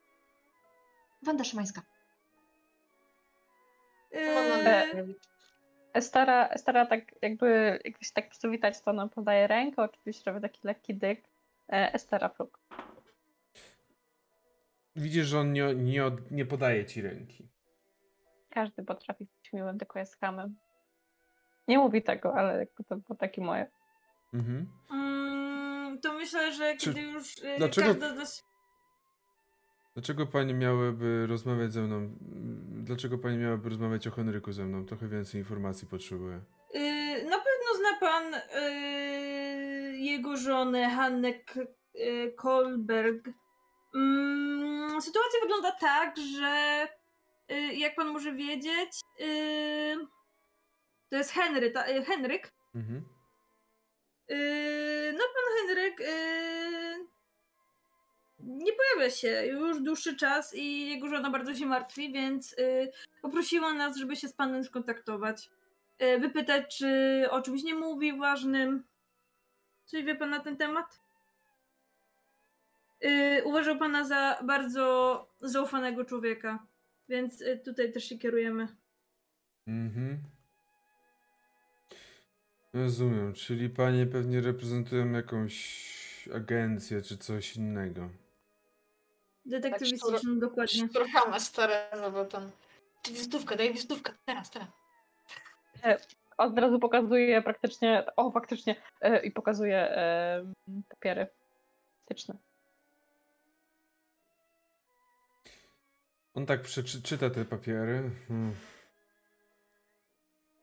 [1.22, 1.82] Wanda Szymańska.
[4.12, 5.14] Yy,
[5.92, 10.60] Estara, Estara tak jakby, jakby się tak przywitać, to ona podaje rękę, oczywiście robi taki
[10.64, 11.20] lekki dyk.
[11.72, 12.58] E, Estera Fluk.
[14.96, 17.48] Widzisz, że on nie, nie, nie podaje ci ręki.
[18.50, 20.56] Każdy potrafi być miłym, tylko jest hamem.
[21.68, 23.66] Nie mówi tego, ale jakby to było takie moje.
[24.34, 24.66] Mhm.
[24.90, 28.44] Mm, to myślę, że Czy- kiedy już y, dlaczego- każda z nas...
[30.00, 32.10] Dlaczego pani miałaby rozmawiać ze mną?
[32.84, 34.86] Dlaczego pani miałaby rozmawiać o Henryku ze mną?
[34.86, 36.40] Trochę więcej informacji potrzebuję.
[36.74, 41.60] Y, na pewno zna pan y, jego żonę, Hannę K-
[41.96, 43.28] y, Kolberg.
[43.94, 46.86] Mm, sytuacja wygląda tak, że
[47.52, 49.96] y, jak pan może wiedzieć, y,
[51.10, 52.52] to jest Henry, ta, y, Henryk.
[52.74, 53.02] Mhm.
[55.12, 56.00] No pan Henryk
[58.44, 62.92] nie pojawia się już dłuższy czas i jego żona bardzo się martwi, więc y,
[63.22, 65.50] poprosiła nas, żeby się z panem skontaktować.
[66.02, 68.84] Y, wypytać, czy o czymś nie mówi ważnym.
[69.84, 71.00] Coś wie pan na ten temat?
[73.04, 76.66] Y, uważał pana za bardzo zaufanego człowieka,
[77.08, 78.68] więc y, tutaj też się kierujemy.
[79.66, 80.18] Mhm.
[82.72, 88.10] Rozumiem, czyli panie pewnie reprezentują jakąś agencję czy coś innego.
[89.46, 90.88] Detektywistyczną dokładnie.
[90.88, 91.86] Szturchamy stare,
[92.30, 92.50] ten...
[93.02, 94.68] Ty wizytówkę, daj wizytówkę, teraz, teraz.
[96.36, 100.52] Od razu pokazuje praktycznie, o faktycznie, e, i pokazuje e,
[100.88, 101.26] papiery
[102.04, 102.36] styczne.
[106.34, 108.10] On tak przeczyta te papiery.
[108.28, 108.54] Hmm.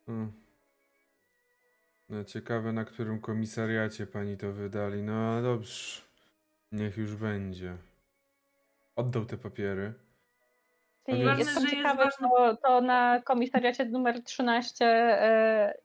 [0.06, 0.32] Hmm.
[2.10, 5.04] No, ciekawe, na którym komisariacie pani to wydali.
[5.04, 6.02] No a dobrze.
[6.72, 7.78] Niech już będzie.
[8.98, 9.94] Oddał te papiery.
[11.06, 15.78] Czyli Ważne, jestem że jest ciekawa, ważne- to, to na komisariacie numer 13, e,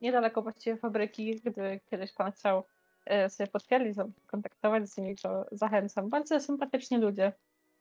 [0.00, 2.64] niedaleko właściwie fabryki, gdyby kiedyś pan chciał
[3.06, 3.96] e, sobie potwierdzić,
[4.26, 6.10] kontaktować z nimi, to zachęcam.
[6.10, 7.32] Bardzo sympatyczni ludzie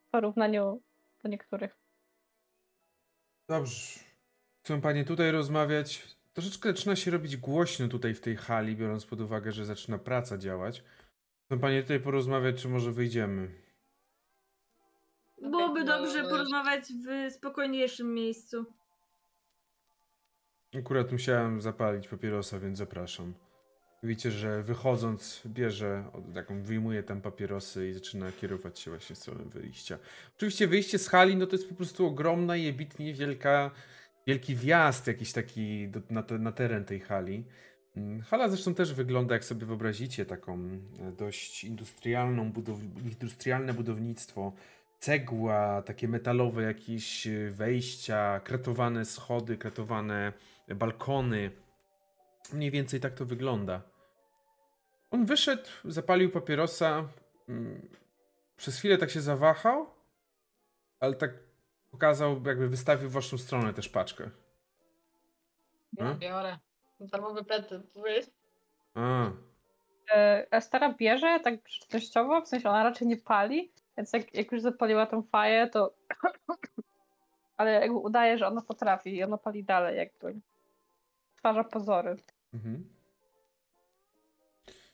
[0.07, 0.81] w porównaniu
[1.23, 1.77] do niektórych.
[3.49, 3.99] Dobrze.
[4.63, 6.17] Chcą panie tutaj rozmawiać.
[6.33, 10.37] Troszeczkę zaczyna się robić głośno tutaj w tej hali, biorąc pod uwagę, że zaczyna praca
[10.37, 10.83] działać.
[11.45, 13.70] Chcą panie tutaj porozmawiać, czy może wyjdziemy?
[15.41, 18.65] Byłoby dobrze porozmawiać w spokojniejszym miejscu.
[20.79, 23.33] Akurat musiałem zapalić papierosa, więc zapraszam.
[24.03, 26.03] Widzicie, że wychodząc bierze,
[26.33, 29.97] taką wyjmuje tam papierosy i zaczyna kierować się właśnie w stronę wyjścia.
[30.37, 33.71] Oczywiście wyjście z hali, no to jest po prostu ogromna i jebitnie wielka,
[34.27, 37.43] wielki wjazd jakiś taki do, na, te, na teren tej hali.
[37.97, 40.59] Mm, Hala zresztą też wygląda, jak sobie wyobrazicie, taką
[40.99, 44.53] e, dość industrialną, budow industrialne budownictwo.
[45.05, 50.33] Cegła, takie metalowe jakieś e, wejścia, kratowane schody, kratowane
[50.75, 51.51] balkony.
[52.53, 53.81] Mniej więcej tak to wygląda.
[55.11, 57.07] On wyszedł, zapalił papierosa.
[57.49, 57.89] mm,
[58.57, 59.85] Przez chwilę tak się zawahał,
[60.99, 61.31] ale tak
[61.91, 64.29] pokazał, jakby wystawił w waszą stronę też paczkę.
[65.93, 66.19] Ja Hmm?
[66.19, 66.59] biorę.
[66.99, 68.25] Darmowy pety, wiesz?
[68.93, 69.31] A,
[70.13, 71.53] E, Estera bierze tak
[71.89, 73.71] częściowo, w sensie ona raczej nie pali,
[74.01, 75.93] więc jak, jak już zapaliła tą faję, to
[77.57, 80.39] ale jakby udaje, że ona potrafi i ona pali dalej, jakby
[81.35, 82.15] stwarza pozory.
[82.53, 82.89] mhm.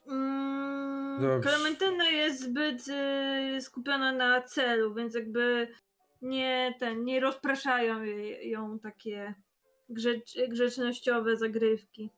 [0.07, 1.41] Mm.
[1.41, 5.67] Klementyna jest zbyt y, skupiona na celu, więc jakby
[6.21, 9.33] nie ten, nie rozpraszają jej, ją takie
[9.89, 12.09] grzecz, grzecznościowe zagrywki.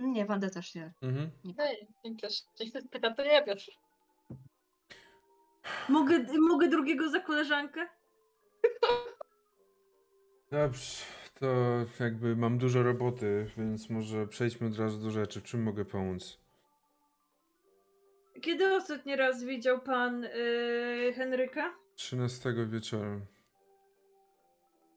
[0.00, 0.92] Nie, Wandę też nie.
[1.02, 1.30] Mhm.
[1.56, 3.81] Hej, jak ktoś jak ktoś pyta, to nie wiesz.
[5.88, 7.88] Mogę, mogę drugiego za koleżankę?
[10.50, 11.04] Dobrze,
[11.40, 11.46] to
[12.00, 15.40] jakby mam dużo roboty, więc może przejdźmy od razu do rzeczy.
[15.40, 16.38] W czym mogę pomóc?
[18.42, 21.74] Kiedy ostatni raz widział pan y, Henryka?
[21.94, 23.26] 13 wieczorem.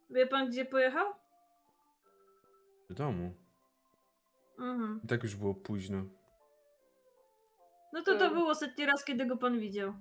[0.10, 1.14] Wie pan, gdzie pojechał?
[2.90, 3.34] W domu.
[4.60, 5.02] Mhm.
[5.04, 6.04] I tak już było późno.
[7.94, 8.34] No to to Mm.
[8.34, 9.94] był ostatni raz, kiedy go pan widział.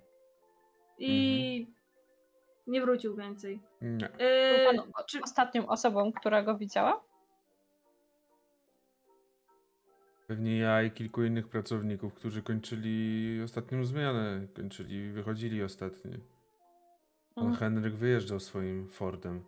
[0.98, 1.66] I
[2.66, 3.60] nie wrócił więcej.
[3.80, 4.06] Nie.
[4.08, 7.04] Y, Był pan o- czy, ostatnią osobą, która go widziała?
[10.26, 16.10] Pewnie ja i kilku innych pracowników, którzy kończyli ostatnią zmianę, kończyli, wychodzili ostatnio.
[17.34, 17.56] Pan Mhm.
[17.56, 19.44] Henryk wyjeżdżał swoim Fordem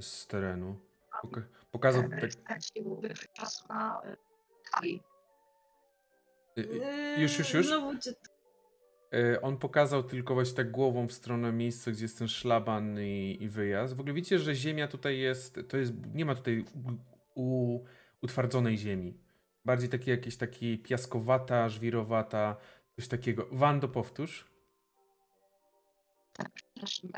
[0.00, 0.76] z terenu.
[1.22, 1.42] Poka-
[1.72, 2.10] pokazał tak.
[3.68, 4.00] na
[4.72, 5.00] hali.
[6.58, 7.70] y- y- y, Już, już, już?
[9.14, 13.38] Y, On pokazał tylko właśnie tak głową w stronę miejsca, gdzie jest ten szlaban i,
[13.40, 13.94] i wyjazd.
[13.94, 16.64] W ogóle widzicie, że ziemia tutaj jest, to jest, nie ma tutaj
[17.34, 17.78] u
[18.22, 19.18] utwardzonej ziemi.
[19.64, 22.56] Bardziej takie jakieś takie piaskowata, żwirowata,
[22.96, 23.46] coś takiego.
[23.52, 24.50] Wando, powtórz.
[26.32, 27.10] Tak, przepraszam.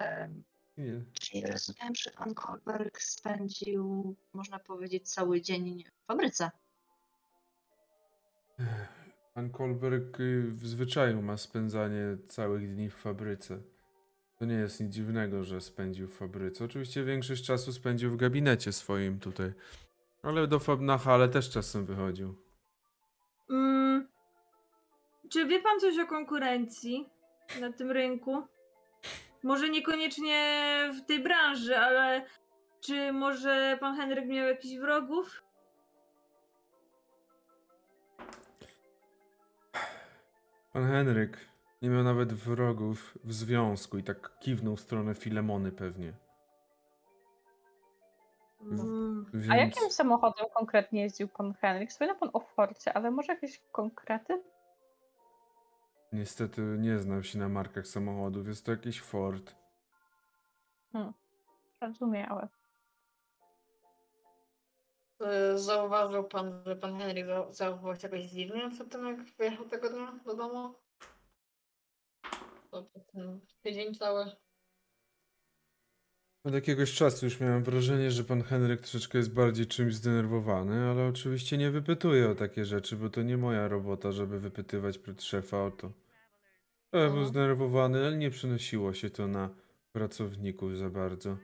[0.77, 1.05] Nie.
[1.20, 6.51] Czyli rozumiem, że pan Kolberg spędził, można powiedzieć, cały dzień w fabryce.
[9.35, 13.59] Pan Kolberg y, w zwyczaju ma spędzanie całych dni w fabryce.
[14.37, 16.65] To nie jest nic dziwnego, że spędził w fabryce.
[16.65, 19.53] Oczywiście większość czasu spędził w gabinecie swoim tutaj.
[20.23, 22.35] Ale do fab na hale też czasem wychodził.
[23.51, 24.09] Mm,
[25.31, 27.07] czy wie pan coś o konkurencji
[27.61, 28.43] na tym rynku?
[29.43, 30.61] Może niekoniecznie
[30.95, 32.27] w tej branży, ale
[32.81, 35.43] czy może pan Henryk miał jakichś wrogów?
[40.73, 41.39] Pan Henryk
[41.82, 46.12] nie miał nawet wrogów w związku i tak kiwnął w stronę Filemony pewnie.
[48.61, 49.51] Mm, Więc...
[49.51, 51.90] A jakim samochodem konkretnie jeździł pan Henryk?
[51.90, 54.43] Wspomniał pan o Forcie, ale może jakieś konkrety?
[56.12, 58.49] Niestety nie znam się na markach samochodów.
[58.49, 59.55] Jest to jakiś Ford.
[61.81, 62.49] Zrozumiałe.
[65.23, 69.69] Y, Zauważył pan, że pan Henryk za- zachowywał się jakoś dziwnie przed tym, jak wyjechał
[69.69, 70.74] tego dnia do domu?
[72.70, 72.82] To
[73.12, 74.24] ten tydzień cały.
[76.44, 81.07] Od jakiegoś czasu już miałem wrażenie, że pan Henryk troszeczkę jest bardziej czymś zdenerwowany, ale
[81.09, 85.65] oczywiście nie wypytuję o takie rzeczy, bo to nie moja robota, żeby wypytywać przed szefa
[85.65, 85.86] o to.
[86.93, 87.27] Ja był Mhm.
[87.27, 89.51] zdenerwowany, ale nie przenosiło się to na
[89.93, 91.36] pracowników za bardzo.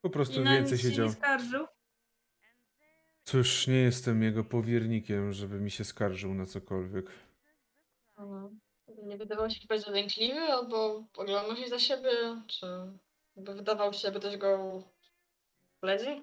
[0.00, 1.06] Po prostu I na więcej nic się siedział.
[1.06, 1.66] nie skarżył?
[3.24, 7.06] Cóż, nie jestem jego powiernikiem, żeby mi się skarżył na cokolwiek.
[8.18, 8.60] Mhm.
[9.02, 12.10] Nie wydawał się chyba lękliwy, albo oglądał się za siebie,
[12.46, 12.66] czy
[13.36, 14.82] jakby wydawał się, jakby ktoś go
[15.80, 16.22] śledzi?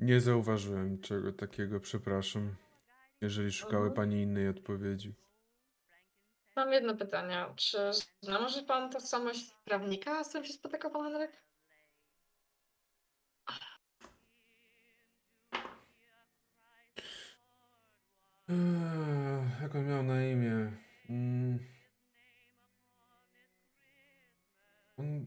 [0.00, 2.56] Nie zauważyłem czego takiego, przepraszam,
[3.20, 3.94] jeżeli szukały Mhm.
[3.94, 5.14] pani innej odpowiedzi.
[6.56, 7.46] Mam jedno pytanie.
[7.56, 7.78] Czy
[8.20, 11.44] zna może pan tożsamość prawnika, z którym się spotykał pan Henryk?
[18.48, 20.72] Eee, Jak on miał na imię?
[21.10, 21.58] Mm.
[24.96, 25.26] On,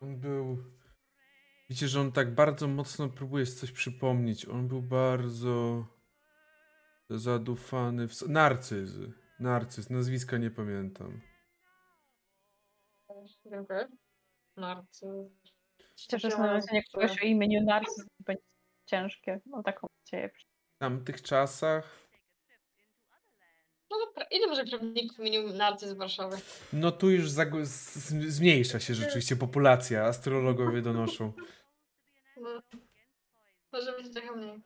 [0.00, 0.64] on był.
[1.68, 4.48] Widzicie, że on tak bardzo mocno próbuje sobie coś przypomnieć.
[4.48, 5.86] On był bardzo
[7.10, 8.08] zadufany.
[8.08, 8.28] W...
[8.28, 8.90] Narcyz.
[9.40, 9.90] Narcyz.
[9.90, 11.20] Nazwiska nie pamiętam.
[13.44, 13.88] Dziękuję.
[14.56, 15.30] Narcy.
[15.96, 18.42] Myślę, że znalezienie kogoś o imieniu Narcyz będzie
[18.86, 19.40] ciężkie.
[19.46, 20.28] Mam taką nadzieję.
[20.28, 22.05] W tamtych czasach.
[23.90, 26.36] No dobra, ile może prawników w imieniu Narcy z Warszawy?
[26.72, 30.04] No tu już zag- z- z- zmniejsza się rzeczywiście populacja.
[30.04, 31.32] Astrologowie donoszą.
[32.40, 32.62] No,
[33.72, 34.62] może być trochę mniej.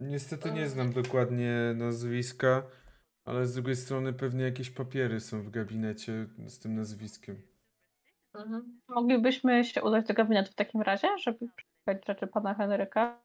[0.00, 2.62] Niestety nie znam dokładnie nazwiska,
[3.24, 7.42] ale z drugiej strony pewnie jakieś papiery są w gabinecie z tym nazwiskiem.
[8.34, 8.80] Mhm.
[8.88, 13.20] Moglibyśmy się udać do gabinetu w takim razie, żeby przeszukać rzeczy pana Henryka.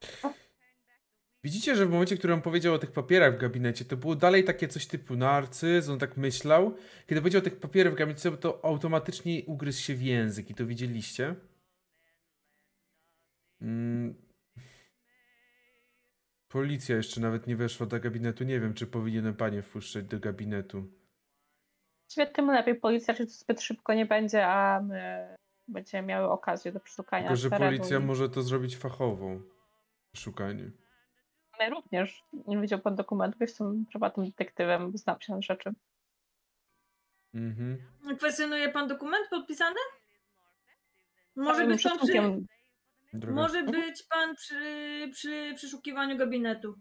[1.46, 4.44] Widzicie, że w momencie, który on powiedział o tych papierach w gabinecie, to było dalej
[4.44, 6.76] takie coś typu narcyz, on tak myślał.
[7.08, 10.66] Kiedy powiedział o tych papierach w gabinecie, to automatycznie ugryzł się w język i to
[10.66, 11.36] widzieliście.
[13.62, 14.16] Mm.
[16.48, 18.44] Policja jeszcze nawet nie weszła do gabinetu.
[18.44, 20.84] Nie wiem, czy powinienem panie wpuszczać do gabinetu.
[22.04, 25.28] Właściwie tym lepiej policja, czy to zbyt szybko nie będzie, a my
[25.68, 29.42] będziemy miały okazję do przeszukania Tylko, że terenu policja może to zrobić fachową.
[30.16, 30.85] Szukanie.
[31.60, 32.24] My również.
[32.48, 35.74] Nie widział pan dokumentów, jestem prywatnym detektywem, znam się na rzeczy.
[37.34, 37.78] Mhm.
[38.18, 39.80] Kwestionuje pan dokument podpisany?
[41.36, 46.76] Może być pan przy, może być pan przy, przy przeszukiwaniu gabinetu.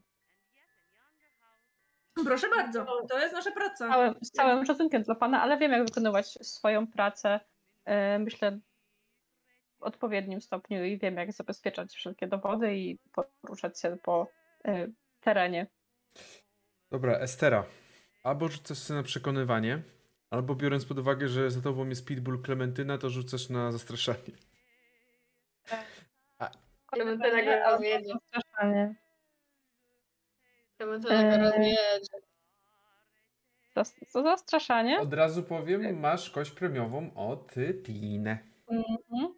[2.25, 3.89] Proszę bardzo, to jest nasza praca.
[3.89, 7.41] całym, z całym szacunkiem dla pana, ale wiem, jak wykonywać swoją pracę.
[7.85, 8.59] e, Myślę
[9.79, 12.99] w odpowiednim stopniu i wiem, jak zabezpieczać wszelkie dowody i
[13.43, 14.29] poruszać się po
[15.21, 15.67] terenie.
[16.91, 17.65] Dobra, Estera.
[18.23, 19.83] Albo rzucasz sobie na przekonywanie,
[20.31, 24.19] albo biorąc pod uwagę, że za tobą jest Pitbull Klementyna, to rzucasz na zastraszanie.
[26.87, 28.13] Klementyna go rozjedzie.
[28.35, 28.95] Zastraszanie.
[30.77, 31.77] Klementyna go rozjedzie.
[33.77, 35.01] Zas- To zastraszanie?
[35.01, 37.55] Od razu powiem, masz kość premiową od
[37.85, 38.39] Tinę.
[38.69, 39.35] Mhm.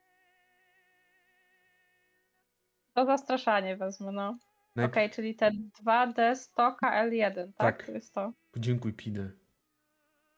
[2.94, 4.39] To zastraszanie wezmę, no.
[4.77, 5.51] Najp- Okej, czyli te
[5.85, 7.55] 2D 100 KL1, tak?
[7.57, 7.86] Tak.
[7.86, 8.32] To jest to.
[8.55, 9.31] Podziękuj Pinę.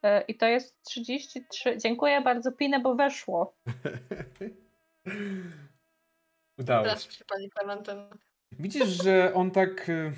[0.05, 1.77] E, I to jest 33.
[1.79, 3.57] Dziękuję bardzo, Pinę, bo weszło.
[6.59, 7.25] Udało się.
[7.29, 8.09] pani Klementyny.
[8.59, 9.89] Widzisz, że on tak.
[9.89, 10.13] y,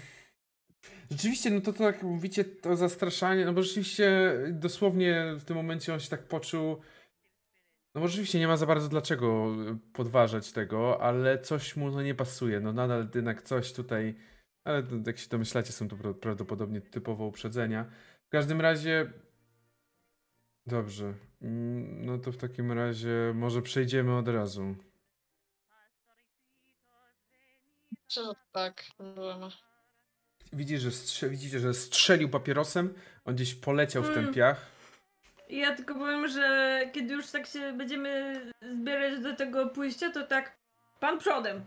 [1.10, 5.94] Rzeczywiście, no to, to tak mówicie, to zastraszanie, no bo rzeczywiście dosłownie w tym momencie
[5.94, 6.76] on się tak poczuł.
[7.94, 12.02] No bo rzeczywiście nie ma za bardzo dlaczego y, podważać tego, ale coś mu no
[12.02, 12.60] nie pasuje.
[12.60, 14.14] No nadal jednak coś tutaj.
[14.64, 17.84] Ale jak się domyślacie, są to pra- prawdopodobnie typowo uprzedzenia.
[18.26, 19.12] W każdym razie.
[20.66, 21.14] Dobrze.
[21.42, 24.76] Mm, No to w takim razie może przejdziemy od razu.
[28.08, 28.84] Myślę, tak.
[30.52, 32.94] Widzisz, że strze- widzicie, że strzelił papierosem,
[33.24, 34.34] on gdzieś poleciał w ten Mm.
[34.34, 34.66] piach.
[35.50, 40.56] Ja tylko powiem, że kiedy już tak się będziemy zbierać do tego pójścia, to tak
[41.00, 41.64] pan przodem.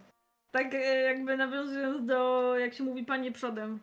[0.52, 3.80] Tak e, jakby nawiązując do, jak się mówi, panie przodem.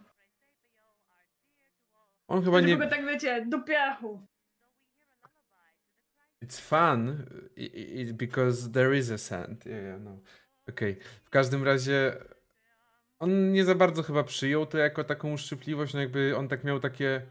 [2.29, 2.77] On chyba nie...
[2.77, 4.27] go tak wiecie, do piachu.
[6.45, 9.67] It's fun i- i- i- because there is a sand.
[9.67, 10.19] Yeah, yeah, no.
[10.69, 10.97] Okej.
[11.25, 12.13] W każdym razie
[13.19, 16.81] on nie za bardzo chyba przyjął to jako taką uszczypliwość, no jakby on tak miał
[16.81, 17.23] takie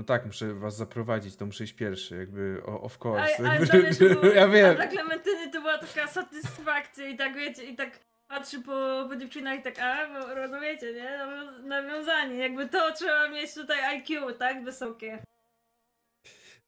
[0.00, 3.50] no tak, muszę was zaprowadzić, to muszę iść pierwszy, jakby o- of A, course.
[3.50, 4.76] a, to było, ja a wiem.
[4.76, 9.58] dla Klementyny to była taka satysfakcja i tak wiecie, i tak patrzy po, po dziewczynach
[9.58, 11.02] i tak, a bo rozumiecie, nie?
[11.18, 14.64] Nawią- Nawiązanie, jakby to trzeba mieć tutaj IQ, tak?
[14.64, 15.22] Wysokie.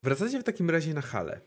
[0.03, 1.41] Wracacie w takim razie na halę.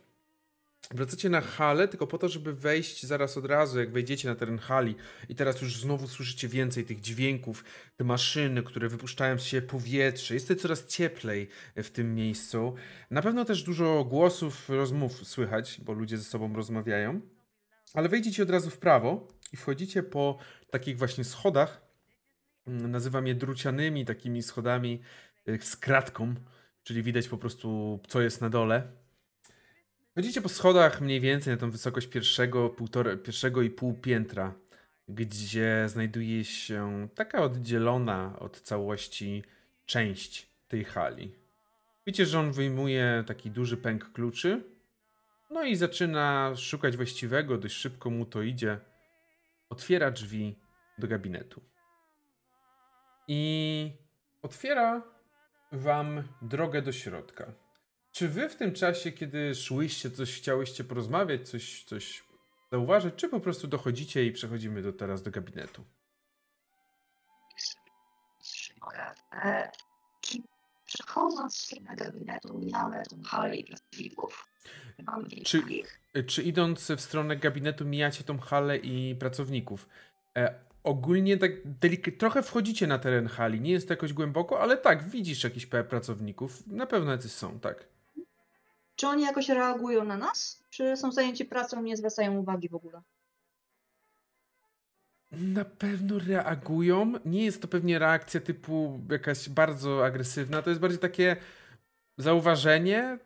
[0.91, 4.57] Wracacie na halę tylko po to, żeby wejść zaraz od razu, jak wejdziecie na teren
[4.57, 4.95] hali
[5.29, 7.63] i teraz już znowu słyszycie więcej tych dźwięków,
[7.95, 10.33] te maszyny, które wypuszczają z siebie powietrze.
[10.33, 12.75] Jest coraz cieplej w tym miejscu.
[13.11, 17.21] Na pewno też dużo głosów, rozmów słychać, bo ludzie ze sobą rozmawiają.
[17.93, 20.37] Ale wejdziecie od razu w prawo i wchodzicie po
[20.69, 21.81] takich właśnie schodach.
[22.67, 25.01] Nazywam je drucianymi takimi schodami
[25.49, 26.35] y, z kratką,
[26.83, 29.04] czyli widać po prostu co jest na dole.
[30.15, 34.53] Chodzicie po schodach mniej więcej na tą wysokość pierwszego, półtora, pierwszego i pół piętra,
[35.09, 39.43] gdzie znajduje się taka oddzielona od całości
[39.85, 41.35] część tej hali.
[42.05, 44.63] Widzicie, że on wyjmuje taki duży pęk kluczy,
[45.49, 48.79] no i zaczyna szukać właściwego, dość szybko mu to idzie.
[49.69, 50.55] Otwiera drzwi
[50.97, 51.61] do gabinetu.
[53.27, 53.91] I
[54.41, 55.03] otwiera
[55.71, 57.64] wam drogę do środka.
[58.15, 62.23] Czy wy w tym czasie, kiedy szłyście, coś chciałyście porozmawiać, coś, coś
[62.71, 65.83] zauważyć, czy po prostu dochodzicie i przechodzimy do, teraz do gabinetu?
[69.33, 69.71] E,
[70.85, 74.47] przechodząc z gabinetu minamy tą halę i pracowników?
[75.43, 75.63] Czy-.
[76.17, 79.89] Y, Czy idąc w stronę gabinetu mijacie tą halę i pracowników?
[80.37, 84.77] E, ogólnie tak delik- trochę wchodzicie na teren hali, nie jest to jakoś głęboko, ale
[84.77, 87.94] tak, widzisz parę pracowników, na pewno jacyś są, tak.
[88.95, 90.63] Czy oni jakoś reagują na nas?
[90.69, 93.01] Czy są zajęci pracą, nie zwracają uwagi w ogóle?
[95.31, 97.13] Na pewno reagują.
[97.25, 100.61] Nie jest to pewnie reakcja typu jakaś bardzo agresywna.
[100.61, 101.35] To jest bardziej takie
[102.17, 103.19] zauważenie.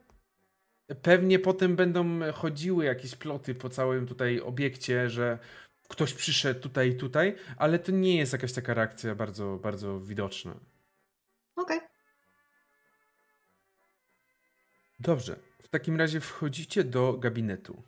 [1.01, 5.39] Pewnie potem będą chodziły jakieś ploty po całym tutaj obiekcie, że
[5.87, 10.55] ktoś przyszedł tutaj i tutaj, ale to nie jest jakaś taka reakcja bardzo, bardzo widoczna.
[11.55, 11.79] Okej.
[14.99, 15.48] Dobrze.
[15.61, 17.83] W takim razie wchodzicie do gabinetu.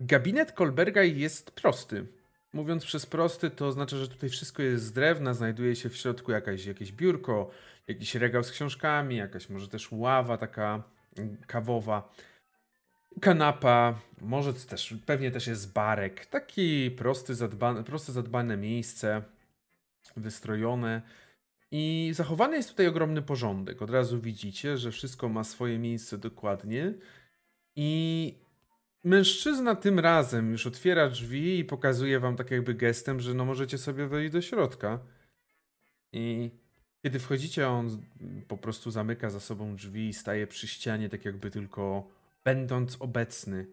[0.00, 2.06] Gabinet Kolberga jest prosty.
[2.52, 6.32] Mówiąc przez prosty, to oznacza, że tutaj wszystko jest z drewna, znajduje się w środku
[6.32, 7.50] jakaś, jakieś biurko,
[7.88, 10.82] jakiś regał z książkami, jakaś może też ława taka
[11.46, 12.14] kawowa,
[13.20, 16.26] kanapa, może też, pewnie też jest barek.
[16.26, 17.32] Taki prosty,
[17.86, 19.22] proste, zadbane miejsce,
[20.16, 21.02] wystrojone.
[21.70, 23.82] I zachowany jest tutaj ogromny porządek.
[23.82, 26.94] Od razu widzicie, że wszystko ma swoje miejsce dokładnie.
[27.76, 28.34] I
[29.04, 33.78] mężczyzna tym razem już otwiera drzwi i pokazuje wam tak jakby gestem, że no możecie
[33.78, 34.98] sobie wejść do środka.
[36.12, 36.50] I
[37.02, 38.02] kiedy wchodzicie, on
[38.48, 42.10] po prostu zamyka za sobą drzwi i staje przy ścianie, tak jakby tylko
[42.44, 43.66] będąc obecny.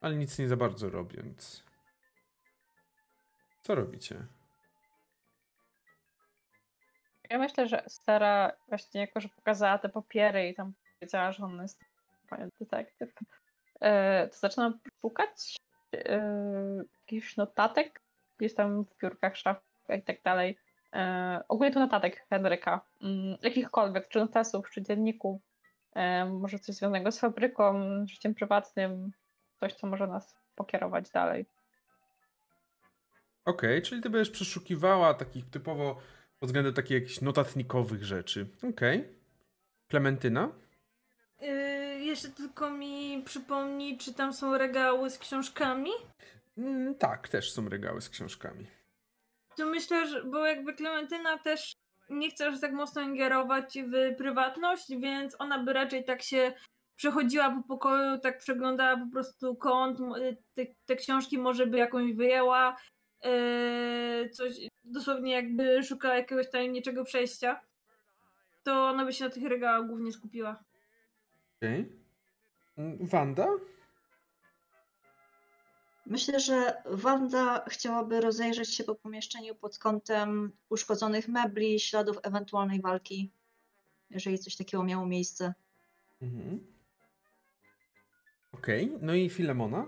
[0.00, 1.64] Ale nic nie za bardzo robiąc.
[3.62, 4.26] Co robicie?
[7.30, 11.62] Ja myślę, że Stara właśnie jako, że pokazała te papiery i tam powiedziała, że on
[11.62, 11.84] jest
[12.60, 13.14] detektyw,
[13.80, 15.56] e, to zaczynam szukać
[15.94, 16.22] e,
[17.00, 18.00] jakichś notatek,
[18.38, 20.58] gdzieś tam w biurkach, szafkach i tak dalej.
[20.94, 25.42] E, ogólnie to notatek Henryka, mm, jakichkolwiek, czy notesów, czy dzienników,
[26.26, 27.74] może coś związanego z fabryką,
[28.06, 29.12] życiem prywatnym,
[29.60, 31.46] coś, co może nas pokierować dalej.
[33.44, 35.96] Okej, czyli ty będziesz przeszukiwała takich typowo
[36.40, 38.46] pod względem takich jakichś notatnikowych rzeczy.
[38.70, 39.08] Okej.
[39.88, 40.52] Klementyna?
[41.40, 45.90] Yy, jeszcze tylko mi przypomnij, czy tam są regały z książkami?
[46.58, 48.66] Mm, tak, też są regały z książkami.
[49.56, 51.72] To myślę, że, bo jakby Klementyna też
[52.10, 56.52] nie chce aż tak mocno ingerować w prywatność, więc ona by raczej tak się
[56.96, 62.12] przechodziła po pokoju, tak przeglądała po prostu kąt, y, te, te książki może by jakąś
[62.12, 62.76] wyjęła,
[63.24, 67.60] yy, coś, dosłownie jakby szukała jakiegoś tajemniczego przejścia,
[68.62, 70.64] to ona by się na tych regałach głównie skupiła.
[71.56, 71.92] Okej.
[72.78, 73.46] Mm, Wanda?
[76.06, 83.30] Myślę, że Wanda chciałaby rozejrzeć się po pomieszczeniu pod kątem uszkodzonych mebli, śladów ewentualnej walki,
[84.10, 85.54] jeżeli coś takiego miało miejsce.
[86.22, 86.66] Mhm.
[88.52, 89.86] Okej, no i Filemona?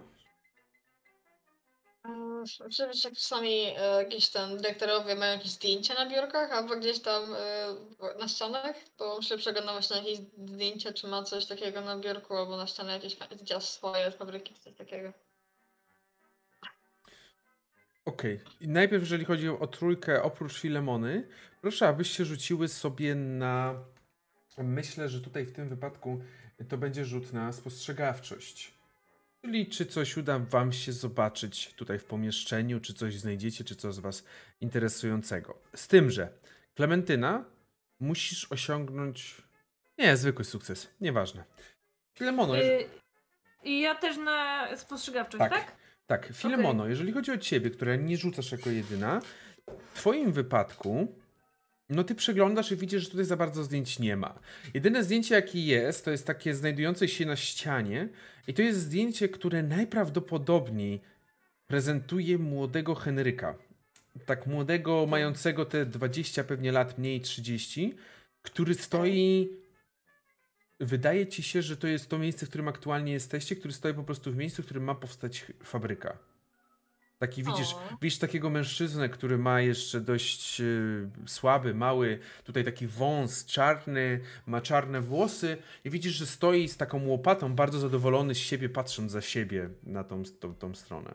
[2.04, 7.34] Oczywiście jak czasami e, jakieś tam dyrektorowie mają jakieś zdjęcia na biurkach, albo gdzieś tam
[7.34, 10.18] e, na ścianach, to muszę przeglądać właśnie jakieś
[10.48, 14.54] zdjęcia, czy ma coś takiego na biurku, albo na ścianę jakieś zdjęcia swoje z fabryki,
[14.54, 15.12] coś takiego.
[18.04, 18.40] Okej.
[18.60, 21.28] I najpierw, jeżeli chodzi o trójkę, oprócz Filemony,
[21.60, 23.74] proszę, abyście rzuciły sobie na.
[24.58, 26.20] Myślę, że tutaj w tym wypadku
[26.68, 28.71] to będzie rzut na spostrzegawczość.
[29.44, 33.94] Czyli czy coś uda wam się zobaczyć tutaj w pomieszczeniu, czy coś znajdziecie, czy coś
[33.94, 34.24] z was
[34.60, 35.58] interesującego.
[35.76, 36.28] Z tym, że
[36.74, 37.44] Klementyna
[38.00, 39.42] musisz osiągnąć.
[39.98, 41.44] Nie, zwykły sukces, nieważne.
[42.14, 42.88] Filemono, jeżeli- Yy,
[43.64, 45.52] I ja też na spostrzegawczość, Tak.
[45.52, 45.76] tak?
[46.06, 49.20] Tak, Filemono, jeżeli chodzi o ciebie, która nie rzucasz jako jedyna,
[49.92, 51.14] w twoim wypadku,
[51.92, 54.38] no ty przeglądasz i widzisz, że tutaj za bardzo zdjęć nie ma.
[54.74, 58.08] Jedyne zdjęcie, jakie jest, to jest takie znajdujące się na ścianie
[58.46, 61.00] i to jest zdjęcie, które najprawdopodobniej
[61.66, 63.54] prezentuje młodego Henryka.
[64.26, 67.94] Tak młodego, mającego te 20 pewnie lat, mniej 30,
[68.42, 69.48] który stoi
[70.80, 74.02] wydaje ci się, że to jest to miejsce, w którym aktualnie jesteście, który stoi po
[74.02, 76.31] prostu w miejscu, w którym ma powstać fabryka.
[77.22, 77.96] Taki widzisz, O.
[78.02, 84.60] widzisz takiego mężczyznę, który ma jeszcze dość y, słaby, mały, tutaj taki wąs czarny, ma
[84.60, 89.20] czarne włosy i widzisz, że stoi z taką łopatą, bardzo zadowolony z siebie, patrząc za
[89.20, 91.14] siebie na tą, tą, tą stronę.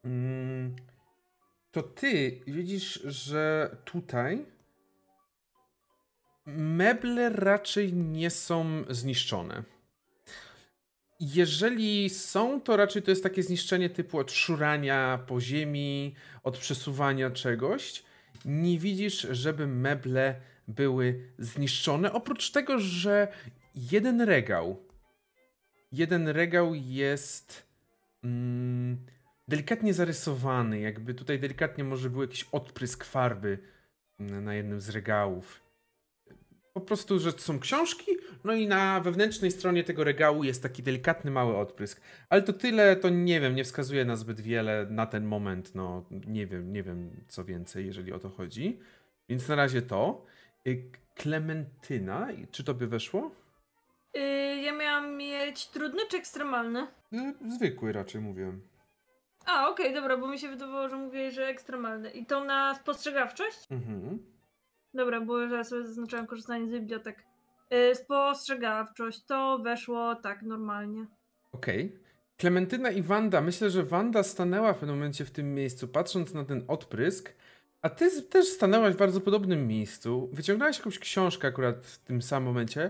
[0.03, 0.75] mm,
[1.71, 4.45] to ty widzisz, że tutaj
[6.45, 9.63] meble raczej nie są zniszczone.
[11.19, 17.31] Jeżeli są, to raczej to jest takie zniszczenie typu od szurania po ziemi, od przesuwania
[17.31, 18.06] czegoś.
[18.45, 20.35] Nie widzisz, żeby meble
[20.67, 23.27] były zniszczone, oprócz tego, że
[23.75, 24.83] jeden regał,
[25.91, 27.67] jeden regał jest
[28.23, 29.05] mm,
[29.47, 33.59] delikatnie zarysowany, jakby tutaj delikatnie może był jakiś odprysk farby
[34.19, 35.66] na na jednym z regałów.
[36.77, 38.11] Po prostu, że to są książki,
[38.43, 42.01] no i na wewnętrznej stronie tego regału jest taki delikatny mały odprysk.
[42.29, 46.05] Ale to tyle, to nie wiem, nie wskazuje na zbyt wiele na ten moment, no
[46.11, 48.79] nie wiem, nie wiem co więcej, jeżeli o to chodzi.
[49.29, 50.25] Więc na razie to.
[50.67, 53.31] Y, Klementyna, czy to by weszło?
[54.13, 54.21] Yy,
[54.61, 56.87] ja miałam mieć trudny czy ekstremalny?
[57.13, 58.53] Y, Zwykły raczej mówię.
[59.45, 62.09] A, okej, dobra, bo mi się wydawało, że mówię, że ekstremalny.
[62.11, 63.67] I to na spostrzegawczość?
[63.71, 64.19] Mhm.
[64.97, 67.23] Dobra, bo ja sobie zaznaczyłam korzystanie z bibliotek.
[67.71, 71.05] Yy, spostrzegawczość, to weszło tak normalnie.
[71.51, 71.99] Okej.
[72.37, 73.41] Klementyna i Wanda.
[73.41, 77.33] Myślę, że Wanda stanęła w pewnym momencie w tym miejscu, patrząc na ten odprysk.
[77.81, 80.29] A ty też stanęłaś w bardzo podobnym miejscu.
[80.33, 82.89] Wyciągnęłaś jakąś książkę akurat w tym samym momencie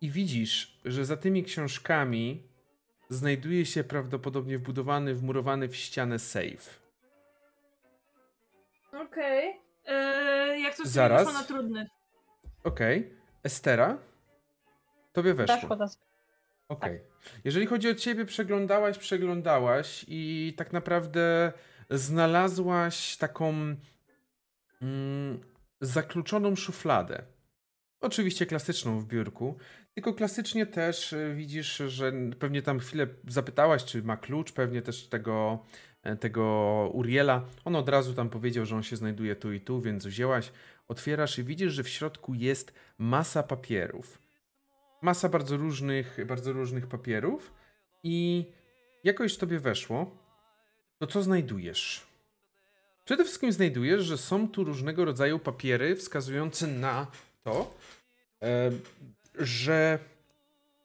[0.00, 2.42] i widzisz, że za tymi książkami
[3.08, 6.70] znajduje się prawdopodobnie wbudowany, wmurowany w ścianę safe.
[8.92, 9.71] Okej.
[9.86, 11.26] Yy, Jak coś Zaraz.
[11.26, 11.40] Zaraz.
[11.40, 11.86] na trudny.
[12.64, 13.14] Okej.
[13.44, 13.98] Estera?
[15.12, 15.56] Tobie weszło.
[15.56, 15.86] Weszło do
[16.68, 17.00] Okej.
[17.44, 21.52] Jeżeli chodzi o ciebie, przeglądałaś, przeglądałaś i tak naprawdę
[21.90, 23.54] znalazłaś taką
[24.82, 25.40] mm,
[25.80, 27.22] zakluczoną szufladę.
[28.00, 29.56] Oczywiście klasyczną w biurku,
[29.94, 35.08] tylko klasycznie też y, widzisz, że pewnie tam chwilę zapytałaś, czy ma klucz, pewnie też
[35.08, 35.64] tego,
[36.20, 36.44] tego
[36.92, 37.44] Uriela.
[37.64, 40.52] On od razu tam powiedział, że on się znajduje tu i tu, więc wzięłaś,
[40.88, 44.22] otwierasz i widzisz, że w środku jest masa papierów
[45.02, 47.52] masa bardzo różnych, bardzo różnych papierów
[48.02, 48.46] i
[49.04, 50.16] jakoś tobie weszło,
[50.98, 52.06] to co znajdujesz?
[53.04, 57.06] Przede wszystkim znajdujesz, że są tu różnego rodzaju papiery wskazujące na
[57.44, 57.74] to,
[58.42, 58.70] e,
[59.38, 59.98] że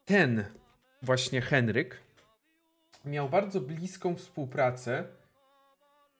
[0.05, 0.45] ten
[1.01, 1.99] właśnie Henryk
[3.07, 5.03] miał bardzo bliską współpracę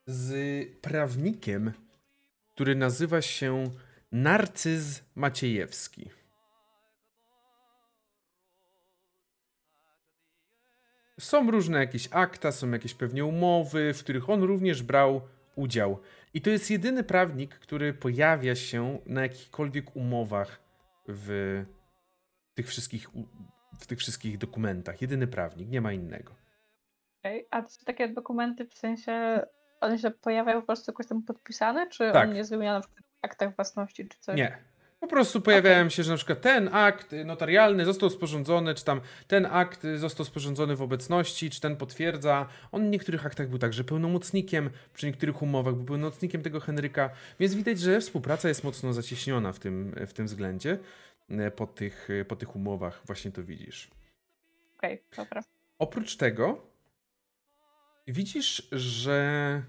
[0.05, 1.71] z prawnikiem,
[2.53, 3.63] który nazywa się
[4.11, 6.09] Narcyz Maciejewski.
[11.19, 15.21] Są różne jakieś akta, są jakieś pewnie umowy, w których on również brał
[15.55, 15.99] udział.
[16.33, 20.59] I to jest jedyny prawnik, który pojawia się na jakichkolwiek umowach
[21.07, 21.63] w
[22.55, 23.09] tych wszystkich,
[23.79, 25.01] w tych wszystkich dokumentach.
[25.01, 26.46] Jedyny prawnik, nie ma innego.
[27.19, 29.41] Okej, A to są takie dokumenty w sensie,
[29.81, 32.29] one się pojawiają po prostu jakoś tam podpisane, czy Tak.
[32.29, 32.87] on jest wymieniany w
[33.21, 34.37] aktach własności, czy coś?
[34.37, 34.57] Nie.
[34.99, 39.45] Po prostu pojawiają się, że na przykład ten akt notarialny został sporządzony, czy tam ten
[39.45, 42.47] akt został sporządzony w obecności, czy ten potwierdza.
[42.71, 47.55] On w niektórych aktach był także pełnomocnikiem, przy niektórych umowach był pełnomocnikiem tego Henryka, więc
[47.55, 50.77] widać, że współpraca jest mocno zacieśniona w tym, w tym względzie.
[51.29, 53.91] E, Po tych, po tych umowach właśnie to widzisz.
[54.77, 55.43] Okej, dobra.
[55.79, 56.66] Oprócz tego
[58.13, 59.63] widzisz, że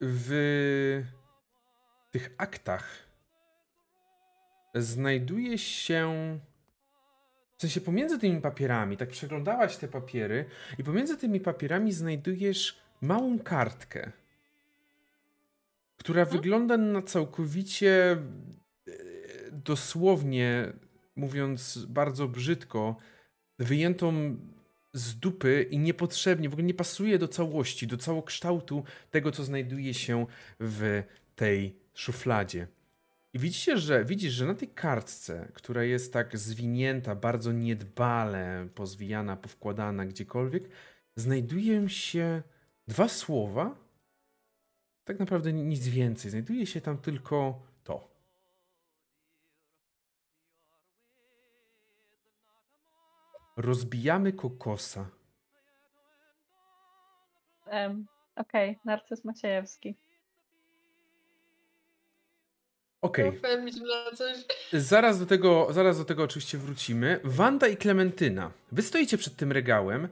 [0.00, 1.02] w
[2.10, 3.10] tych aktach
[4.74, 6.38] znajduje się.
[7.56, 10.44] W sensie pomiędzy tymi papierami, tak przeglądałaś te papiery,
[10.78, 14.12] i pomiędzy tymi papierami znajdujesz małą kartkę,
[15.96, 18.92] która wygląda na całkowicie e,
[19.52, 20.72] dosłownie,
[21.16, 22.96] mówiąc bardzo brzydko,
[23.58, 24.36] wyjętą
[24.92, 29.94] z dupy i niepotrzebnie, w ogóle nie pasuje do całości, do całokształtu tego, co znajduje
[29.94, 30.26] się
[30.60, 31.02] w
[31.36, 32.66] tej szufladzie.
[33.32, 39.36] I widzicie, że widzisz, że na tej kartce, która jest tak zwinięta, bardzo niedbale pozwijana,
[39.36, 40.68] powkładana gdziekolwiek,
[41.16, 42.42] znajdują się
[42.88, 43.76] dwa słowa.
[45.04, 46.30] Tak naprawdę nic więcej.
[46.30, 47.62] Znajduje się tam tylko
[53.60, 55.10] Rozbijamy kokosa.
[57.66, 58.06] Em,
[58.36, 59.96] Okej, Narcyz Maciejewski.
[63.02, 63.32] Okej.
[64.14, 64.36] Coś.
[64.72, 67.20] Zaraz do, tego, zaraz do tego oczywiście wrócimy.
[67.24, 68.50] Wanda i Klementyna.
[68.72, 70.08] Wy stoicie przed tym regałem.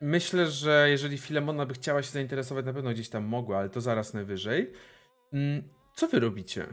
[0.00, 3.80] Myślę, że jeżeli Filemona by chciała się zainteresować, na pewno gdzieś tam mogła, ale to
[3.80, 4.72] zaraz najwyżej.
[5.32, 5.62] Mm,
[5.94, 6.66] Co wy robicie?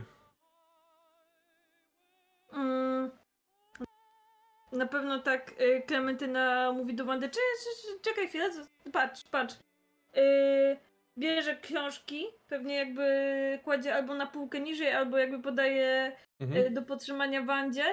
[4.71, 8.49] Na pewno tak y, Klementyna mówi do Wandy, "Cze- cze- czekaj chwilę,
[8.93, 9.55] patrz, patrz.
[10.17, 10.77] Y,
[11.17, 13.03] bierze książki, pewnie jakby
[13.63, 16.65] kładzie albo na półkę niżej, albo jakby podaje Mhm.
[16.65, 17.85] y, do podtrzymania Wandzie.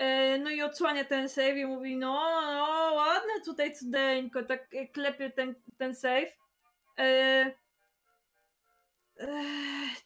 [0.00, 5.30] Y, no i odsłania ten save i mówi, no, no ładne tutaj cudeńko, tak klepie
[5.30, 6.32] ten, ten save.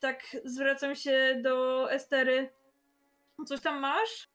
[0.01, 2.51] Tak zwracam się do Estery.
[3.47, 4.28] Coś tam masz?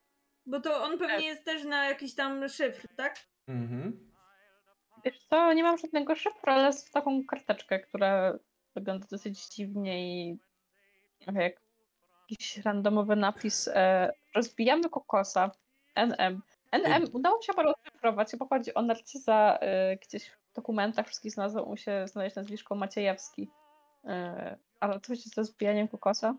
[0.48, 3.16] Bo to on pewnie jest też na jakiś tam szyfr, tak?
[3.48, 4.10] Mhm.
[5.06, 8.40] Wiesz co, nie mam żadnego szyfru, ale z taką karteczkę, która
[8.76, 10.38] wygląda dosyć dziwnie i
[11.28, 11.62] jak
[12.30, 13.68] jakiś randomowy napis.
[13.68, 15.52] E, rozbijamy kokosa.
[15.96, 16.42] NM.
[16.72, 21.32] NM udało mi się panu odszyfrować, bo chodzi o narcyza e, gdzieś w dokumentach wszystkich
[21.32, 23.50] znalazło mu się znaleźć nazwisko Maciejewski.
[24.06, 26.36] E, ale co się ze zbijaniem kokosa?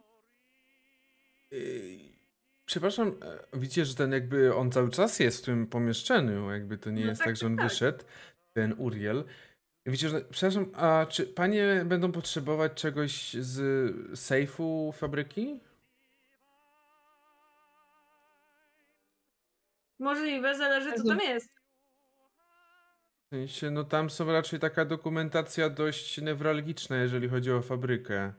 [2.68, 6.90] Przepraszam, e, widzicie, że ten jakby on cały czas jest w tym pomieszczeniu, jakby to
[6.90, 7.70] nie No jest tak, tak, że on tak, tak.
[7.72, 8.04] wyszedł,
[8.52, 9.24] ten Uriel.
[9.86, 15.60] Widzicie, że, przepraszam, a czy panie będą potrzebować czegoś z sejfu fabryki?
[19.98, 21.48] Możliwe, zależy co tam jest.
[23.26, 28.32] W sensie, no tam są raczej taka dokumentacja dość newralgiczna, jeżeli chodzi o fabrykę.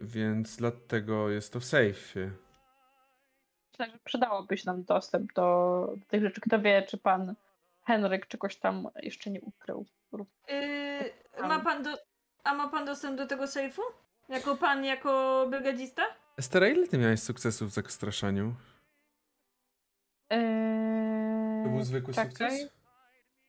[0.00, 2.30] więc dlatego jest to w sejfie.
[3.72, 6.40] Myślę, że przydałoby się nam dostęp do tych rzeczy.
[6.40, 7.34] Kto wie, czy pan
[7.84, 9.86] Henryk czegoś tam jeszcze nie ukrył.
[10.12, 11.90] Yy, ma pan do...
[12.44, 13.82] A ma pan dostęp do tego sejfu?
[14.28, 16.02] Jako pan, jako brygadzista?
[16.36, 18.54] Estera, ile ty miałeś sukcesów w zastraszaniu?
[20.30, 22.72] Eee, To był zwykły czekaj, sukces?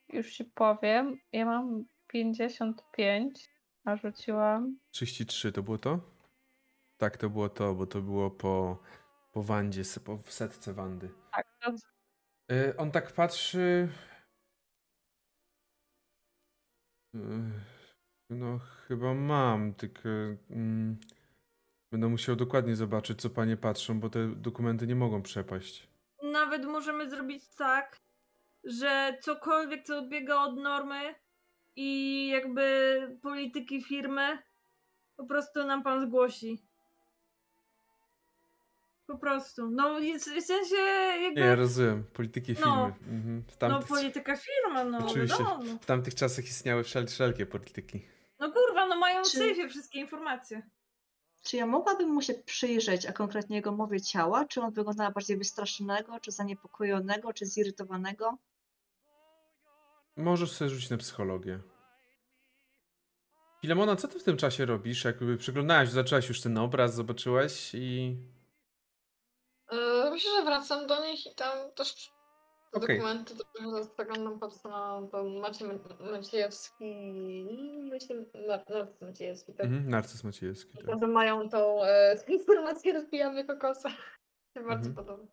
[0.10, 1.20] Już ci powiem.
[1.32, 3.50] Ja mam 55,
[3.86, 4.78] a rzuciłam.
[4.92, 6.00] 33 to było to?
[6.98, 8.78] Tak, to było to, bo to było po,
[9.34, 11.10] po Wandzie, po w setce Wandy.
[11.32, 11.72] Tak, to
[12.52, 13.90] Y, on tak patrzy.
[17.16, 17.20] Y,
[18.30, 20.10] No, chyba mam, tylko.
[20.50, 20.98] Mm,
[21.92, 25.88] będę musiał dokładnie zobaczyć, co panie patrzą, bo te dokumenty nie mogą przepaść.
[26.24, 27.98] Nawet możemy zrobić tak,
[28.64, 31.16] że cokolwiek, co odbiega od normy
[31.76, 34.38] i jakby polityki firmy,
[35.18, 36.73] po prostu nam pan zgłosi.
[39.14, 39.70] Po prostu.
[39.72, 40.76] No w w sensie
[41.22, 41.42] jakby...
[41.42, 42.04] Nie, ja rozumiem.
[42.14, 42.60] Polityki No.
[42.60, 43.16] firmy.
[43.18, 43.42] Mhm.
[43.42, 45.38] W, no tamtych, polityka firma, no Oczywiście.
[45.44, 45.64] wiadomo.
[45.82, 48.06] w tamtych czasach istniały wszel wszelkie polityki.
[48.40, 50.62] No kurwa, no mają w Czy- sejfie wszystkie informacje.
[51.44, 54.46] Czy ja mogłabym mu się przyjrzeć, a konkretnie jego mowie ciała?
[54.46, 58.38] Czy on wygląda bardziej wystraszonego, czy zaniepokojonego, czy zirytowanego?
[60.18, 61.60] Możesz sobie rzucić na psychologię.
[63.62, 65.04] Filemona, co ty w tym czasie robisz?
[65.06, 68.18] Jakby przyglądałaś, zaczęłaś już ten obraz, zobaczyłaś i...
[69.72, 72.12] Yy, myślę, że wracam do nich i tam też
[72.72, 72.98] te Okej.
[72.98, 76.86] dokumenty to zaglądam patrzę na to Maciej Ma- Maciejewski.
[77.92, 78.18] Maciej
[78.48, 79.66] Mar- Narcyz Maciejewski, tak?
[79.66, 80.78] Mhm, Narcyz Maciejewski.
[80.78, 80.86] Tak.
[80.88, 83.90] Może mają tą e, informację rozbijamy kokosa.
[84.56, 84.96] Bardzo Mhm.
[84.96, 85.28] podobne.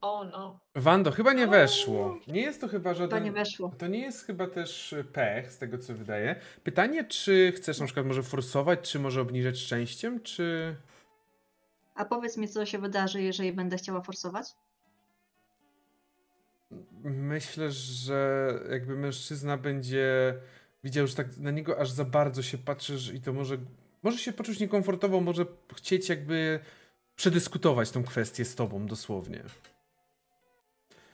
[0.00, 0.60] O no.
[0.74, 2.18] Wando, chyba nie weszło.
[2.28, 3.24] Nie jest to chyba To żaden...
[3.24, 3.72] nie weszło.
[3.78, 6.40] To nie jest chyba też pech, z tego co wydaje.
[6.64, 10.76] Pytanie, czy chcesz na przykład może forsować, czy może obniżać szczęściem, czy...
[11.96, 14.54] A powiedz mi, co się wydarzy, jeżeli będę chciała forsować?
[17.04, 20.34] Myślę, że jakby mężczyzna będzie
[20.84, 23.58] widział, że tak na niego aż za bardzo się patrzysz i to może,
[24.02, 25.46] może się poczuć niekomfortowo, może
[25.76, 26.60] chcieć jakby
[27.16, 29.44] przedyskutować tą kwestię z tobą dosłownie.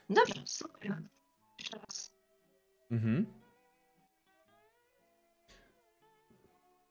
[0.09, 1.01] Dobrze, super.
[1.59, 2.11] Jeszcze raz.
[2.91, 3.25] Mhm.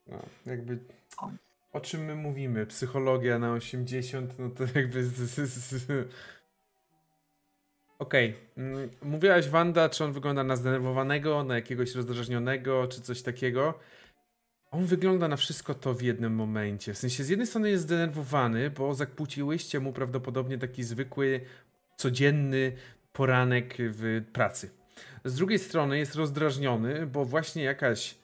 [0.06, 0.78] No, jakby
[1.16, 1.30] O.
[1.72, 2.66] o czym my mówimy?
[2.66, 5.04] Psychologia na 80, no to jakby...
[7.98, 8.34] Okej.
[8.56, 13.78] mm, Mówiłaś Wanda, czy on wygląda na zdenerwowanego, na jakiegoś rozdrażnionego, czy coś takiego.
[14.70, 16.94] On wygląda na wszystko to w jednym momencie.
[16.94, 21.40] W sensie z jednej strony jest zdenerwowany, bo zakłóciłyście mu prawdopodobnie taki zwykły,
[21.96, 22.72] codzienny
[23.12, 24.70] poranek w pracy.
[25.24, 28.14] Z drugiej strony jest rozdrażniony, bo właśnie jakaś,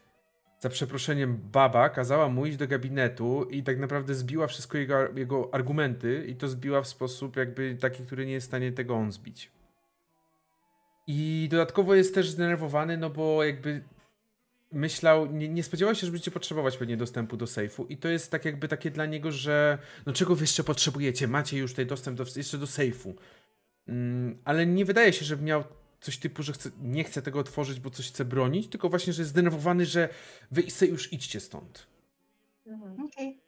[0.59, 5.55] za przeproszeniem, baba kazała mu iść do gabinetu i tak naprawdę zbiła wszystko jego, jego
[5.55, 9.13] argumenty i to zbiła w sposób jakby taki, który nie jest w stanie tego on
[9.13, 9.51] zbić.
[11.07, 13.83] I dodatkowo jest też zdenerwowany, no bo jakby
[14.73, 18.31] myślał, nie, nie spodziewał się, że będziecie potrzebować pewnie dostępu do sejfu i to jest
[18.31, 21.29] tak jakby takie dla niego, że no czego wy jeszcze potrzebujecie?
[21.29, 23.15] Macie już tutaj dostęp do, jeszcze do sejfu.
[23.89, 25.65] Mm, ale nie wydaje się, żeby miał
[26.01, 29.23] coś typu, że chce, nie chce tego otworzyć, bo coś chce bronić, tylko właśnie, że
[29.23, 30.09] jest zdenerwowany, że
[30.51, 31.87] wy se już idźcie stąd.
[33.05, 33.41] Okej.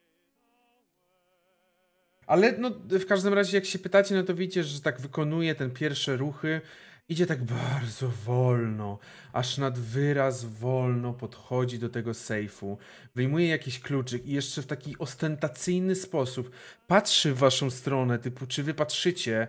[2.26, 5.70] Ale no, w każdym razie, jak się pytacie, no to widzicie, że tak wykonuje ten
[5.70, 6.60] pierwsze ruchy.
[7.08, 8.98] Idzie tak bardzo wolno,
[9.32, 12.78] aż nad wyraz wolno podchodzi do tego sejfu.
[13.14, 16.50] Wyjmuje jakiś kluczyk i jeszcze w taki ostentacyjny sposób
[16.86, 19.48] patrzy w waszą stronę, typu czy wy patrzycie,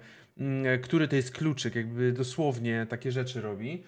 [0.83, 3.83] który to jest kluczyk, jakby dosłownie takie rzeczy robi.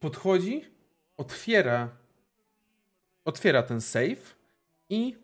[0.00, 0.64] Podchodzi,
[1.16, 1.88] otwiera,
[3.24, 4.36] otwiera ten sejf
[4.88, 5.16] i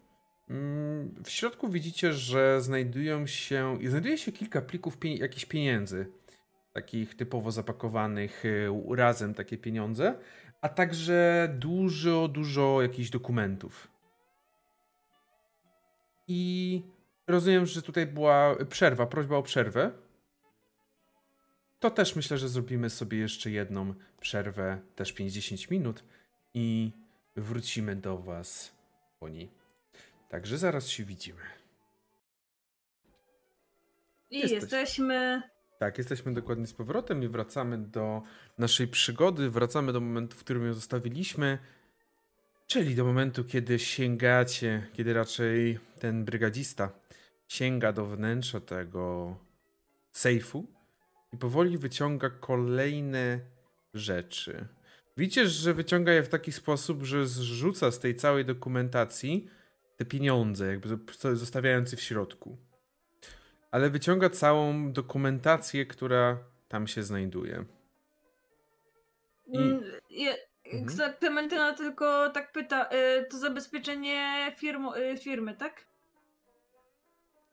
[0.51, 6.07] Mm, W środku widzicie, że znajdują się, znajduje się kilka plików jakichś pieniędzy,
[6.73, 10.19] takich typowo zapakowanych y, razem takie pieniądze,
[10.61, 13.89] a także dużo, dużo jakichś dokumentów.
[16.29, 16.83] I
[17.27, 19.91] rozumiem, że tutaj była przerwa, prośba o przerwę.
[21.81, 26.05] To też myślę, że zrobimy sobie jeszcze jedną przerwę, też 50 minut
[26.55, 26.93] i
[27.37, 28.73] wrócimy do Was
[29.21, 29.51] po niej.
[30.29, 31.43] Także zaraz się widzimy.
[34.31, 34.61] I Jesteś.
[34.61, 35.43] jesteśmy.
[35.79, 38.23] Tak, jesteśmy dokładnie z powrotem i wracamy do
[38.59, 39.51] naszej przygody.
[39.51, 41.59] Wracamy do momentu, w którym ją zostawiliśmy.
[42.67, 46.91] Czyli do momentu, kiedy sięgacie, kiedy raczej ten brygadzista
[47.49, 49.37] sięga do wnętrza tego
[50.13, 50.67] sejfu
[51.37, 53.41] i powoli wyciąga kolejne
[53.95, 54.67] rzeczy.
[55.17, 59.51] Widzicie, że wyciąga je w taki sposób, że zrzuca z tej całej dokumentacji
[59.97, 62.57] te pieniądze, jakby zo- zostawiając je w środku.
[63.71, 66.39] Ale wyciąga całą dokumentację, która
[66.69, 67.65] tam się znajduje.
[69.47, 69.81] I- Mm,
[70.11, 70.87] Je, Mhm.
[70.87, 75.87] Kle- Klementyna tylko tak pyta, y, to zabezpieczenie firmu, y, firmy, tak?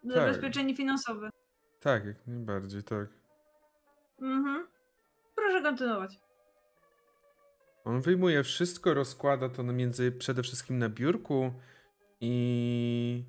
[0.04, 1.30] Zabezpieczenie finansowe.
[1.80, 3.08] Tak, jak najbardziej, tak.
[4.24, 4.68] Mhm.
[5.36, 6.20] Proszę kontynuować.
[7.84, 11.54] On wyjmuje wszystko, rozkłada to między przede wszystkim na biurku
[12.22, 13.24] i.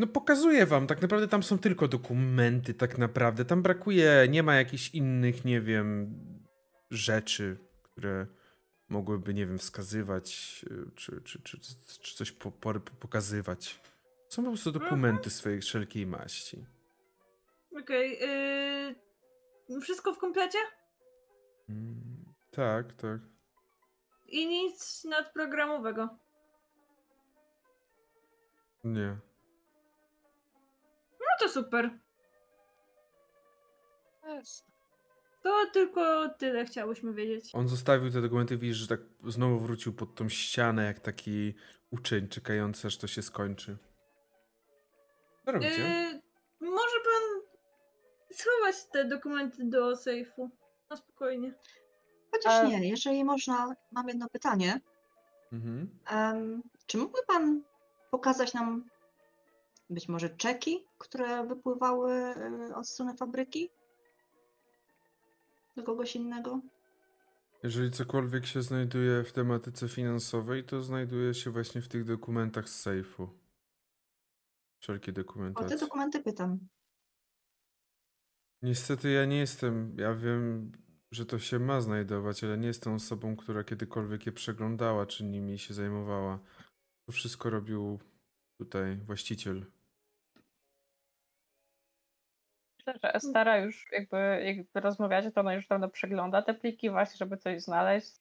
[0.00, 3.44] No, pokazuję wam, tak naprawdę tam są tylko dokumenty, tak naprawdę.
[3.44, 6.14] Tam brakuje, nie ma jakichś innych, nie wiem,
[6.90, 8.26] rzeczy, które
[8.88, 11.58] mogłyby, nie wiem, wskazywać, y, czy, czy, czy,
[12.02, 13.80] czy coś po, po, pokazywać.
[14.28, 16.77] Są po prostu dokumenty swojej wszelkiej maści.
[17.80, 18.18] Okej.
[19.70, 20.58] y, wszystko w komplecie?
[21.68, 23.20] Mm, tak, tak.
[24.26, 26.08] I nic nadprogramowego.
[28.84, 29.18] Nie.
[31.20, 31.90] No to super.
[35.42, 37.50] To tylko tyle chciałyśmy wiedzieć.
[37.54, 41.54] On zostawił te dokumenty, widzisz, że tak znowu wrócił pod tą ścianę, jak taki
[41.90, 43.76] uczeń czekający, aż to się skończy.
[45.44, 45.70] Co robicie?
[45.70, 46.17] Y, może pan
[48.32, 50.50] schować te dokumenty do sejfu.
[50.90, 51.54] No spokojnie.
[52.30, 54.80] Chociaż A- nie, jeżeli można, mam jedno pytanie.
[55.52, 55.98] Mhm.
[56.10, 57.62] Em, czy mógłby pan
[58.10, 58.84] pokazać nam
[59.90, 62.12] być może czeki, które wypływały
[62.70, 63.70] y, od strony fabryki?
[65.76, 66.60] Do kogoś innego?
[67.62, 72.80] Jeżeli cokolwiek się znajduje w tematyce finansowej, to znajduje się właśnie w tych dokumentach z
[72.80, 73.28] sejfu.
[74.78, 75.76] Wszelkie O te dokumentacje.
[75.78, 76.58] dokumenty pytam.
[78.62, 80.72] Niestety ja nie jestem, ja wiem,
[81.10, 85.58] że to się ma znajdować, ale nie jestem osobą, która kiedykolwiek je przeglądała, czy nimi
[85.58, 86.38] się zajmowała.
[87.06, 87.98] To wszystko robił
[88.60, 89.66] tutaj właściciel.
[92.78, 97.16] Myślę, że Estara już jakby, jakby rozmawiacie, to ona już dawno przegląda te pliki właśnie,
[97.16, 98.12] żeby coś znaleźć.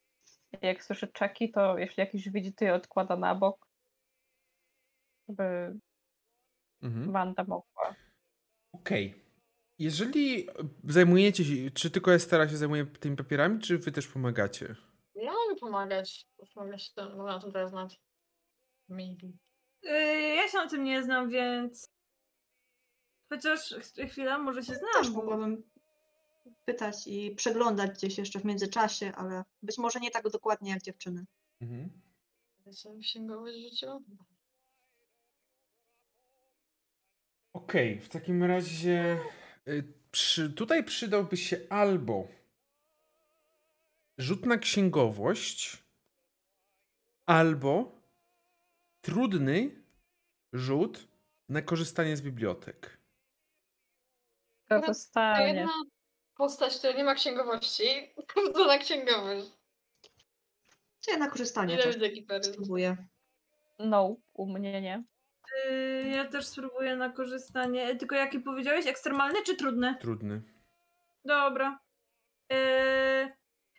[0.61, 3.67] Jak słyszy czeki, to jeśli jakiś widzi, to je odkłada na bok,
[5.29, 5.77] żeby
[6.81, 7.11] Mhm.
[7.11, 7.95] Wanda mogła.
[8.71, 9.26] Okej.
[9.79, 10.47] Jeżeli
[10.83, 14.75] zajmujecie się, czy tylko Estera się zajmuje tymi papierami, czy wy też pomagacie?
[15.15, 16.27] Ja mogę pomagać.
[16.55, 18.01] Mogę się mogę na tym teraz znać.
[18.89, 19.27] Maybe.
[19.83, 21.91] Y, ja się na tym nie znam, więc.
[23.29, 25.13] Chociaż ch- chwila, może się Też znam.
[25.13, 25.19] Bo...
[25.19, 25.63] mogłabym
[26.65, 31.25] pytać i przeglądać gdzieś jeszcze w międzyczasie, ale być może nie tak dokładnie jak dziewczyny.
[31.61, 32.01] Mhm.
[33.01, 33.99] Księgować życie?
[37.53, 39.19] Okej, w takim razie
[40.11, 42.27] przy, tutaj przydałby się albo
[44.17, 45.83] rzut na księgowość,
[47.25, 48.01] albo
[49.01, 49.83] trudny
[50.53, 51.07] rzut
[51.49, 52.97] na korzystanie z bibliotek.
[54.69, 55.47] To Ta zostanie.
[55.47, 55.71] jedna
[56.35, 58.13] postać, która nie ma księgowości,
[58.53, 59.47] to na księgowość.
[60.99, 63.07] Czy na korzystanie Ile też spróbuję.
[63.79, 65.03] No, u mnie nie.
[65.69, 67.95] Y, ja też spróbuję na korzystanie.
[67.95, 68.87] Tylko jaki powiedziałeś?
[68.87, 69.95] Ekstremalny czy trudny?
[70.01, 70.41] Trudny.
[71.25, 71.79] Dobra.
[72.53, 72.55] Y,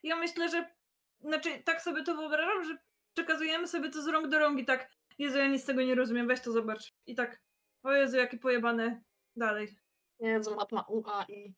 [0.03, 0.67] ja myślę, że.
[1.21, 2.77] Znaczy, tak sobie to wyobrażam, że
[3.15, 4.91] przekazujemy sobie to z rąk do rąk i tak.
[5.19, 6.93] Jezu, ja nic z tego nie rozumiem, weź to zobacz.
[7.07, 7.41] I tak.
[7.83, 9.03] O Jezu, jakie pojebane.
[9.37, 9.79] Dalej.
[10.21, 11.55] Jezu, matma UA i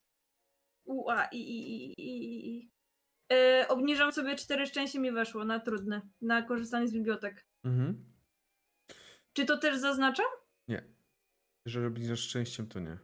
[0.84, 2.70] U, a, i, i, i, i, i.
[3.32, 7.46] E, obniżam sobie cztery szczęście mi weszło na trudne, na korzystanie z bibliotek.
[7.64, 8.09] Mhm.
[9.40, 10.26] Czy to też zaznaczam?
[10.68, 10.84] Nie.
[11.66, 12.98] Jeżeli obniżasz szczęściem, to nie.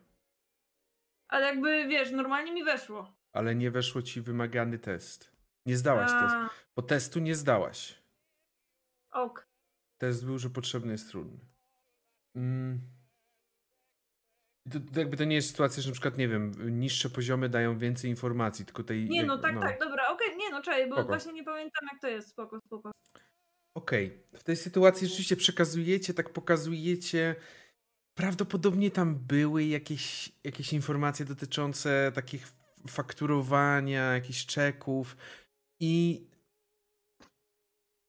[1.29, 3.13] Ale jakby wiesz, normalnie mi weszło.
[3.33, 5.33] Ale nie weszło ci wymagany test.
[5.67, 6.37] Nie zdałaś testu.
[6.37, 8.03] A, Bo testu nie zdałaś.
[9.11, 9.49] ok.
[9.99, 11.39] Test był, że potrzebny jest trudny.
[12.35, 12.81] Mm.
[14.73, 17.79] To, to jakby to nie jest sytuacja, że na przykład, nie wiem, niższe poziomy dają
[17.79, 19.09] więcej informacji, tylko tej...
[19.09, 21.09] Nie no, tak, tak, dobra, okej, nie no, czekaj, bo Spoko.
[21.09, 22.91] właśnie nie pamiętam jak to jest, spoko, spoko.
[23.77, 27.37] Okej, w tej sytuacji rzeczywiście przekazujecie, tak pokazujecie.
[28.15, 32.53] Prawdopodobnie tam były jakieś, jakieś informacje dotyczące takich
[32.89, 35.17] fakturowania, jakichś czeków
[35.81, 36.27] i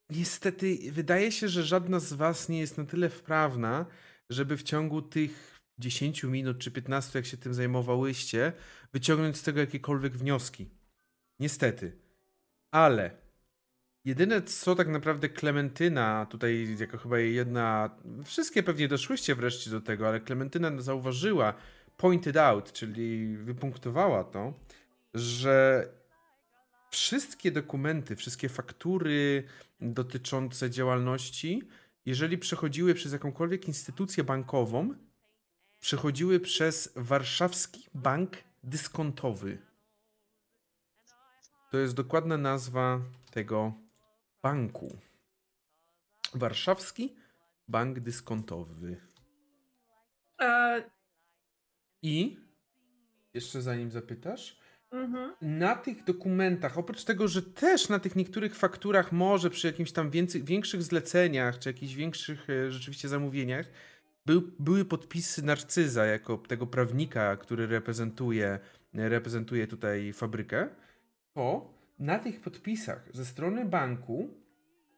[0.09, 3.85] niestety wydaje się, że żadna z was nie jest na tyle wprawna,
[4.29, 8.53] żeby w ciągu tych 10 minut czy 15, jak się tym zajmowałyście,
[8.93, 10.69] wyciągnąć z tego jakiekolwiek wnioski.
[11.39, 11.97] Niestety.
[12.71, 13.26] Ale
[14.07, 17.89] Jedyne co tak naprawdę Klementyna, tutaj jako chyba jedna,
[18.23, 21.53] wszystkie pewnie doszłyście wreszcie do tego, ale Klementyna zauważyła,
[21.97, 24.53] pointed out, czyli wypunktowała to,
[25.13, 25.87] że
[26.89, 29.43] wszystkie dokumenty, wszystkie faktury
[29.81, 31.67] dotyczące działalności
[32.05, 34.93] jeżeli przechodziły przez jakąkolwiek instytucję bankową,
[35.79, 38.31] przechodziły przez Warszawski Bank
[38.63, 39.57] Dyskontowy.
[41.71, 43.01] To jest dokładna nazwa
[43.31, 43.86] tego
[44.47, 44.97] banku.
[46.33, 47.15] Warszawski
[47.67, 48.97] Bank Dyskontowy.
[50.41, 50.83] E,
[52.01, 52.39] I
[53.33, 54.59] jeszcze zanim zapytasz,
[54.91, 55.33] mhm.
[55.41, 60.09] na tych dokumentach, oprócz tego, że też na tych niektórych fakturach, może przy jakimś tam
[60.09, 63.65] więcej, większych zleceniach, czy jakichś większych e, rzeczywiście zamówieniach,
[64.25, 68.59] był, były podpisy Narcyza jako tego prawnika, który reprezentuje,
[68.93, 70.69] reprezentuje tutaj fabrykę,
[71.33, 74.29] to na tych podpisach ze strony banku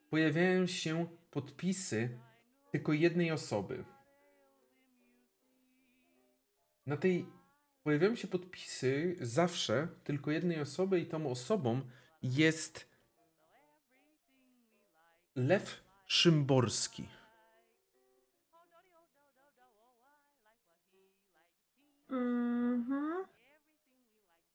[0.10, 2.20] pojawiają się podpisy
[2.72, 3.86] tylko jednej osoby.
[6.86, 7.26] Na tej
[7.84, 11.82] pojawiają się podpisy zawsze tylko jednej osoby i tą osobą
[12.24, 12.90] jest
[15.36, 17.10] Lew Szymborski.
[22.10, 23.09] Mhm.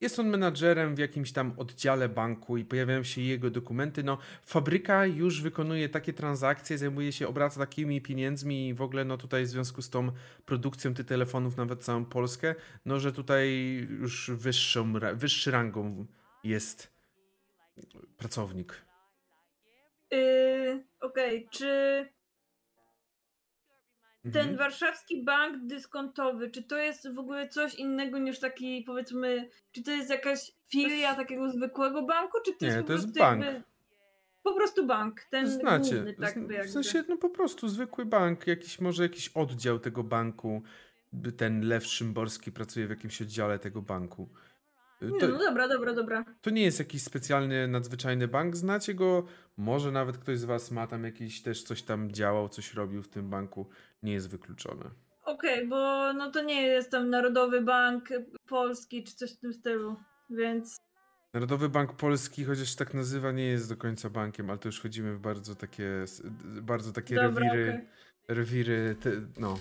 [0.05, 4.03] Jest on menadżerem w jakimś tam oddziale banku i pojawiają się jego dokumenty.
[4.03, 9.17] No, fabryka już wykonuje takie transakcje, zajmuje się, obraca takimi pieniędzmi i w ogóle no
[9.17, 10.13] tutaj w związku z tą
[10.47, 12.55] produkcją tych telefonów, nawet całą Polskę,
[12.85, 13.49] no że tutaj
[14.01, 16.07] już wyższą, wyższy rangą
[16.45, 16.93] jest
[18.17, 18.85] pracownik.
[20.11, 22.09] Yy, Okej, czy
[24.33, 24.57] ten Mhm.
[24.57, 29.91] warszawski bank dyskontowy, czy to jest w ogóle coś innego niż taki, powiedzmy, czy to
[29.91, 33.45] jest jakaś filia takiego zwykłego banku, czy to Nie, jest po to jest bank.
[33.45, 33.63] jakby
[34.43, 36.65] po prostu bank, ten Znacie, główny, tak jakby.
[36.65, 40.63] w sensie no po prostu zwykły bank, jakiś może jakiś oddział tego banku.
[41.37, 44.29] Ten Lew Szymborski pracuje w jakimś oddziale tego banku.
[45.11, 46.25] Nie, To, no dobra, dobra, dobra.
[46.43, 48.57] to nie jest jakiś specjalny, nadzwyczajny bank.
[48.57, 49.27] Znacie go,
[49.57, 53.09] może nawet ktoś z was ma tam jakiś też coś tam działał, coś robił w
[53.09, 53.67] tym banku.
[54.03, 54.91] Nie jest wykluczone.
[55.25, 58.09] Okej, bo no to nie jest tam Narodowy Bank
[58.49, 59.97] Polski czy coś w tym stylu,
[60.31, 60.77] więc
[61.35, 65.15] Narodowy Bank Polski, chociaż tak nazywa, nie jest do końca bankiem, ale to już wchodzimy
[65.15, 66.05] w bardzo takie,
[66.63, 67.73] bardzo takie dobra, rewiry.
[67.75, 67.89] okej.
[68.29, 69.59] Rewiry, te, no.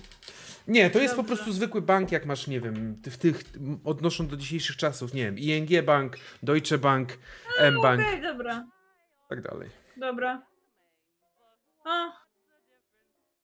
[0.67, 3.43] Nie, to jest po prostu zwykły bank, jak masz, nie wiem, w tych,
[3.85, 7.09] odnosząc do dzisiejszych czasów, nie wiem, ING Bank, Deutsche Bank,
[7.59, 8.67] M-Bank, Okej, dobra,
[9.29, 9.69] tak dalej.
[9.97, 10.45] dobra.
[11.85, 12.11] O,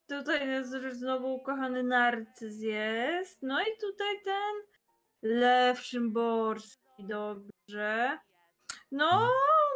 [0.08, 4.54] tutaj znowu ukochany narcyz jest, no i tutaj ten
[5.22, 8.18] Lew Szymborski, dobrze.
[8.92, 9.10] No,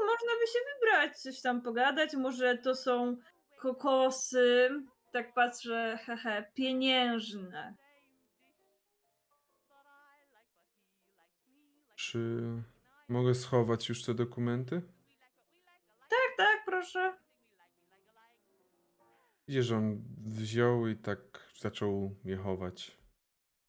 [0.07, 3.17] można by się wybrać, coś tam pogadać, może to są
[3.61, 4.71] kokosy,
[5.15, 7.75] tak patrzę, hehe, pieniężne.
[11.97, 12.41] Czy
[13.09, 14.83] mogę schować już te dokumenty?
[16.01, 17.15] Tak, tak, proszę.
[19.49, 21.21] Widzisz, że on wziął i tak
[21.61, 22.99] zaczął je chować.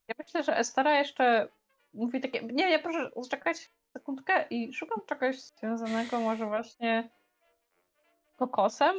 [0.07, 1.47] Ja myślę, że Estara jeszcze
[1.93, 2.41] mówi takie.
[2.41, 7.09] Nie, nie, proszę zaczekać sekundkę i szukam czegoś związanego może właśnie
[8.33, 8.95] z kokosem.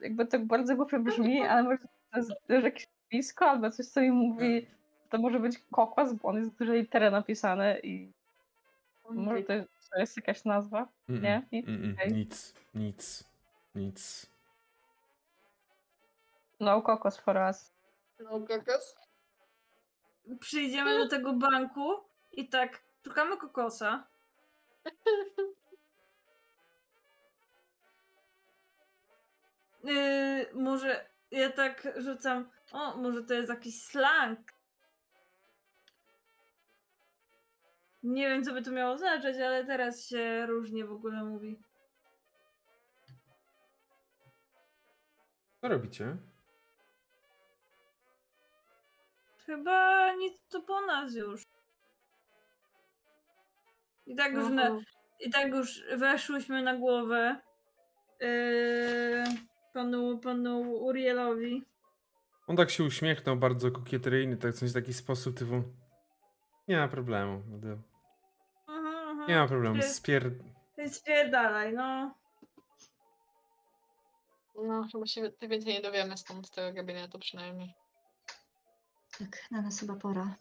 [0.00, 1.78] Jakby to bardzo głupio brzmi, ale może
[2.12, 6.12] to jest też jakieś nazwisko albo coś, co mi mówi, że to może być kokos,
[6.12, 8.12] bo on jest w dużej litery napisany i
[9.10, 9.52] może to,
[9.92, 10.88] to jest jakaś nazwa.
[11.08, 11.42] Mm-mm, Nie?
[11.52, 11.66] Nic?
[11.94, 12.12] Okej.
[12.12, 13.24] Nic, nic,
[13.74, 14.26] nic.
[16.60, 17.72] No, kokos for us.
[18.20, 18.96] No, kokos.
[20.40, 21.94] Przyjdziemy do tego banku
[22.32, 24.06] i tak, szukamy kokosa.
[29.86, 34.38] Yy, może ja tak rzucam, o, może to jest jakiś slang.
[38.02, 41.58] Nie wiem, co by to miało oznaczać, ale teraz się różnie w ogóle mówi.
[45.60, 46.16] Co robicie?
[49.46, 51.42] Chyba nic to po nas już.
[54.06, 54.84] I tak już, na, Mhm.
[55.20, 57.40] i tak już weszłyśmy na głowę
[58.20, 59.24] yy,
[59.76, 61.64] panu, panu Urielowi.
[62.46, 65.62] On tak się uśmiechnął, bardzo kokieteryjny, tak coś w taki sposób typu...
[66.68, 67.32] Nie ma problemu.
[67.32, 67.82] Mhm,
[68.68, 69.28] mhm.
[69.28, 70.30] Nie ma problemu, Jest- spier...
[70.92, 72.14] Spierdalaj, no.
[74.62, 77.74] No, chyba się ty więcej nie dowiemy stąd z tego gabinetu przynajmniej.
[79.18, 80.36] Tak, na nas chyba pora.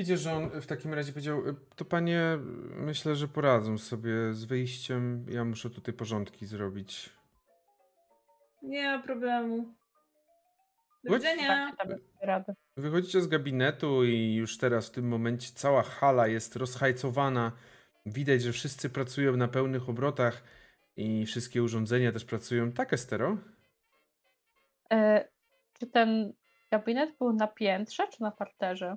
[0.00, 2.38] Widzicie, że on w takim razie powiedział, "Y, to panie,
[2.76, 7.10] myślę, że poradzą sobie z wyjściem, ja muszę tutaj porządki zrobić.
[8.62, 9.74] Nie ma problemu.
[11.04, 11.76] Do widzenia.
[12.26, 12.44] Tak.
[12.76, 17.52] Wychodzicie z gabinetu i już teraz w tym momencie cała hala jest rozhajcowana.
[18.06, 20.42] Widać, że wszyscy pracują na pełnych obrotach.
[20.96, 22.72] i wszystkie urządzenia też pracują.
[22.72, 23.36] Tak, Estero?
[24.92, 25.28] E,
[25.72, 26.32] czy ten
[26.70, 28.96] gabinet był na piętrze, czy na parterze?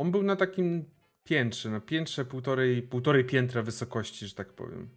[0.00, 0.90] On był na takim
[1.24, 4.88] piętrze, na piętrze półtorej, półtorej piętra wysokości, że tak powiem.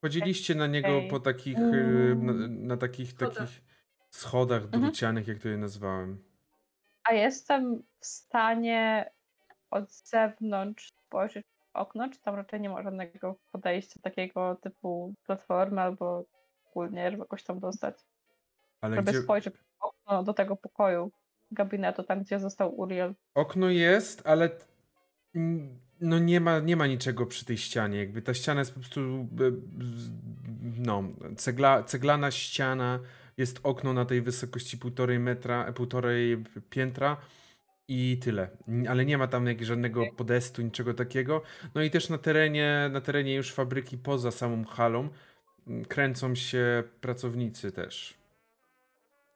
[0.00, 1.10] Chodziliście na niego Okej.
[1.10, 2.66] po takich, y, na, Mm.
[2.66, 3.34] na takich, Schodach.
[3.36, 3.60] takich
[4.10, 4.82] schodach Mhm.
[4.82, 6.24] drucianych, jak to je nazwałem.
[7.04, 9.10] A jestem w stanie
[9.70, 15.80] od zewnątrz spojrzeć w okno, czy tam raczej nie ma żadnego podejścia takiego typu platformy
[15.80, 16.24] albo
[16.70, 17.94] ogólnie, żeby jakoś tam dostać.
[18.80, 19.22] Ale żeby gdzie...
[19.22, 21.12] spojrzeć w okno do tego pokoju,
[21.52, 23.14] gabinetu, tam gdzie został Uriel.
[23.34, 24.50] Okno jest, ale
[26.00, 27.98] no nie ma, nie ma niczego przy tej ścianie.
[27.98, 29.26] Jakby ta ściana jest po prostu e,
[30.78, 31.04] no,
[31.36, 32.98] cegla, ceglana ściana,
[33.36, 37.16] jest okno na tej wysokości półtorej metra, e, półtorej piętra
[37.88, 38.50] i tyle.
[38.88, 41.42] Ale nie ma tam jakiegoś żadnego podestu, niczego takiego.
[41.74, 45.08] No i też na terenie, na terenie już fabryki poza samą halą
[45.88, 48.14] kręcą się pracownicy też.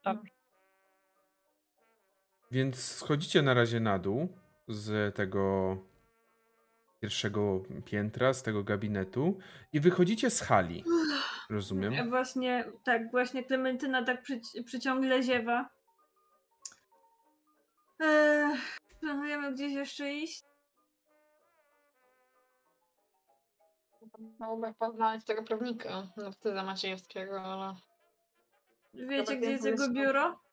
[0.04, 0.35] Dobrze.
[2.56, 4.28] Więc schodzicie na razie na dół
[4.68, 5.76] z tego
[7.00, 9.38] pierwszego piętra, z tego gabinetu
[9.72, 10.84] i wychodzicie z hali.
[11.50, 12.10] Rozumiem.
[12.10, 15.68] Właśnie, tak, właśnie Klementyna tak przyci- przyciągle ziewa.
[18.00, 18.58] Eee,
[19.00, 20.44] planujemy gdzieś jeszcze iść?
[24.38, 27.74] Mógłbym poznać tego prawnika, Narcyza Maciejewskiego, ale...
[28.94, 30.45] Wiecie, gdzie jest jego biuro?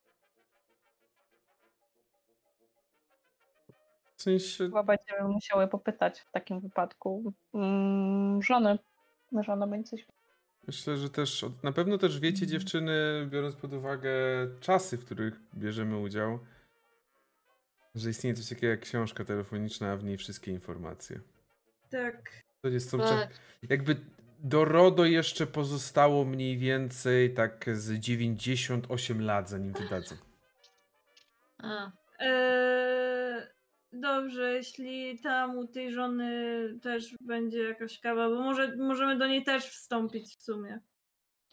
[4.23, 8.79] W sensie, Chyba będziemy musiały popytać w takim wypadku mm, żony.
[9.43, 10.05] Żona będzie coś
[10.67, 14.11] myślę, że też na pewno też wiecie dziewczyny, biorąc pod uwagę
[14.59, 16.39] czasy, w których bierzemy udział,
[17.95, 21.19] że istnieje coś takiego jak książka telefoniczna, a w niej wszystkie informacje.
[21.89, 22.43] Tak.
[22.61, 23.29] To jest co, Tak.
[23.69, 23.95] jakby
[24.39, 30.15] do RODO jeszcze pozostało mniej więcej tak z 98 lat, zanim wydadzą.
[31.57, 32.72] A, Eee,
[33.93, 36.29] dobrze, jeśli tam u tej żony
[36.81, 40.79] też będzie jakaś kawa, bo może możemy do niej też wstąpić w sumie.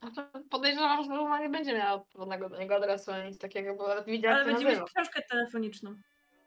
[0.00, 3.74] a to podejrzewam, że ona nie będzie miała żadnego do niego adresu ani nic takiego,
[3.76, 5.94] bo nawet widziała, Ale będziemy mieć książkę telefoniczną.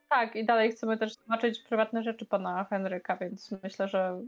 [0.09, 4.21] Tak, i dalej chcemy też zobaczyć prywatne rzeczy pana Henryka, więc myślę, że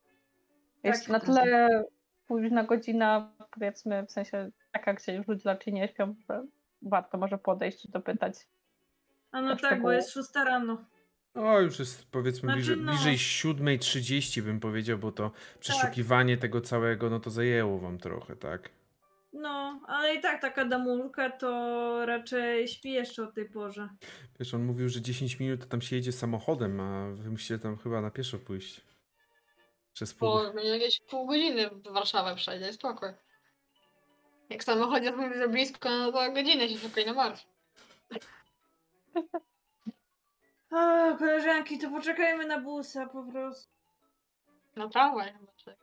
[0.84, 1.10] jest Tak.
[1.10, 1.84] na tyle
[2.28, 6.44] późna godzina, powiedzmy, w sensie taka, gdzie już ludzie raczej nie śpią, że
[6.82, 8.36] warto może podejść i dopytać.
[9.32, 9.96] A no Tak, tak, bo szczegóły.
[9.96, 10.86] jest 6 rano.
[11.36, 12.92] O, już jest powiedzmy Znaczy, bliżej, no.
[12.92, 18.70] bliżej 7.30 bym powiedział, bo to przeszukiwanie tego całego, no to zajęło wam trochę, tak?
[19.34, 23.90] No, ale i tak taka damurka to raczej śpi jeszcze o tej porze.
[24.40, 27.78] Wiesz, on mówił, że 10 minut to tam się jedzie samochodem, a wy musicie tam
[27.78, 28.82] chyba na pieszo pójść.
[29.94, 30.30] Przez pół.
[30.30, 33.10] Bo będzie jakieś pół godziny w Warszawę przejdzie, spokój.
[34.50, 37.48] Jak samochodzie mówi, że blisko, no to godzinę się szukaj na marsz.
[40.72, 43.72] A, koleżanki, to poczekajmy na busa po prostu.
[44.76, 45.52] Na tramwaj chyba.
[45.56, 45.76] czy-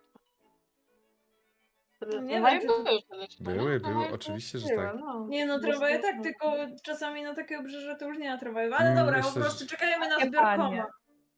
[2.23, 4.97] Nie Tramwaje wiem, czy to- były kiedyś, no, Były, były, oczywiście, że były, tak.
[5.01, 5.27] no.
[5.29, 8.75] Nie no, tramwaje tak, tylko czasami na takie obrzeże to już nie ma tramwajów.
[8.79, 10.59] Ale Mm, dobra, myślę, po prostu że- czekajmy na Drogie zbiór panie.
[10.83, 10.87] koma.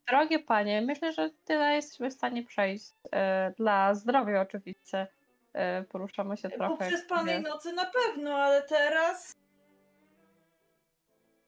[0.08, 2.92] Drogie panie, myślę, że tyle jesteśmy w stanie przejść.
[3.12, 5.06] E, dla zdrowia oczywiście.
[5.52, 6.86] E, poruszamy się trochę.
[6.88, 7.48] przespanej nie?
[7.48, 9.36] nocy na pewno, ale teraz...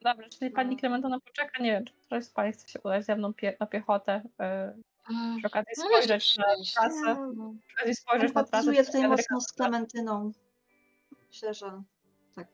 [0.00, 0.80] Dobrze, czyli pani No.
[0.80, 1.62] Klementona poczeka.
[1.62, 4.22] Nie wiem, czy któraś z pani chce się udać ze mną pie- na piechotę.
[4.38, 6.44] Mm, przy okazji No spojrzeć na
[6.74, 7.32] trasę.
[7.36, 7.54] No.
[7.66, 8.56] Przy okazji spojrzeć na trasę.
[8.58, 10.32] Empatizuję tutaj Henryka mocno z Klementyną.
[11.28, 11.82] Myślę, że
[12.36, 12.46] tak.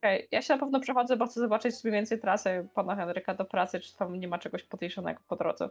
[0.00, 3.44] Okej, ja się na pewno przechodzę, bo chcę zobaczyć mniej więcej trasę pana Henryka do
[3.44, 5.68] pracy, czy tam nie ma czegoś podejrzanego po drodze.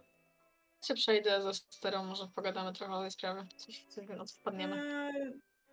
[0.86, 3.46] się przejdę ze sterą, może pogadamy trochę o tej sprawie.
[3.58, 4.06] Coś, coś
[4.40, 5.12] wpadniemy.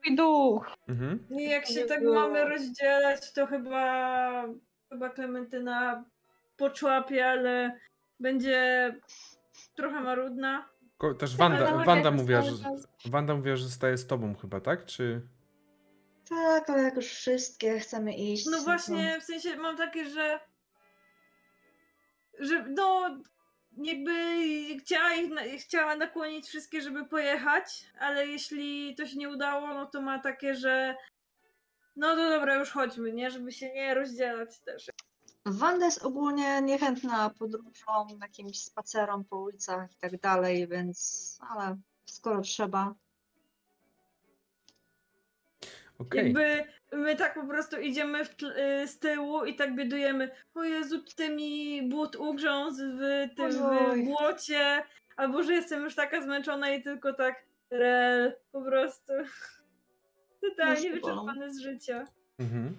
[0.07, 0.71] Mój duch!
[0.89, 1.27] Mhm.
[1.31, 4.45] I jak się tak mamy rozdzielać, to chyba
[4.89, 6.05] chyba Klementyna
[6.57, 7.79] poczłapie, ale
[8.21, 8.95] będzie
[9.75, 10.69] trochę marudna.
[10.99, 12.51] Ko- Też Ale Wanda, tak Wanda, mówiła, że.
[13.11, 14.87] Wanda mówiła, że zostaje z tobą chyba, tak?
[14.87, 15.21] Czy...
[16.29, 18.47] Tak, ale jak już wszystkie chcemy iść.
[18.47, 20.41] No to- właśnie, w sensie mam takie, że
[22.39, 23.19] że no
[23.77, 24.13] jakby
[24.81, 29.87] chciała, ich, na- chciała nakłonić wszystkie, żeby pojechać, ale jeśli to się nie udało, no
[29.87, 30.97] to ma takie, że
[31.99, 33.31] no to dobra, już chodźmy, nie?
[33.31, 34.91] Żeby się nie rozdzielać też.
[35.47, 41.77] Wanda jest ogólnie niechętna podróżom, jakimś spacerom po ulicach i tak dalej, więc ale
[42.07, 42.95] skoro trzeba.
[45.99, 46.25] Okej.
[46.25, 50.65] Jakby my tak po prostu idziemy w tl- y, z tyłu i tak biedujemy, o
[50.65, 54.83] Jezu, ty mi but ugrzązł w tym w błocie,
[55.17, 59.13] albo że jestem już taka zmęczona i tylko tak, Rel, po prostu.
[60.41, 62.05] Totalnie wyczerpany z życia.
[62.39, 62.77] Mhm.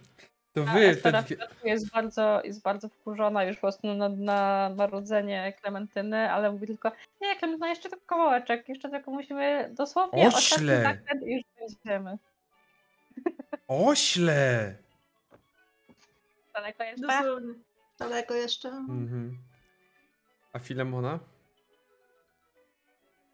[0.53, 1.35] To A wy, te Estera w dwie...
[1.35, 6.67] środku jest bardzo, jest bardzo wkurzona już po prostu na, na narodzenie Klementyny, ale mówi
[6.67, 6.91] tylko,
[7.21, 10.37] nie, Klementyna, jeszcze tylko kawałeczek, jeszcze tylko musimy dosłownie Ośle!
[10.37, 12.17] ostatni zakręt i już będziemy.
[13.67, 14.75] Ośle!
[16.53, 17.07] Daleko jeszcze?
[17.07, 17.53] Dosłownie.
[17.99, 18.69] Daleko jeszcze?
[18.69, 19.37] Mhm.
[20.53, 21.19] A Filemona?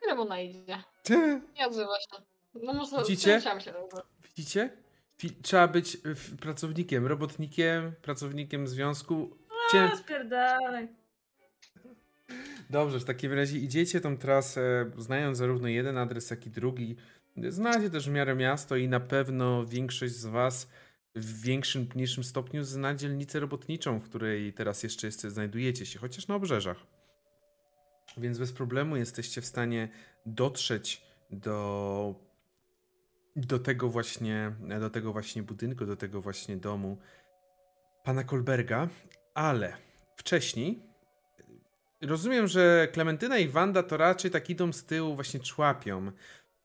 [0.06, 0.84] Ile mu idzie?
[1.04, 1.16] Ty,
[1.58, 2.24] Nie odzywa się.
[2.54, 3.40] No może Widzicie?
[3.40, 3.74] chciałam się.
[4.38, 4.70] Widzicie?
[5.42, 9.38] Trzeba być f- pracownikiem, robotnikiem, pracownikiem związku.
[9.72, 9.84] Cię...
[9.84, 10.88] A, spierdalaj.
[12.70, 16.96] Dobrze, w takim razie idziecie tą trasę, znając zarówno jeden adres, jak i drugi.
[17.50, 20.70] Znacie też w miarę miasto i na pewno większość z was
[21.16, 26.28] w większym mniejszym stopniu zna dzielnicę robotniczą, w której teraz jeszcze jest, znajdujecie się, chociaż
[26.28, 26.78] na obrzeżach.
[28.18, 29.90] Więc bez problemu jesteście w stanie
[30.26, 31.02] dotrzeć
[31.32, 32.16] do,
[33.36, 36.98] do tego właśnie, do tego właśnie budynku, do tego właśnie domu
[38.04, 38.88] pana Kolberga,
[39.34, 39.78] ale
[40.16, 40.80] wcześniej
[42.02, 46.12] rozumiem, że Klementyna i Wanda to raczej tak idą z tyłu, właśnie człapią.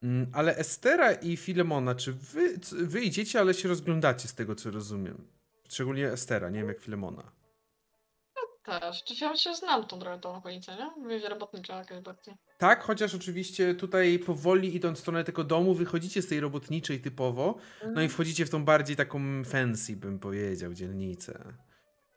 [0.02, 4.70] Mm, Ale Estera i Filemona, czy wy, wy idziecie, ale się rozglądacie z tego, co
[4.70, 5.28] rozumiem?
[5.68, 7.32] Szczególnie Estera, nie wiem jak Filemona.
[8.64, 9.04] Też.
[9.04, 11.08] Czy ja się znam tą drogę, tą okolicę, nie?
[11.08, 12.34] Wieś robotnicza jakaś bardziej.
[12.60, 17.58] Tak, chociaż oczywiście tutaj powoli idąc w stronę tego domu, wychodzicie z tej robotniczej typowo,
[17.94, 21.44] no i wchodzicie w tą bardziej taką fancy, bym powiedział, dzielnicę.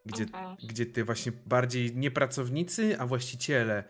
[0.06, 0.68] Gdzie, Okej.
[0.68, 3.84] gdzie ty właśnie bardziej nie pracownicy, a właściciele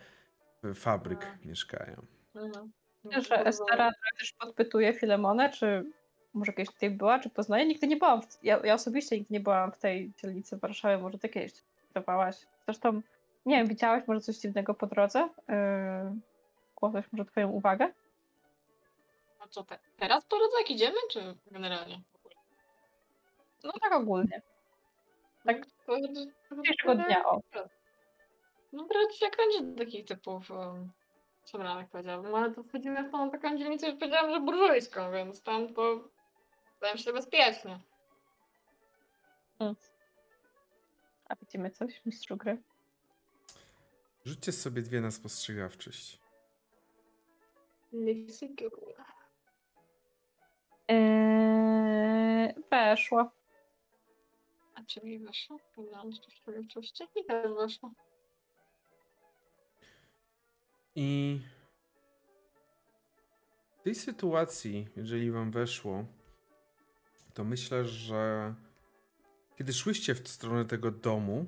[0.76, 1.46] fabryk Tak.
[1.46, 2.06] mieszkają.
[2.36, 2.72] Mhm.
[3.04, 5.86] Myślę, że Estera też podpytuje Filemonę, czy
[6.34, 7.66] może kiedyś tutaj była, czy poznaje.
[7.66, 11.20] Nigdy nie byłam, w, ja, ja osobiście nigdy nie byłam w tej dzielnicy Warszawy, może
[11.20, 11.52] ty kiedyś
[11.94, 12.36] bywałaś.
[12.66, 13.02] Zresztą,
[13.46, 15.30] nie wiem, widziałaś może coś dziwnego po drodze?
[15.50, 15.56] Yy,
[16.84, 17.94] Głosać może twoją uwagę?
[19.40, 19.80] A co te?
[19.98, 22.02] Teraz po drodze jak idziemy, czy generalnie?
[23.64, 24.42] No tak ogólnie.
[25.46, 25.98] Tak To,
[26.62, 27.42] dzisiejszego dnia, o.
[28.74, 30.92] No raczej jak będzie takich typów um,
[31.46, 35.74] przebranych powiedziałabym, ale to wchodzimy w tą taką dzielnicę, już powiedziałam, że burżujską, więc tam
[35.74, 36.10] to
[36.80, 37.80] wydaje się bezpiecznie.
[41.26, 42.62] A widzimy coś, mistrzu gry?
[44.26, 46.23] Rzućcie sobie dwie na spostrzegawczość.
[50.88, 53.32] Eee, weszło.
[54.76, 55.60] A czy mi weszło?
[55.76, 57.04] Powiedziałam, że to w sprawiedliwości.
[57.16, 57.92] Mi też weszło.
[60.96, 61.42] I
[63.80, 66.06] w tej sytuacji, jeżeli wam weszło,
[67.34, 68.54] to myślę, że
[69.58, 71.46] kiedy szłyście w stronę tego domu,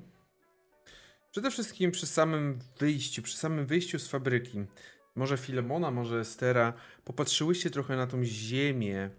[1.30, 4.64] przede wszystkim przy samym wyjściu, przy samym wyjściu z fabryki,
[5.16, 6.72] może Filemona, może Estera,
[7.04, 9.10] popatrzyłyście trochę na tą ziemię,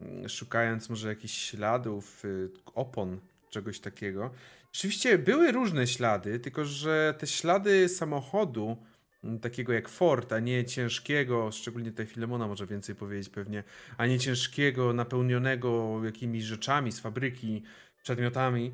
[0.00, 3.20] mm, szukając może jakichś śladów, y, opon,
[3.50, 4.30] czegoś takiego.
[4.72, 8.76] Rzeczywiście były różne ślady, tylko że te ślady samochodu,
[9.24, 13.64] m, takiego jak Ford, a nie ciężkiego, szczególnie tutaj Filemona może więcej powiedzieć pewnie,
[13.96, 17.62] a nie ciężkiego, napełnionego jakimiś rzeczami z fabryki,
[18.02, 18.72] przedmiotami,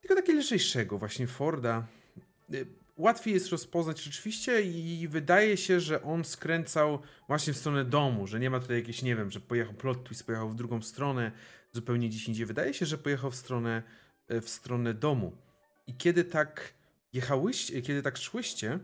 [0.00, 1.86] tylko takiego lżejszego właśnie Forda.
[2.96, 6.98] Łatwiej jest rozpoznać rzeczywiście i wydaje się, że on skręcał
[7.28, 10.26] właśnie w stronę domu, że nie ma tutaj jakiejś, nie wiem, że pojechał plot twist,
[10.26, 11.32] pojechał w drugą stronę,
[11.72, 12.46] zupełnie gdzieś indziej.
[12.46, 13.82] Wydaje się, że pojechał w stronę,
[14.32, 15.32] y, w stronę domu.
[15.86, 16.74] I kiedy tak
[17.12, 18.78] jechałyście, kiedy tak szłyście,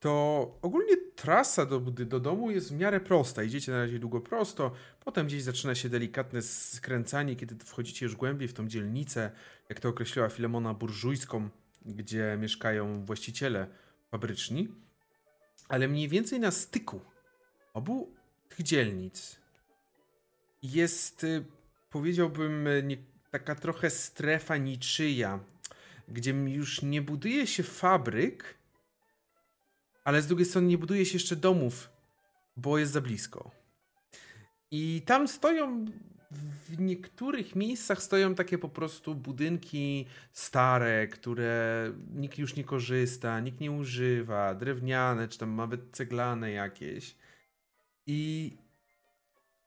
[0.00, 3.42] to ogólnie trasa do, do domu jest w miarę prosta.
[3.42, 4.72] Idziecie na razie długo prosto,
[5.04, 9.30] potem gdzieś zaczyna się delikatne skręcanie, kiedy wchodzicie już głębiej w tą dzielnicę,
[9.68, 11.48] jak to określiła Filemona, burżujską,
[11.84, 13.66] gdzie mieszkają właściciele
[14.10, 14.68] fabryczni.
[15.68, 17.00] Ale mniej więcej na styku
[17.74, 18.14] obu
[18.48, 19.36] tych dzielnic
[20.62, 21.44] jest, y,
[21.90, 22.96] powiedziałbym, y, nie,
[23.30, 25.40] taka trochę strefa niczyja,
[26.08, 28.54] gdzie już nie buduje się fabryk,
[30.04, 31.90] ale z drugiej strony nie buduje się jeszcze domów,
[32.56, 33.50] bo jest za blisko.
[34.70, 35.84] I tam stoją,
[36.68, 43.60] w niektórych miejscach stoją takie po prostu budynki stare, które nikt już nie korzysta, nikt
[43.60, 47.16] nie używa, drewniane, czy tam nawet ceglane jakieś.
[48.06, 48.50] I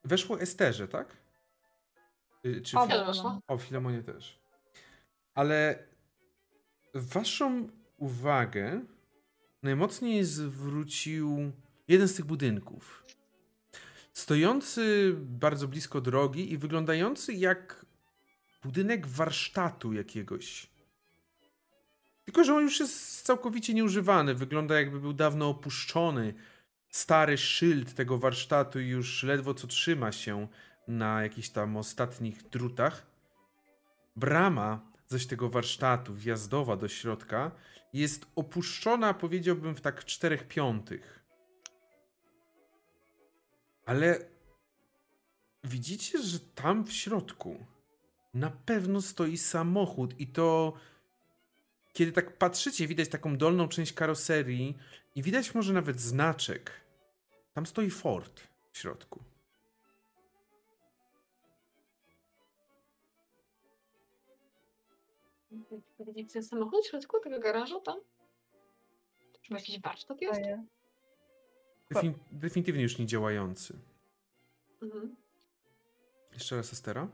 [0.04, 1.16] weszło Esterze, tak?
[2.46, 3.40] Y, Czy O, weszło.
[3.48, 4.38] o, Filemonie też.
[5.34, 5.78] Ale
[6.94, 8.84] waszą uwagę
[9.62, 11.52] najmocniej zwrócił
[11.88, 13.05] jeden z tych budynków.
[14.16, 17.86] Stojący bardzo blisko drogi i wyglądający jak
[18.62, 20.70] budynek warsztatu jakiegoś.
[22.24, 24.34] Tylko, że on już jest całkowicie nieużywany.
[24.34, 26.34] Wygląda jakby był dawno opuszczony.
[26.90, 30.48] stary szyld tego warsztatu już ledwo co trzyma się
[30.88, 33.06] na jakichś tam ostatnich drutach.
[34.16, 37.50] Brama zaś tego warsztatu, wjazdowa do środka,
[37.92, 41.25] jest opuszczona, powiedziałbym, w tak czterech piątych.
[43.86, 44.18] Ale
[45.64, 47.66] widzicie, że tam w środku
[48.34, 50.72] na pewno stoi samochód i to
[51.92, 54.78] kiedy tak patrzycie, widać taką dolną część karoserii
[55.14, 56.80] i widać może nawet znaczek.
[57.54, 58.40] Tam stoi Ford
[58.72, 59.20] w środku.
[66.00, 68.00] Widzicie samochód w środku tego garażu tam?
[69.42, 70.40] Czy jakiś warsztat jest?
[71.94, 73.78] Defin- definitywnie już nie działający.
[74.82, 75.16] Mhm.
[76.32, 77.08] Jeszcze raz Estera?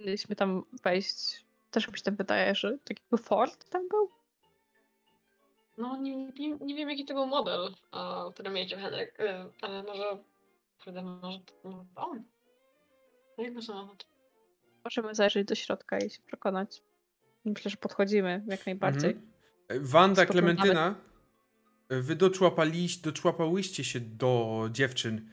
[0.00, 1.44] Mieliśmy tam wejść.
[1.70, 4.10] Też mi się tak wydaje, że taki Ford tam był.
[5.78, 9.24] No nie, nie, nie wiem jaki to był model, a, który mieliście Henryk, y,
[9.60, 10.18] ale może...
[10.84, 12.24] Kurde, może to on?
[13.38, 14.06] Jakby samochód.
[14.84, 16.82] Możemy zajrzeć do środka i się przekonać.
[17.44, 19.10] Myślę, że podchodzimy jak najbardziej.
[19.10, 19.32] Mhm.
[19.68, 20.26] E, Wanda.
[20.26, 20.94] Klementyna,
[21.90, 25.28] wy doczłapaliś, doczłapałyście się do dziewczyn,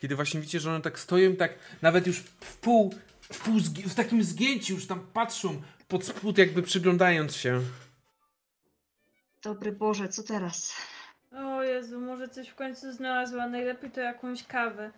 [0.00, 3.88] kiedy właśnie widzicie, że one tak stoją, tak nawet już w pół, w, pół zgi-
[3.88, 7.60] w takim zgięciu już tam patrzą pod spód, jakby przyglądając się.
[9.42, 10.76] Dobry Boże, co teraz?
[11.36, 13.46] O Jezu, może coś w końcu znalazła.
[13.46, 14.92] Najlepiej to jakąś kawę.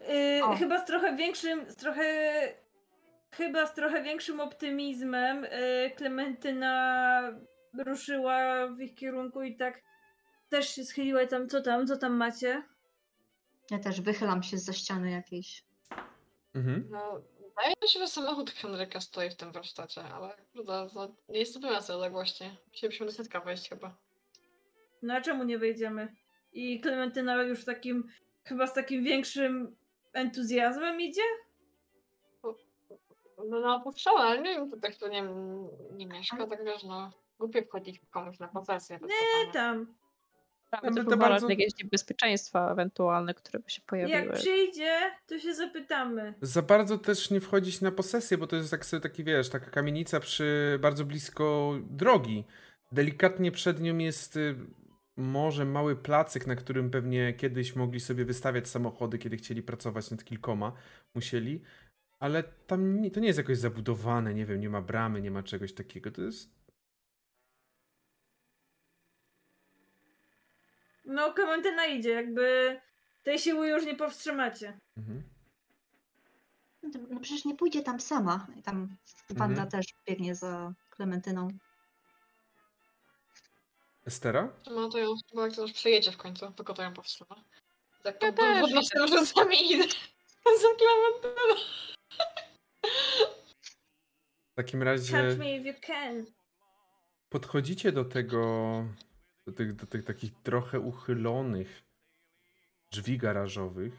[0.00, 2.04] Yy, chyba z trochę większym, z trochę.
[3.30, 7.22] Chyba z trochę większym optymizmem yy, Klementyna
[7.86, 9.82] ruszyła w ich kierunku i tak
[10.48, 12.62] też się schyliła i tam, co tam, co tam macie?
[13.70, 15.64] Ja też wychylam się za ściany jakiejś.
[16.54, 16.88] Mhm.
[16.90, 21.38] No, wydaje mi się, że samochód Henryka stoi w tym warsztacie, ale kurde, no, nie
[21.38, 22.44] jestem pewna z odległości.
[22.68, 23.96] Musielibyśmy do środka wejść chyba.
[25.02, 26.16] No a czemu nie wejdziemy?
[26.52, 28.08] I Klementyna już takim,
[28.44, 29.76] chyba z takim większym
[30.12, 31.22] entuzjazmem idzie?
[33.48, 35.22] No, no opuszczone, ale nie wiem, tutaj kto nie,
[35.92, 37.10] nie mieszka, tak wiesz, no.
[37.38, 38.98] Głupie wchodzić komuś na posesję.
[39.02, 39.94] Nie tam.
[40.70, 44.18] Ale też to bardzo- jakieś niebezpieczeństwa ewentualne, które by się pojawiły.
[44.18, 46.34] Jak przyjdzie, to się zapytamy.
[46.42, 49.70] Za bardzo też nie wchodzić na posesję, bo to jest tak sobie taki, wiesz, taka
[49.70, 52.44] kamienica przy bardzo blisko drogi.
[52.92, 54.56] Delikatnie przed nią jest y,
[55.16, 60.24] może mały placyk, na którym pewnie kiedyś mogli sobie wystawiać samochody, kiedy chcieli pracować nad
[60.24, 60.72] kilkoma.
[61.14, 61.62] Musieli.
[62.20, 65.42] Ale tam nie, to nie jest jakoś zabudowane, nie wiem, nie ma bramy, nie ma
[65.42, 66.10] czegoś takiego.
[66.10, 66.57] To jest
[71.08, 72.80] No, Klementyna idzie, jakby
[73.24, 74.78] tej siły już nie powstrzymacie.
[74.96, 75.22] Mhm.
[76.82, 78.46] No to- No przecież nie pójdzie tam sama.
[78.64, 78.96] Tam
[79.30, 79.70] Wanda Mhm.
[79.70, 81.48] też biegnie za Klementyną.
[84.06, 84.48] Estera?
[84.70, 87.36] No to ją chyba jak to już przyjedzie w końcu, tylko to ją powstrzyma.
[88.02, 88.60] Tak Ja też
[88.92, 89.84] pod rzucami idę
[90.62, 91.60] za Klementyną.
[94.52, 96.26] W takim razie Catch me if you can.
[97.28, 98.84] podchodzicie do tego,
[99.48, 101.82] do tych, do tych takich trochę uchylonych
[102.92, 103.92] drzwi garażowych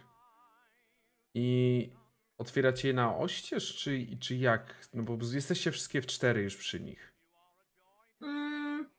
[1.33, 1.89] i
[2.37, 4.87] otwieracie je na oścież, czy, czy jak?
[4.93, 7.13] No bo jesteście wszystkie w cztery już przy nich.
[8.21, 8.89] Mm,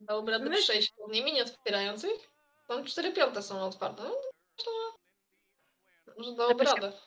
[0.00, 2.30] Dałoby radę My- przejść pod nimi, nie otwierając ich?
[2.68, 4.02] Tam cztery piąte są otwarte.
[4.02, 4.12] No,
[6.04, 6.98] to może dałoby Lepiej się- radę.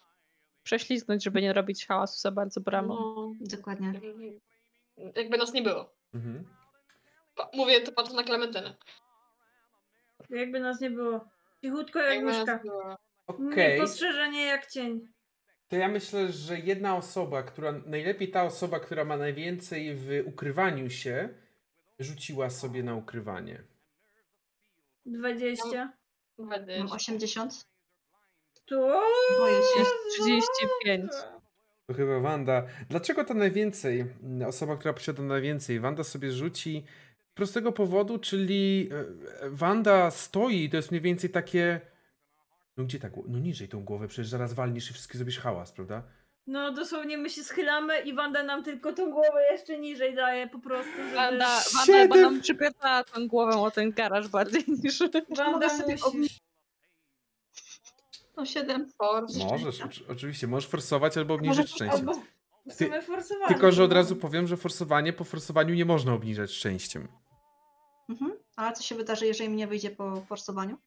[0.64, 2.95] Prześlizgnąć, żeby nie robić hałasu za bardzo bramą.
[2.95, 4.02] No, Dokładnie.
[5.15, 5.94] jakby nas nie było.
[6.14, 6.56] Mhm.
[7.35, 8.76] Pa- Mówię, to patrzę na Klementynę.
[10.30, 11.30] jakby nas nie było.
[11.61, 12.53] Cichutko jak Jakby nas myszka.
[12.55, 12.97] nie było.
[13.27, 13.73] Okej.
[13.76, 15.07] Niepostrzeżenie jak cień.
[15.68, 20.89] To ja myślę, że jedna osoba, która, najlepiej ta osoba, która ma najwięcej w ukrywaniu
[20.89, 21.30] się,
[21.99, 23.64] rzuciła sobie na ukrywanie.
[25.05, 25.93] 20.
[26.38, 26.95] Mam Dwadzieścia.
[26.95, 27.65] 80.
[28.65, 28.76] Tu.
[29.38, 29.84] Boję się.
[30.19, 31.11] 35.
[31.88, 32.64] To chyba Wanda.
[32.89, 34.05] Dlaczego to najwięcej?
[34.47, 35.80] Osoba, która posiada najwięcej.
[35.80, 36.85] Wanda sobie rzuci
[37.34, 38.99] prostego powodu, czyli e,
[39.45, 41.81] e, Wanda stoi i to jest mniej więcej takie.
[42.77, 43.14] No gdzie tak?
[43.27, 46.03] No niżej tą głowę, przecież zaraz walnisz i wszystkie zrobisz hałas, prawda?
[46.47, 50.60] No dosłownie my się schylamy i Wanda nam tylko tą głowę jeszcze niżej daje po
[50.60, 51.15] prostu, żeby...
[51.15, 52.22] Wanda, Wanda Siedem.
[52.22, 54.99] nam przypierdala tą głową o ten garaż bardziej niż...
[55.38, 56.39] Wanda sobie musisz.
[58.38, 58.89] No 7.
[58.97, 59.45] Force.
[59.45, 61.97] Możesz, oczy- oczywiście, możesz forsować albo obniżyć szczęście.
[61.97, 62.14] Albo
[62.65, 63.47] w sumie forsowanie.
[63.47, 63.95] Tylko, że od no.
[63.95, 67.07] razu powiem, że forsowanie po forsowaniu nie można obniżać szczęściem.
[68.10, 68.32] Mhm.
[68.56, 70.78] Ale co się wydarzy, jeżeli mi nie wyjdzie po forsowaniu?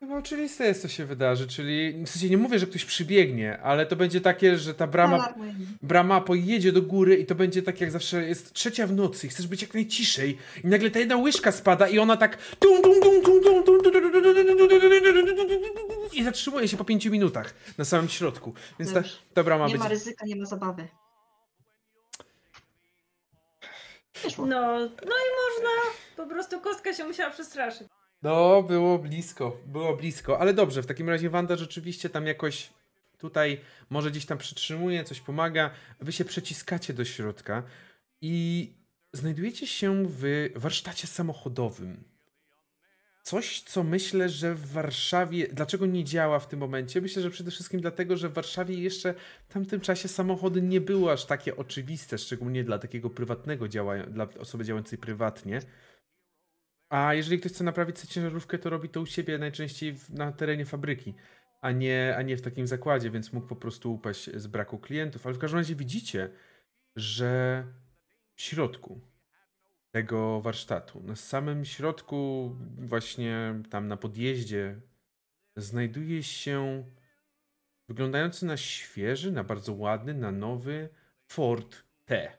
[0.00, 3.86] No oczywiste jest, co się wydarzy, czyli w sensie nie mówię, że ktoś przybiegnie, ale
[3.86, 5.34] to będzie takie, że ta brama,
[5.82, 9.30] brama pojedzie do góry i to będzie tak jak zawsze jest trzecia w nocy i
[9.30, 12.38] chcesz być jak najciszej i nagle ta jedna łyżka spada i ona tak
[16.12, 19.02] i zatrzymuje się po pięciu minutach na samym środku, więc ta,
[19.34, 19.84] ta brama nie będzie...
[19.84, 20.88] Nie ma ryzyka, nie ma zabawy.
[24.22, 24.46] Wyszło.
[24.46, 25.70] No, no i można.
[26.16, 27.88] Po prostu kostka się musiała przestraszyć.
[28.22, 32.70] No, było blisko, było blisko, ale dobrze, w takim razie Wanda rzeczywiście tam jakoś
[33.18, 33.60] tutaj
[33.90, 35.70] może gdzieś tam przytrzymuje, coś pomaga,
[36.00, 37.62] wy się przeciskacie do środka
[38.20, 38.72] i
[39.12, 42.04] znajdujecie się w warsztacie samochodowym.
[43.24, 45.48] Coś, co myślę, że w Warszawie.
[45.48, 47.00] Dlaczego nie działa w tym momencie?
[47.00, 49.14] Myślę, że przede wszystkim dlatego, że w Warszawie jeszcze
[49.48, 54.28] w tamtym czasie samochody nie były aż takie oczywiste, szczególnie dla takiego prywatnego działania, dla
[54.38, 55.60] osoby działającej prywatnie.
[56.88, 60.64] A jeżeli ktoś chce naprawić sobie ciężarówkę, to robi to u siebie najczęściej na terenie
[60.64, 61.14] fabryki,
[61.60, 65.26] a nie, a nie w takim zakładzie, więc mógł po prostu upaść z braku klientów.
[65.26, 66.30] Ale w każdym razie widzicie,
[66.96, 67.64] że
[68.34, 69.13] w środku
[69.94, 74.80] tego warsztatu, na samym środku, właśnie tam na podjeździe,
[75.56, 76.84] znajduje się
[77.88, 80.88] wyglądający na świeży, na bardzo ładny, na nowy
[81.26, 82.32] Ford T.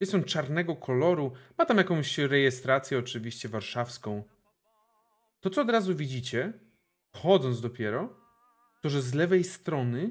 [0.00, 4.22] Jest on czarnego koloru, ma tam jakąś rejestrację, oczywiście warszawską.
[5.40, 6.52] To, co od razu widzicie,
[7.12, 8.16] wchodząc dopiero,
[8.82, 10.10] to że z lewej strony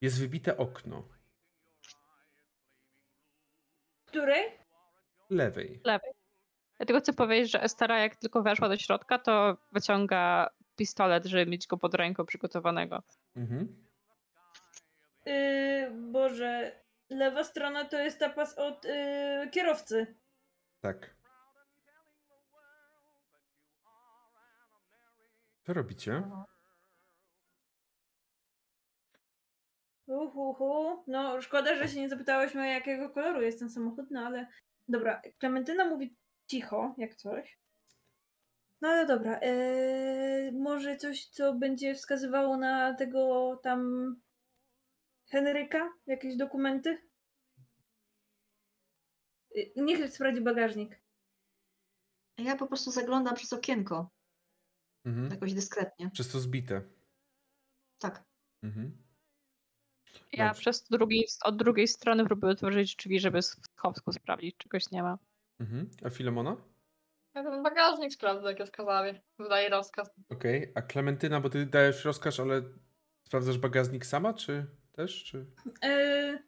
[0.00, 1.08] jest wybite okno.
[4.12, 4.58] Której?
[5.30, 5.80] Lewej.
[5.84, 6.12] lewej.
[6.78, 11.50] Ja tylko chcę powiedzieć, że Estera jak tylko weszła do środka, to wyciąga pistolet, żeby
[11.50, 13.02] mieć go pod ręką przygotowanego.
[13.36, 13.86] Mhm.
[15.26, 20.14] Yy, Boże, lewa strona to jest tapas od yy, kierowcy.
[20.80, 21.16] Tak.
[25.62, 26.22] Co robicie?
[30.12, 31.04] Uhuhu.
[31.06, 34.46] No, szkoda, że się nie zapytałyśmy, jakiego koloru jest ten samochód, no ale
[34.88, 35.22] dobra.
[35.38, 36.16] Klementyna mówi
[36.46, 37.58] cicho, jak coś.
[38.80, 44.14] No ale dobra, eee, może coś, co będzie wskazywało na tego tam
[45.30, 45.92] Henryka?
[46.06, 46.98] Jakieś dokumenty?
[49.56, 51.02] Y, Niech sprawdzi bagażnik.
[52.38, 54.10] Ja po prostu zaglądam przez okienko,
[55.04, 55.30] Mhm.
[55.30, 56.10] jakoś dyskretnie.
[56.10, 56.82] Przez to zbite.
[57.98, 58.24] Tak.
[58.62, 59.02] Mhm.
[60.32, 60.60] Ja Dobrze.
[60.60, 65.18] przez drugi, od drugiej strony próbuję otworzyć drzwi, żeby z schowku sprawdzić, czegoś nie ma.
[65.60, 65.90] Mhm.
[66.04, 66.56] A Filemona?
[67.34, 69.20] Ja ten bagażnik sprawdzę, jak jest kazali.
[69.38, 70.10] Wydaje rozkaz.
[70.28, 70.72] Okej.
[70.74, 72.62] A Klementyna, bo ty dajesz rozkaz, ale
[73.26, 75.24] sprawdzasz bagażnik sama, czy też?
[75.24, 75.46] Czy...
[75.82, 76.38] Eee,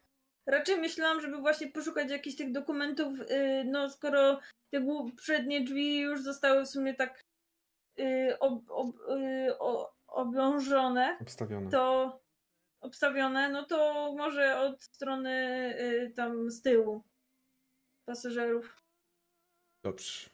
[0.47, 4.39] raczej myślałam, żeby właśnie poszukać jakichś tych dokumentów, yy, no skoro
[4.71, 4.87] te
[5.17, 7.21] przednie drzwi już zostały w sumie tak
[7.97, 8.95] yy, ob, ob,
[9.59, 11.69] o, oblążone, Obstawione.
[11.71, 12.24] to
[12.85, 15.31] obstawione, no to może od strony
[15.79, 17.03] yy, tam z tyłu
[18.05, 18.77] pasażerów.
[19.83, 20.29] Dobrze.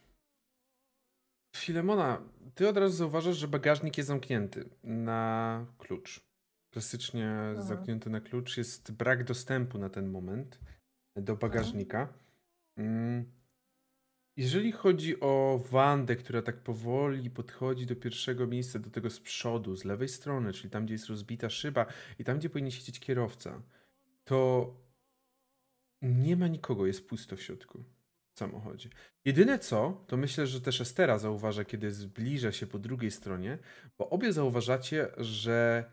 [1.56, 6.22] Filemona, ty od razu zauważasz, że bagażnik jest zamknięty na klucz.
[6.74, 8.58] Klasycznie zamknięty na klucz.
[8.58, 10.60] Jest brak dostępu na ten moment
[11.16, 12.14] do bagażnika.
[12.78, 13.41] Mm.
[14.42, 19.76] Jeżeli chodzi o Wandę, która tak powoli podchodzi do pierwszego miejsca, do tego z przodu,
[19.76, 21.86] z lewej strony, czyli tam, gdzie jest rozbita szyba
[22.20, 23.62] i tam, gdzie powinien siedzieć kierowca,
[24.24, 24.74] to
[26.02, 27.84] nie ma nikogo, jest pusto w środku
[28.34, 28.90] w samochodzie.
[29.26, 33.58] Jedyne co, to myślę, że też Estera zauważa, kiedy zbliża się po drugiej stronie,
[33.98, 35.86] bo obie zauważacie, że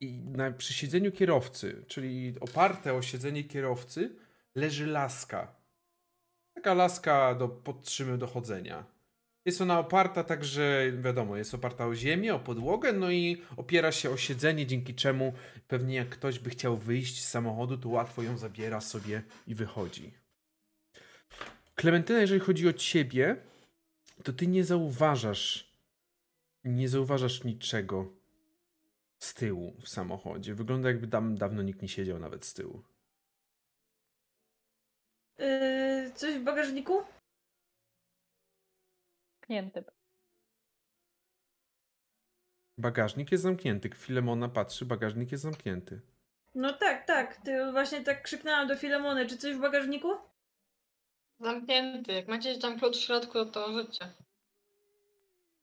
[0.00, 4.16] i na, przy siedzeniu kierowcy, czyli oparte o siedzenie kierowcy,
[4.54, 5.55] leży laska.
[6.66, 8.84] Taka laska do podtrzymy dochodzenia.
[9.44, 14.10] Jest ona oparta także, wiadomo, jest oparta o ziemię, o podłogę, no i opiera się
[14.10, 15.32] o siedzenie, dzięki czemu
[15.68, 20.12] pewnie jak ktoś by chciał wyjść z samochodu, to łatwo ją zabiera sobie i wychodzi.
[21.74, 23.36] Klementyna, jeżeli chodzi o ciebie,
[24.22, 25.72] to ty nie zauważasz,
[26.64, 28.12] nie zauważasz niczego
[29.18, 30.54] z tyłu w samochodzie.
[30.54, 32.95] Wygląda jakby tam dawno nikt nie siedział nawet z tyłu.
[35.38, 37.04] Yy, coś w bagażniku?
[39.40, 39.84] Knięty.
[42.78, 43.90] Bagażnik jest zamknięty.
[43.90, 46.00] Filemona patrzy, bagażnik jest zamknięty.
[46.54, 47.36] No tak, tak.
[47.36, 49.26] Ty właśnie tak krzyknęłam do Filemony.
[49.26, 50.08] Czy coś w bagażniku?
[51.40, 52.12] Zamknięty.
[52.12, 54.12] Jak macie tam klucz w środku, to życie.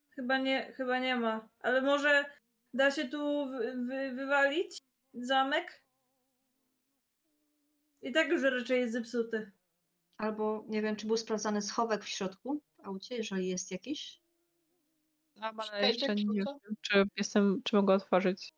[0.09, 1.49] Chyba nie, chyba nie ma.
[1.59, 2.25] Ale może
[2.73, 4.77] da się tu wy, wy, wywalić
[5.13, 5.83] zamek?
[8.01, 9.51] I tak już raczej jest zepsuty.
[10.17, 14.19] Albo nie wiem, czy był sprawdzany schowek w środku w aucie, jeżeli jest jakiś.
[15.41, 16.45] A, ale Czekajcie, jeszcze nie wiem,
[16.81, 18.53] czy jestem, czy mogę otworzyć.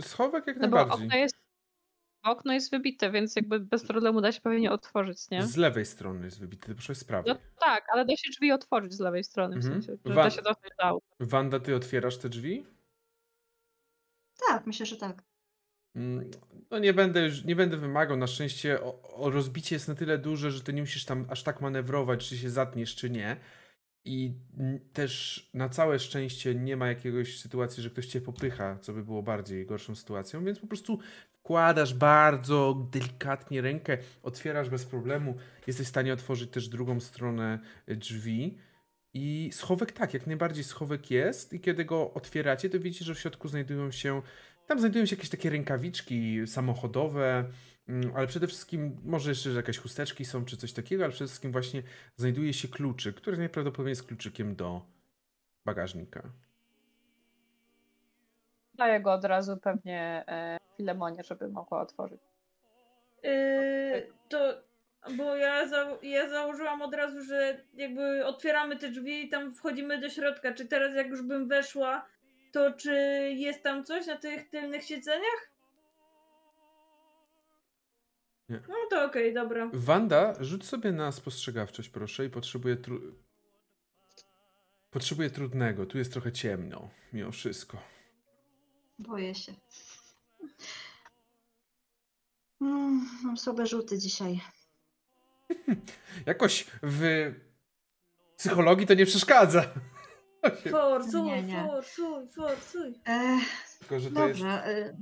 [0.00, 1.06] Schowek jak No bo najbardziej.
[1.06, 1.36] okno jest,
[2.22, 5.42] okno jest wybite, więc jakby bez problemu da się pewnie otworzyć, nie?
[5.46, 6.40] Z lewej strony jest
[6.76, 7.32] poszłeś z prawej.
[7.34, 9.74] No tak, ale da się drzwi otworzyć z lewej strony, w Mhm.
[9.82, 11.06] sensie, że Wa- da się dostać do auta.
[11.20, 12.66] Wanda, ty otwierasz te drzwi?
[14.48, 15.22] Tak, myślę, że tak.
[15.96, 16.30] Mm,
[16.70, 18.16] No nie będę już, nie będę wymagał.
[18.16, 21.42] Na szczęście o, o rozbicie jest na tyle duże, że ty nie musisz tam aż
[21.42, 23.36] tak manewrować, czy się zatniesz, czy nie.
[24.04, 24.34] I
[24.92, 29.22] też na całe szczęście nie ma jakiegoś sytuacji, że ktoś cię popycha, co by było
[29.22, 30.98] bardziej gorszą sytuacją, więc po prostu
[31.32, 37.58] wkładasz bardzo delikatnie rękę, otwierasz bez problemu, jesteś w stanie otworzyć też drugą stronę
[37.88, 38.58] y, drzwi.
[39.14, 43.18] I schowek tak, jak najbardziej schowek jest i kiedy go otwieracie, to widzicie, że w
[43.18, 44.22] środku znajdują się
[44.66, 47.44] tam znajdują się jakieś takie rękawiczki samochodowe,
[47.88, 51.28] mm, ale przede wszystkim może jeszcze że jakieś chusteczki są czy coś takiego, ale przede
[51.28, 51.82] wszystkim właśnie
[52.16, 54.82] znajduje się kluczyk, który najprawdopodobniej jest kluczykiem do
[55.64, 56.22] bagażnika.
[58.74, 62.20] Daję go od razu pewnie e, Filemonie, żeby mogła otworzyć.
[63.22, 64.62] Yy, to,
[65.16, 70.00] bo ja, za, ja założyłam od razu, że jakby otwieramy te drzwi i tam wchodzimy
[70.00, 70.52] do środka.
[70.52, 72.06] Czy teraz jak już bym weszła,
[72.56, 72.92] to czy
[73.36, 75.52] jest tam coś na tych tylnych siedzeniach?
[78.48, 78.60] Nie.
[78.68, 79.70] No to okej, dobra.
[79.72, 83.00] Wanda, rzuć sobie na spostrzegawczość, proszę, i potrzebuję tru...
[84.90, 87.78] Potrzebuję trudnego, tu jest trochę ciemno, mimo wszystko.
[88.98, 89.54] Boję się.
[92.60, 94.40] Mm, mam słabe rzuty dzisiaj.
[96.26, 97.32] Jakoś w
[98.36, 99.74] psychologii to nie przeszkadza.
[100.70, 101.66] Forsuj, Nie, nie.
[101.68, 103.00] forsuj, forsuj.
[103.04, 103.42] Ech,
[103.78, 104.96] Tylko, że to jest dobrze, y,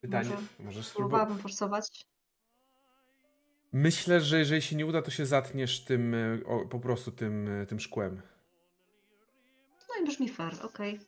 [0.00, 0.28] pytanie.
[0.30, 0.94] może Możesz spróbować.
[0.96, 2.06] próbowałabym forsować.
[3.72, 7.48] Myślę, że jeżeli się nie uda, to się zatniesz tym, y, o, po prostu tym,
[7.48, 8.22] y, tym szkłem.
[9.88, 11.00] No i brzmi fair, okej.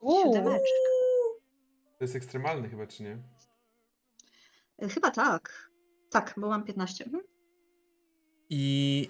[0.00, 0.66] Siódemeczka.
[1.98, 3.18] To jest ekstremalny chyba, czy nie?
[4.88, 5.70] Chyba tak.
[6.10, 7.04] Tak, bo mam 15.
[7.04, 7.22] Mhm.
[8.50, 9.08] I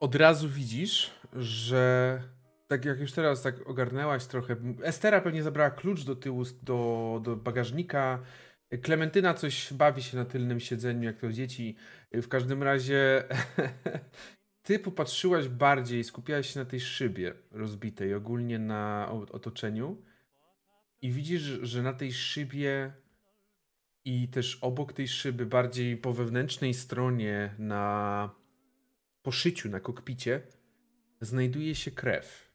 [0.00, 2.22] od razu widzisz, że
[2.68, 7.36] tak jak już teraz tak ogarnęłaś trochę, Estera pewnie zabrała klucz do tyłu, do, do
[7.36, 8.22] bagażnika,
[8.82, 11.76] Klementyna coś bawi się na tylnym siedzeniu, jak to dzieci.
[12.12, 13.24] W każdym razie
[14.62, 20.02] ty popatrzyłaś bardziej, skupiałaś się na tej szybie rozbitej, ogólnie na otoczeniu
[21.02, 22.92] i widzisz, że na tej szybie
[24.04, 28.30] i też obok tej szyby, bardziej po wewnętrznej stronie, na
[29.28, 30.42] poszyciu, na kokpicie,
[31.20, 32.52] znajduje się krew.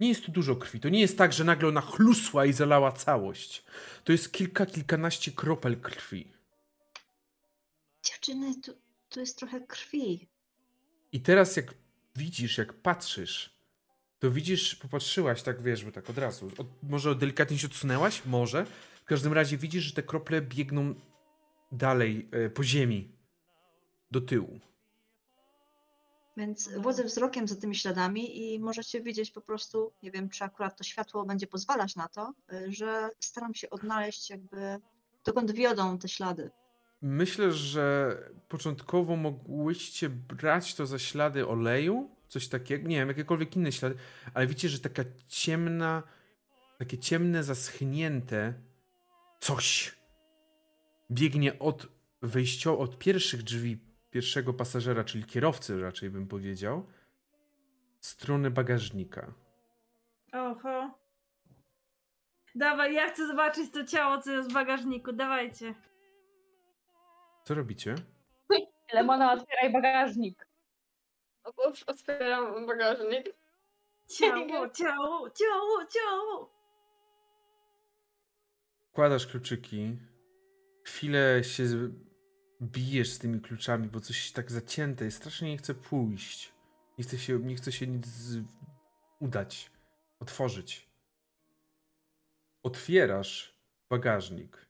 [0.00, 0.80] Nie jest tu dużo krwi.
[0.80, 3.64] To nie jest tak, że nagle ona chlusła i zalała całość.
[4.04, 6.32] To jest kilka, kilkanaście kropel krwi.
[8.02, 8.72] Dziewczyny, tu,
[9.08, 10.28] tu jest trochę krwi.
[11.12, 11.74] I teraz jak
[12.16, 13.50] widzisz, jak patrzysz,
[14.18, 16.50] to widzisz, popatrzyłaś tak, wiesz, bo tak od razu.
[16.58, 18.22] Od, może delikatnie się odsunęłaś?
[18.26, 18.66] Może.
[18.94, 20.94] W każdym razie widzisz, że te krople biegną
[21.72, 23.12] dalej e, po ziemi.
[24.10, 24.60] Do tyłu.
[26.36, 30.76] Więc wodzę wzrokiem za tymi śladami i możecie widzieć po prostu, nie wiem, czy akurat
[30.76, 34.78] to światło będzie pozwalać na to, y, że staram się odnaleźć jakby
[35.24, 36.50] dokąd wiodą te ślady.
[37.02, 38.16] Myślę, że
[38.48, 43.94] początkowo mogłyście brać to za ślady oleju, coś takiego, nie wiem, jakiekolwiek inne ślady,
[44.34, 46.02] ale widzicie, że taka ciemna,
[46.78, 48.54] takie ciemne, zaschnięte
[49.40, 49.96] coś
[51.10, 51.86] biegnie od
[52.22, 56.86] wejścia, od pierwszych drzwi pierwszego pasażera, czyli kierowcy raczej bym powiedział,
[58.00, 59.34] w stronę bagażnika.
[60.32, 60.98] Oho.
[62.54, 65.12] Dawaj, ja chcę zobaczyć to ciało, co jest w bagażniku.
[65.12, 65.74] Dawajcie.
[67.44, 67.94] Co robicie?
[68.92, 70.46] Lemona, otwieraj bagażnik.
[71.44, 73.26] Ot- Otwieram bagażnik.
[74.18, 76.54] Ciało, ciało, ciało, ciało.
[78.90, 79.98] Wkładasz kluczyki.
[80.84, 81.64] Chwilę się
[82.62, 85.16] bijesz z tymi kluczami, bo coś tak zacięte jest.
[85.16, 86.52] Strasznie nie chce pójść.
[86.98, 88.44] Nie chce się, nie chce się nic z-
[89.20, 89.70] udać.
[90.20, 90.88] Otworzyć.
[92.62, 93.54] Otwierasz
[93.90, 94.66] bagażnik.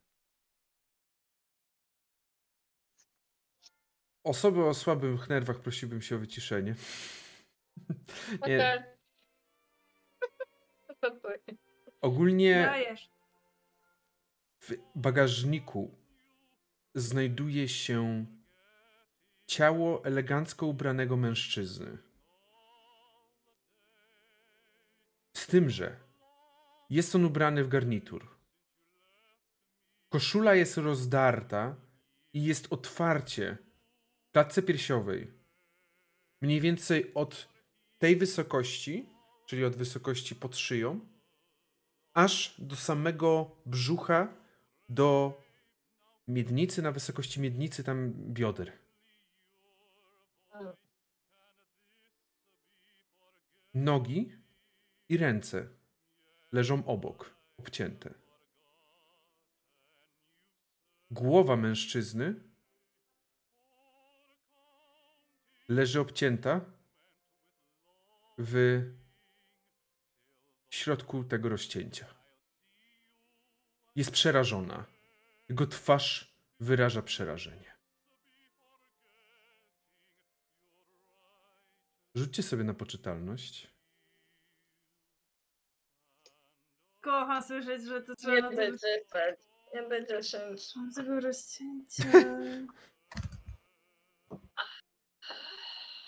[4.23, 6.75] Osoby o słabych nerwach prosiłbym się o wyciszenie.
[8.47, 8.95] Nie,
[12.01, 12.71] ogólnie
[14.59, 15.95] w bagażniku
[16.95, 18.25] znajduje się
[19.47, 21.97] ciało elegancko ubranego mężczyzny.
[25.33, 25.97] Z tym, że
[26.89, 28.27] jest on ubrany w garnitur.
[30.09, 31.75] Koszula jest rozdarta
[32.33, 33.57] i jest otwarcie
[34.27, 35.45] w klatce piersiowej
[36.41, 37.47] mniej więcej od
[37.97, 39.09] tej wysokości,
[39.45, 40.99] czyli od wysokości pod szyją,
[42.13, 44.33] aż do samego brzucha,
[44.89, 45.41] do
[46.27, 48.71] miednicy, na wysokości miednicy, tam bioder.
[53.73, 54.31] Nogi
[55.09, 55.67] i ręce
[56.51, 58.13] leżą obok, obcięte.
[61.11, 62.35] Głowa mężczyzny
[65.69, 66.61] leży obcięta
[68.37, 68.83] w
[70.69, 72.05] środku tego rozcięcia.
[73.95, 74.94] Jest przerażona.
[75.49, 77.75] Jego twarz wyraża przerażenie.
[82.15, 83.67] Rzućcie sobie na poczytalność.
[87.01, 89.35] Kocham słyszeć, że to trzeba Nie na będzie tak.
[89.73, 90.55] Nie będzie się.
[90.95, 92.03] tego rozcięcia.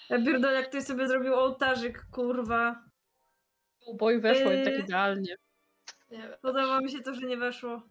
[0.09, 2.85] Ja pierdolę, jak ktoś sobie zrobił ołtarzyk, kurwa.
[3.93, 4.79] Bo i weszło i tak Yy.
[4.79, 5.35] idealnie.
[6.11, 7.81] Nie, wiem, Podoba mi się to, że nie weszło.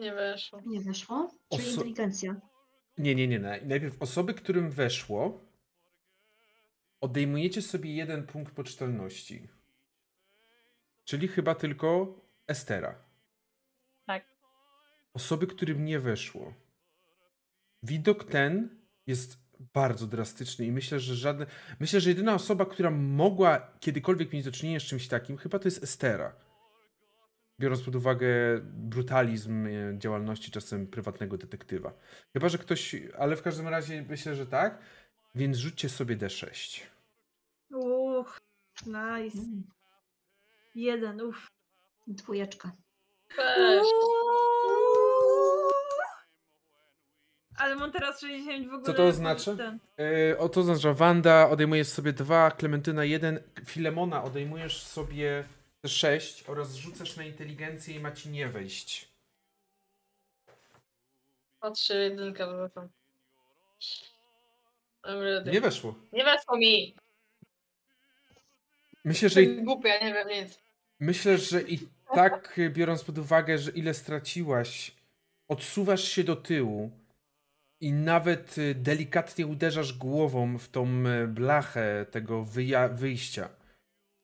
[0.00, 0.60] Nie weszło.
[0.66, 1.30] Nie weszło?
[1.52, 2.40] Czyli Oso- inteligencja.
[2.98, 3.40] Nie, nie, nie.
[3.40, 5.44] naj- Najpierw osoby, którym weszło,
[7.00, 9.48] odejmujecie sobie jeden punkt poczytalności.
[11.04, 12.14] Czyli chyba tylko
[12.46, 12.94] Estera.
[14.06, 14.24] Tak.
[15.14, 16.54] Osoby, którym nie weszło.
[17.82, 19.38] Widok ten jest
[19.74, 21.46] bardzo drastyczny i myślę, że żadne.
[21.80, 25.64] Myślę, że jedyna osoba, która mogła kiedykolwiek mieć do czynienia z czymś takim, chyba to
[25.68, 26.32] jest Estera.
[27.60, 28.28] Biorąc pod uwagę
[28.62, 31.92] brutalizm e, działalności czasem prywatnego detektywa.
[32.32, 32.96] Chyba, że ktoś.
[33.18, 34.78] Ale w każdym razie myślę, że tak.
[35.34, 36.80] Więc rzućcie sobie D6.
[37.70, 38.40] Uff,
[38.86, 39.38] nice.
[39.38, 39.62] Mm,
[40.74, 41.46] Jeden, uff.
[42.06, 42.72] dwójeczka.
[47.56, 48.86] Ale mam teraz 60 w ogóle.
[48.86, 49.50] Co to oznacza?
[49.98, 55.44] Yy, o to znaczy, że Wanda odejmujesz sobie dwa, Klementyna jeden, Filemona odejmujesz sobie
[55.82, 59.08] te sześć oraz rzucasz na inteligencję i ma ci nie wejść.
[61.60, 62.88] Patrzę jedynkę wrzucam.
[65.52, 65.94] Nie weszło.
[66.12, 66.94] Nie weszło mi!
[69.04, 70.58] Myślę, że i, Jestem głupia, nie wiem nic.
[71.00, 71.78] myślę, że i
[72.14, 74.92] tak, biorąc pod uwagę, że ile straciłaś,
[75.48, 76.90] odsuwasz się do tyłu
[77.80, 83.48] i nawet y, delikatnie uderzasz głową w tą y, blachę tego wyja- wyjścia.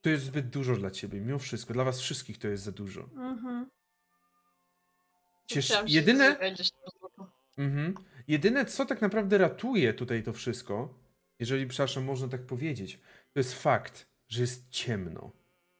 [0.07, 1.75] To jest zbyt dużo dla ciebie, mimo wszystko.
[1.75, 3.09] Dla was wszystkich to jest za dużo.
[3.17, 3.71] Mhm.
[5.47, 6.39] Ciesz, jedyne.
[7.59, 7.95] Mhm.
[8.29, 10.95] Jedyne, co tak naprawdę ratuje tutaj to wszystko,
[11.39, 13.01] jeżeli, przepraszam, można tak powiedzieć,
[13.33, 15.33] to jest fakt, że jest ciemno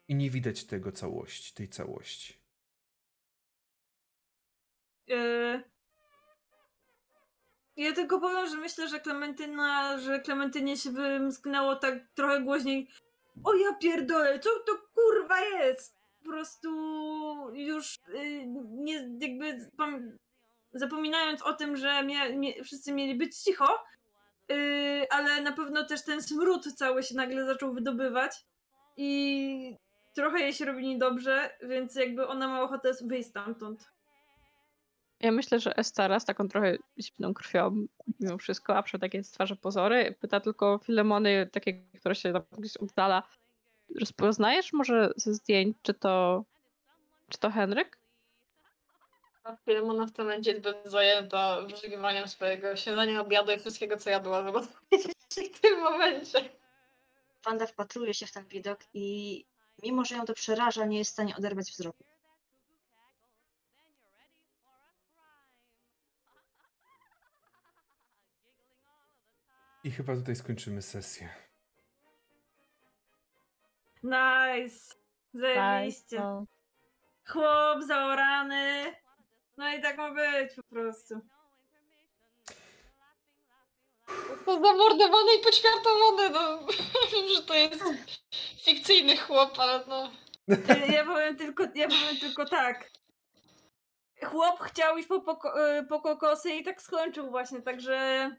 [0.07, 2.33] i nie widać tego całości, tej całości.
[5.07, 5.63] Yy,
[7.77, 12.87] Ja tylko powiem, że myślę, że Klementyna, że Klementynie się wymsknęło tak trochę głośniej.
[13.43, 15.95] O ja pierdolę, co to kurwa jest?
[16.23, 16.69] Po prostu
[17.53, 19.69] już yy, nie jakby
[20.73, 23.83] zapominając o tym, że mia- mie- wszyscy mieli być cicho,
[24.49, 28.31] yy, ale na pewno też ten smród cały się nagle zaczął wydobywać
[28.97, 29.75] i
[30.15, 33.91] trochę jej się robi niedobrze, więc jakby ona ma ochotę wyjść stamtąd.
[35.19, 37.87] Ja myślę, że Estara z taką trochę zimną krwią
[38.19, 42.77] mimo wszystko, a przy takie stwarze pozory, pyta tylko Filemony, takie, które się tam gdzieś
[42.77, 43.23] oddala.
[43.99, 46.43] Rozpoznajesz może ze zdjęć, czy to,
[47.29, 47.97] czy to Henryk?
[49.65, 54.57] Filemona w tym momencie jest zajęta wyszukiwaniem swojego śniadania, obiadu i wszystkiego, co jadła, żeby
[54.57, 55.13] odpowiedzieć
[55.53, 56.49] w tym momencie.
[57.45, 59.45] Wanda wpatruje się w ten widok i
[59.83, 62.03] mimo, że ją to przeraża, nie jest w stanie oderwać wzroku.
[69.87, 71.29] I chyba tutaj skończymy sesję.
[74.03, 74.95] Nice!
[75.33, 76.19] Zajebiście.
[76.19, 76.45] no.
[77.27, 78.95] Chłop zaorany.
[79.57, 81.15] No i tak ma być po prostu.
[84.45, 86.59] To zamordowany i poćwiartowany, no.
[87.11, 87.83] Wiem, że to jest
[88.63, 90.11] fikcyjny chłop, ale no.
[90.93, 92.89] Ja powiem tylko, ja powiem tylko tak.
[94.23, 98.29] Chłop chciał iść po, poko- y, po kokosy i tak skończył właśnie, także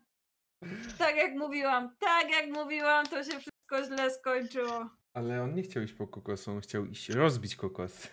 [0.98, 4.90] tak jak mówiłam, tak jak mówiłam, to się wszystko źle skończyło.
[5.12, 8.08] Ale on nie chciał iść po kokos, on chciał iść rozbić kokos.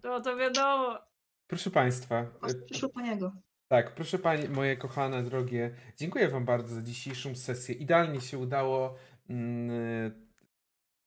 [0.00, 0.98] To to wiadomo.
[1.46, 3.32] Proszę Państwa, e, przyszło po niego.
[3.68, 7.74] Tak, proszę Pani, moje kochane, drogie, dziękuję Wam bardzo za dzisiejszą sesję.
[7.74, 8.94] Idealnie się udało.
[9.30, 10.26] mm,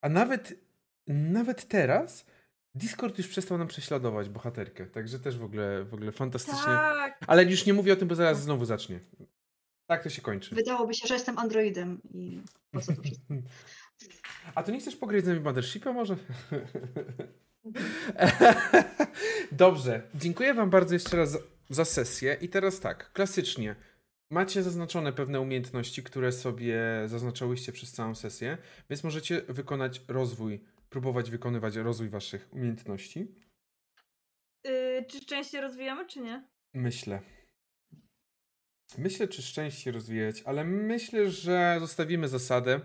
[0.01, 0.53] A nawet,
[1.07, 2.25] nawet teraz
[2.75, 6.63] Discord już przestał nam prześladować bohaterkę, także też w ogóle, w ogóle fantastycznie.
[6.65, 7.19] Tak.
[7.27, 8.99] Ale już nie mówię o tym, bo zaraz znowu zacznie.
[9.87, 10.55] Tak to się kończy.
[10.55, 12.41] Wydałoby się, że jestem androidem i
[12.71, 13.33] po co to wszystko?
[14.55, 16.17] A to nie chcesz pograć z nami w Mothership'a może?
[19.51, 23.75] Dobrze, dziękuję wam bardzo jeszcze raz za, za sesję i teraz tak, klasycznie.
[24.31, 28.57] Macie zaznaczone pewne umiejętności, które sobie zaznaczałyście przez całą sesję,
[28.89, 33.27] więc możecie wykonać rozwój, próbować wykonywać rozwój waszych umiejętności.
[34.63, 36.47] Yy, czy szczęście rozwijamy, czy nie?
[36.73, 37.21] Myślę.
[38.97, 42.81] Myślę, czy szczęście rozwijać, ale myślę, że zostawimy zasadę.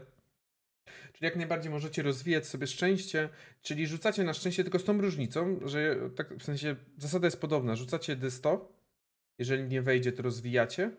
[1.12, 3.28] Czyli jak najbardziej możecie rozwijać sobie szczęście,
[3.62, 7.76] czyli rzucacie na szczęście tylko z tą różnicą, że tak w sensie zasada jest podobna.
[7.76, 8.60] Rzucacie D100,
[9.38, 10.90] jeżeli nie wejdzie, to rozwijacie,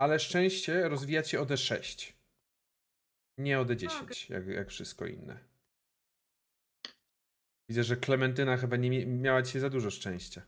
[0.00, 2.12] ale szczęście rozwijacie o D6.
[3.38, 5.38] Nie o D10, jak, jak wszystko inne.
[7.68, 10.42] Widzę, że Klementyna chyba nie miała dzisiaj za dużo szczęścia.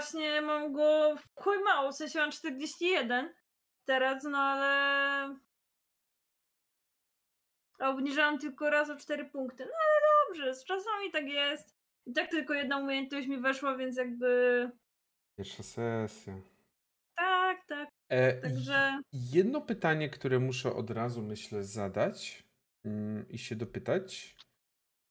[0.00, 3.34] Właśnie mam go w chuj mało, w sensie mam 41
[3.84, 5.36] teraz, no ale...
[7.78, 9.64] A obniżałam tylko raz o 4 punkty.
[9.64, 11.76] No ale dobrze, z czasami tak jest.
[12.06, 14.70] I tak tylko jedna umiejętność mi weszła, więc jakby...
[15.38, 16.34] Pierwsza sesja.
[17.16, 19.00] Tak, tak, E, także...
[19.12, 22.44] Jedno pytanie, które muszę od razu, myślę, zadać
[22.84, 24.36] mm, i się dopytać.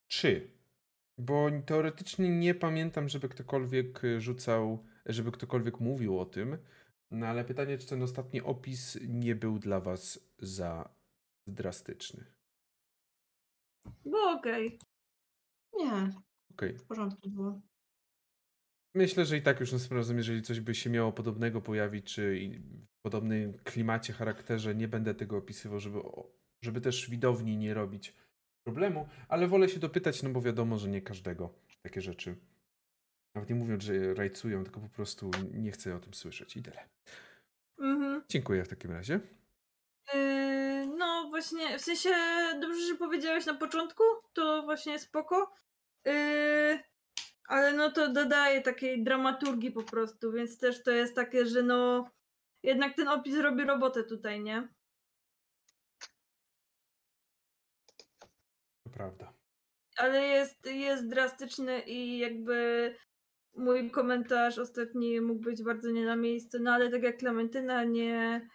[0.08, 0.59] Czy?
[1.20, 6.58] Bo teoretycznie nie pamiętam, żeby ktokolwiek y, rzucał, żeby ktokolwiek mówił o tym.
[7.10, 10.94] No ale pytanie, czy ten ostatni opis nie był dla Was za
[11.46, 12.24] drastyczny?
[14.04, 14.78] Było okej.
[15.72, 16.10] Nie,
[16.52, 16.78] Okej.
[16.78, 17.60] w porządku było.
[18.94, 22.50] Myślę, że i tak już następnym razem, jeżeli coś by się miało podobnego pojawić, czy
[22.98, 25.98] w podobnym klimacie, charakterze, nie będę tego opisywał, żeby,
[26.64, 28.14] żeby też widowni nie robić
[28.70, 31.50] problemu, ale wolę się dopytać, no bo wiadomo, że nie każdego
[31.82, 32.36] takie rzeczy.
[33.34, 36.88] Nawet nie mówiąc, że rajcują, tylko po prostu nie chcę o tym słyszeć i tyle.
[37.78, 38.22] Mhm.
[38.28, 39.20] Dziękuję w takim razie.
[40.14, 42.10] Yy, no właśnie, w sensie
[42.60, 45.54] dobrze, że powiedziałeś na początku, to właśnie spoko.
[46.04, 46.80] Yy,
[47.48, 52.10] ale no to dodaje takiej dramaturgii po prostu, więc też to jest takie, że no
[52.62, 54.68] jednak ten opis robi robotę tutaj, nie?
[59.00, 59.32] Prawda.
[59.96, 62.94] Ale jest, jest drastyczny i jakby
[63.54, 68.48] mój komentarz ostatni mógł być bardzo nie na miejscu, no ale tak jak Klementyna, nie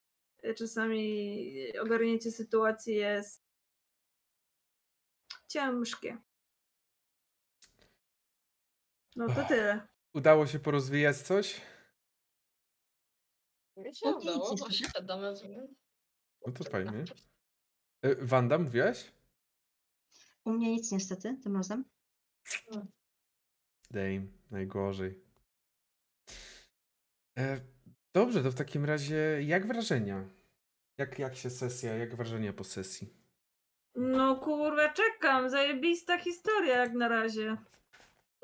[0.58, 3.42] czasami ogarnięcie sytuacji jest
[5.48, 6.18] ciężkie.
[9.16, 9.88] No to tyle.
[10.14, 11.62] Udało się porozwijać coś?
[13.78, 14.56] Mi się No udało,
[16.48, 17.04] No to fajnie.
[18.02, 19.12] E, Wanda, mówiłaś?
[20.46, 21.86] U mnie nic niestety tym razem.
[23.92, 25.20] Dame, najgorzej.
[27.38, 27.62] E,
[28.14, 30.30] dobrze, to w takim razie jak wrażenia?
[30.98, 33.14] Jak, jak się sesja, jak wrażenia po sesji?
[33.96, 35.50] No kurwa, czekam.
[35.50, 37.58] Zajebista historia jak na razie.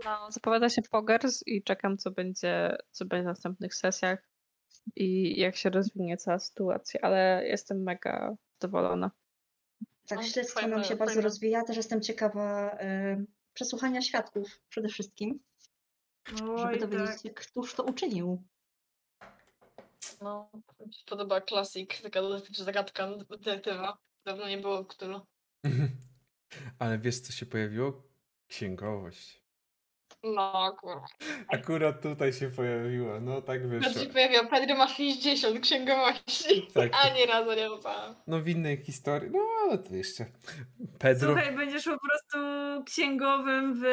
[0.06, 4.30] No, zapowiada się Pogers i czekam, co będzie, co będzie w następnych sesjach
[4.96, 9.12] i jak się rozwinie cała sytuacja, ale jestem mega zadowolona.
[10.08, 11.22] Tak, No, śledztwo nam się bardzo fajne.
[11.22, 11.64] rozwija.
[11.64, 15.40] Też jestem ciekawa y, przesłuchania świadków przede wszystkim,
[16.36, 17.22] żeby Oj, dowiedzieć tak.
[17.22, 18.44] się, któż to uczynił.
[20.22, 20.50] No,
[20.86, 22.20] mi się podoba klasik, taka
[22.52, 23.98] zagadka detektywa.
[24.26, 25.22] Dawno nie było w Cthulhu.
[26.80, 28.04] Ale wiesz, co się pojawiło?
[28.48, 29.41] Księgowość.
[30.24, 31.06] No, kurwa.
[31.48, 33.92] Akurat tutaj się pojawiła, no tak wyszło.
[33.92, 36.68] Znaczy pojawił, Pedro ma 60 księgowości.
[36.74, 36.92] Tak.
[37.06, 38.16] Ani razu nie upałem.
[38.28, 40.26] No w innej historii, no ale to jeszcze.
[41.00, 41.34] Pedro.
[41.34, 42.38] Słuchaj, będziesz po prostu
[42.86, 43.86] księgowym w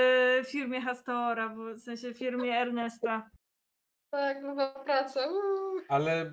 [0.51, 3.31] firmie Hastora, w w sensie firmie Ernesta.
[4.13, 5.27] Tak, nowa praca.
[5.27, 5.81] uuu.
[5.89, 6.33] Ale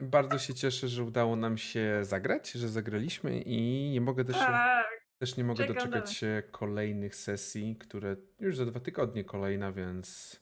[0.00, 5.07] bardzo się cieszę, że udało nam się zagrać, że zagraliśmy i nie mogę też, Tak.
[5.18, 10.40] Też nie mogę czekam doczekać się kolejnych sesji, które już za dwa tygodnie kolejna, więc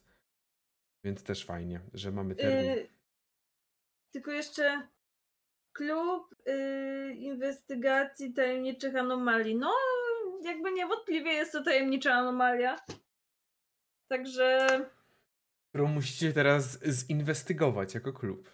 [1.04, 2.70] więc też fajnie, że mamy termin.
[2.70, 2.88] Y,
[4.12, 4.88] tylko jeszcze
[5.72, 9.56] klub y, inwestygacji tajemniczych anomalii.
[9.56, 9.72] No,
[10.42, 12.76] jakby niewątpliwie jest to tajemnicza anomalia.
[14.08, 14.68] Także.
[15.68, 18.50] Którą musicie teraz zinwestygować jako klub.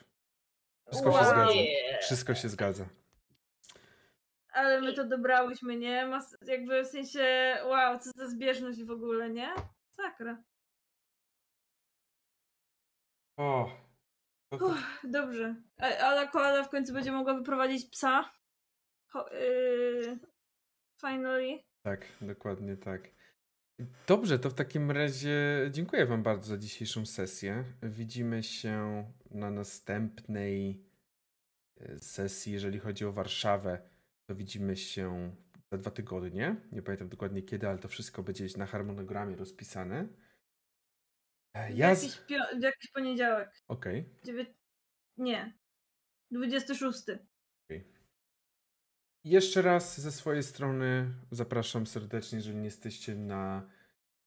[0.87, 1.25] Wszystko się wow.
[1.25, 1.53] zgadza.
[2.03, 2.89] Wszystko się zgadza.
[4.53, 6.07] Ale my to dobrałyśmy, nie?
[6.07, 9.49] Mas- jakby w sensie, wow, co za zbieżność w ogóle, nie?
[9.91, 10.43] Sakra.
[13.37, 13.71] O.
[14.51, 15.55] To, to, Uff, dobrze.
[15.81, 18.31] A, ale koala w końcu będzie mogła wyprowadzić psa.
[19.09, 20.19] Ho, yy,
[21.01, 21.59] finally.
[21.83, 23.09] tak, dokładnie tak.
[24.07, 27.65] Dobrze, to w takim razie dziękuję Wam bardzo za dzisiejszą sesję.
[27.83, 30.85] Widzimy się na następnej
[31.81, 33.92] e, sesji, jeżeli chodzi o Warszawę.
[34.33, 35.37] To widzimy się
[35.73, 36.57] za dwa tygodnie.
[36.73, 40.09] Nie pamiętam dokładnie kiedy, ale to wszystko będzie na harmonogramie rozpisane.
[41.55, 41.91] E, Ja.
[41.91, 43.51] Jakiś, pio- jakiś poniedziałek.
[43.69, 44.09] Okej.
[44.25, 44.47] Dziewię...
[45.17, 45.59] Nie.
[46.31, 47.03] 26.
[49.25, 53.71] Jeszcze raz ze swojej strony zapraszam serdecznie, jeżeli nie jesteście na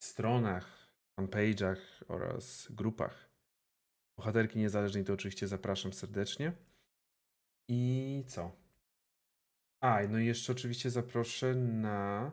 [0.04, 1.78] stronach, fanpage'ach
[2.08, 3.30] oraz grupach
[4.18, 6.54] Bohaterki Niezależnej, to oczywiście zapraszam serdecznie.
[7.70, 8.65] I co?
[9.86, 12.32] A, no i jeszcze oczywiście zaproszę na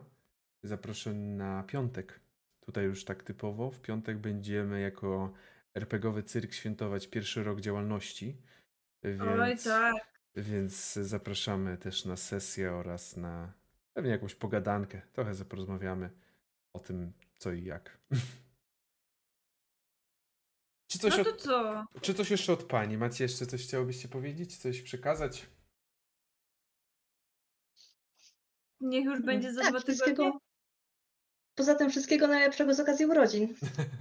[0.63, 2.19] zaproszę na piątek.
[2.59, 3.71] Tutaj już tak typowo.
[3.71, 5.33] W piątek będziemy jako
[5.75, 8.37] RPGowy cyrk świętować pierwszy rok działalności.
[9.03, 9.63] Oj, Więc...
[9.63, 9.93] tak.
[10.35, 13.53] Więc zapraszamy też na sesję oraz na
[13.93, 15.01] pewnie jakąś pogadankę.
[15.11, 16.09] Trochę zaporozmawiamy
[16.73, 17.97] o tym, co i jak.
[20.87, 21.85] czy, coś No to od, co?
[22.01, 22.97] czy coś jeszcze od pani?
[22.97, 24.57] Macie jeszcze coś chciałobyście powiedzieć?
[24.57, 25.52] Coś przekazać?
[28.83, 30.39] Niech już będzie za Tak, dwa wszystkiego- tygodnie.
[31.57, 33.55] Poza tym wszystkiego najlepszego z okazji urodzin.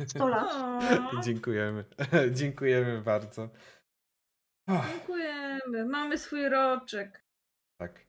[0.06, 0.80] 100 lat.
[1.26, 1.84] Dziękujemy.
[2.38, 3.48] Dziękujemy bardzo.
[4.68, 5.84] Ach, dziękujemy.
[5.84, 7.24] Mamy swój roczek.
[7.80, 8.06] tak.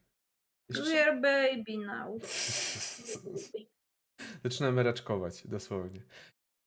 [0.71, 2.21] We're baby now.
[4.43, 6.01] Zaczynamy raczkować, dosłownie.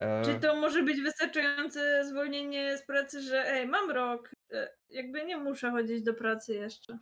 [0.02, 5.24] E, Czy to może być wystarczające zwolnienie z pracy, że ej, mam rok, e, jakby
[5.24, 6.98] nie muszę chodzić do pracy jeszcze.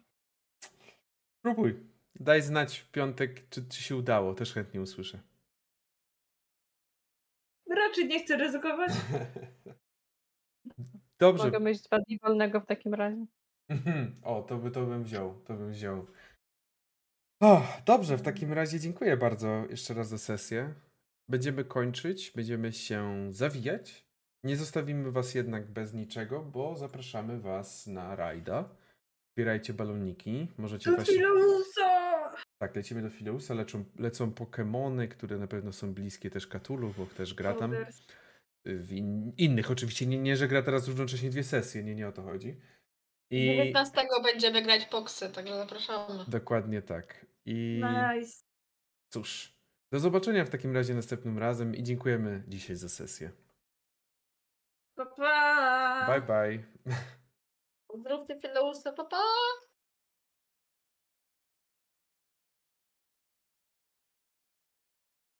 [1.45, 1.94] Próbuj.
[2.21, 4.35] Daj znać w piątek, czy, czy się udało.
[4.35, 5.19] Też chętnie usłyszę.
[7.71, 8.93] Raczej nie chcę ryzykować.
[11.19, 11.45] Dobrze.
[11.45, 13.27] Mogę mieć dwa dni wolnego w takim razie.
[13.69, 14.21] Mhm.
[14.23, 16.07] O, to, by, to bym wziął, to bym wziął.
[17.43, 20.75] O, dobrze, w takim razie dziękuję bardzo jeszcze raz za sesję.
[21.29, 24.07] Będziemy kończyć, będziemy się zawijać.
[24.45, 28.69] Nie zostawimy was jednak bez niczego, bo zapraszamy was na rajda.
[29.37, 31.23] Zbierajcie baloniki, możecie właśnie...
[32.59, 37.07] Tak, lecimy do Fileusa, lecą, lecą Pokemony, które na pewno są bliskie też Katulu, bo
[37.07, 37.75] też gra tam.
[38.65, 42.13] W in, innych oczywiście, nie, nie, że gra teraz równocześnie dwie sesje, nie, nie o
[42.13, 42.61] to chodzi.
[43.31, 46.25] I 19 będziemy grać poksy, także zapraszamy.
[46.29, 47.27] dokładnie tak.
[47.47, 48.43] I Nice.
[49.13, 49.59] cóż,
[49.93, 53.31] do zobaczenia w takim razie następnym razem i dziękujemy dzisiaj za sesję.
[54.97, 56.07] Pa, pa.
[56.07, 56.65] Bye bye.
[57.89, 59.23] Pozdrówcie Fileusa, pa pa!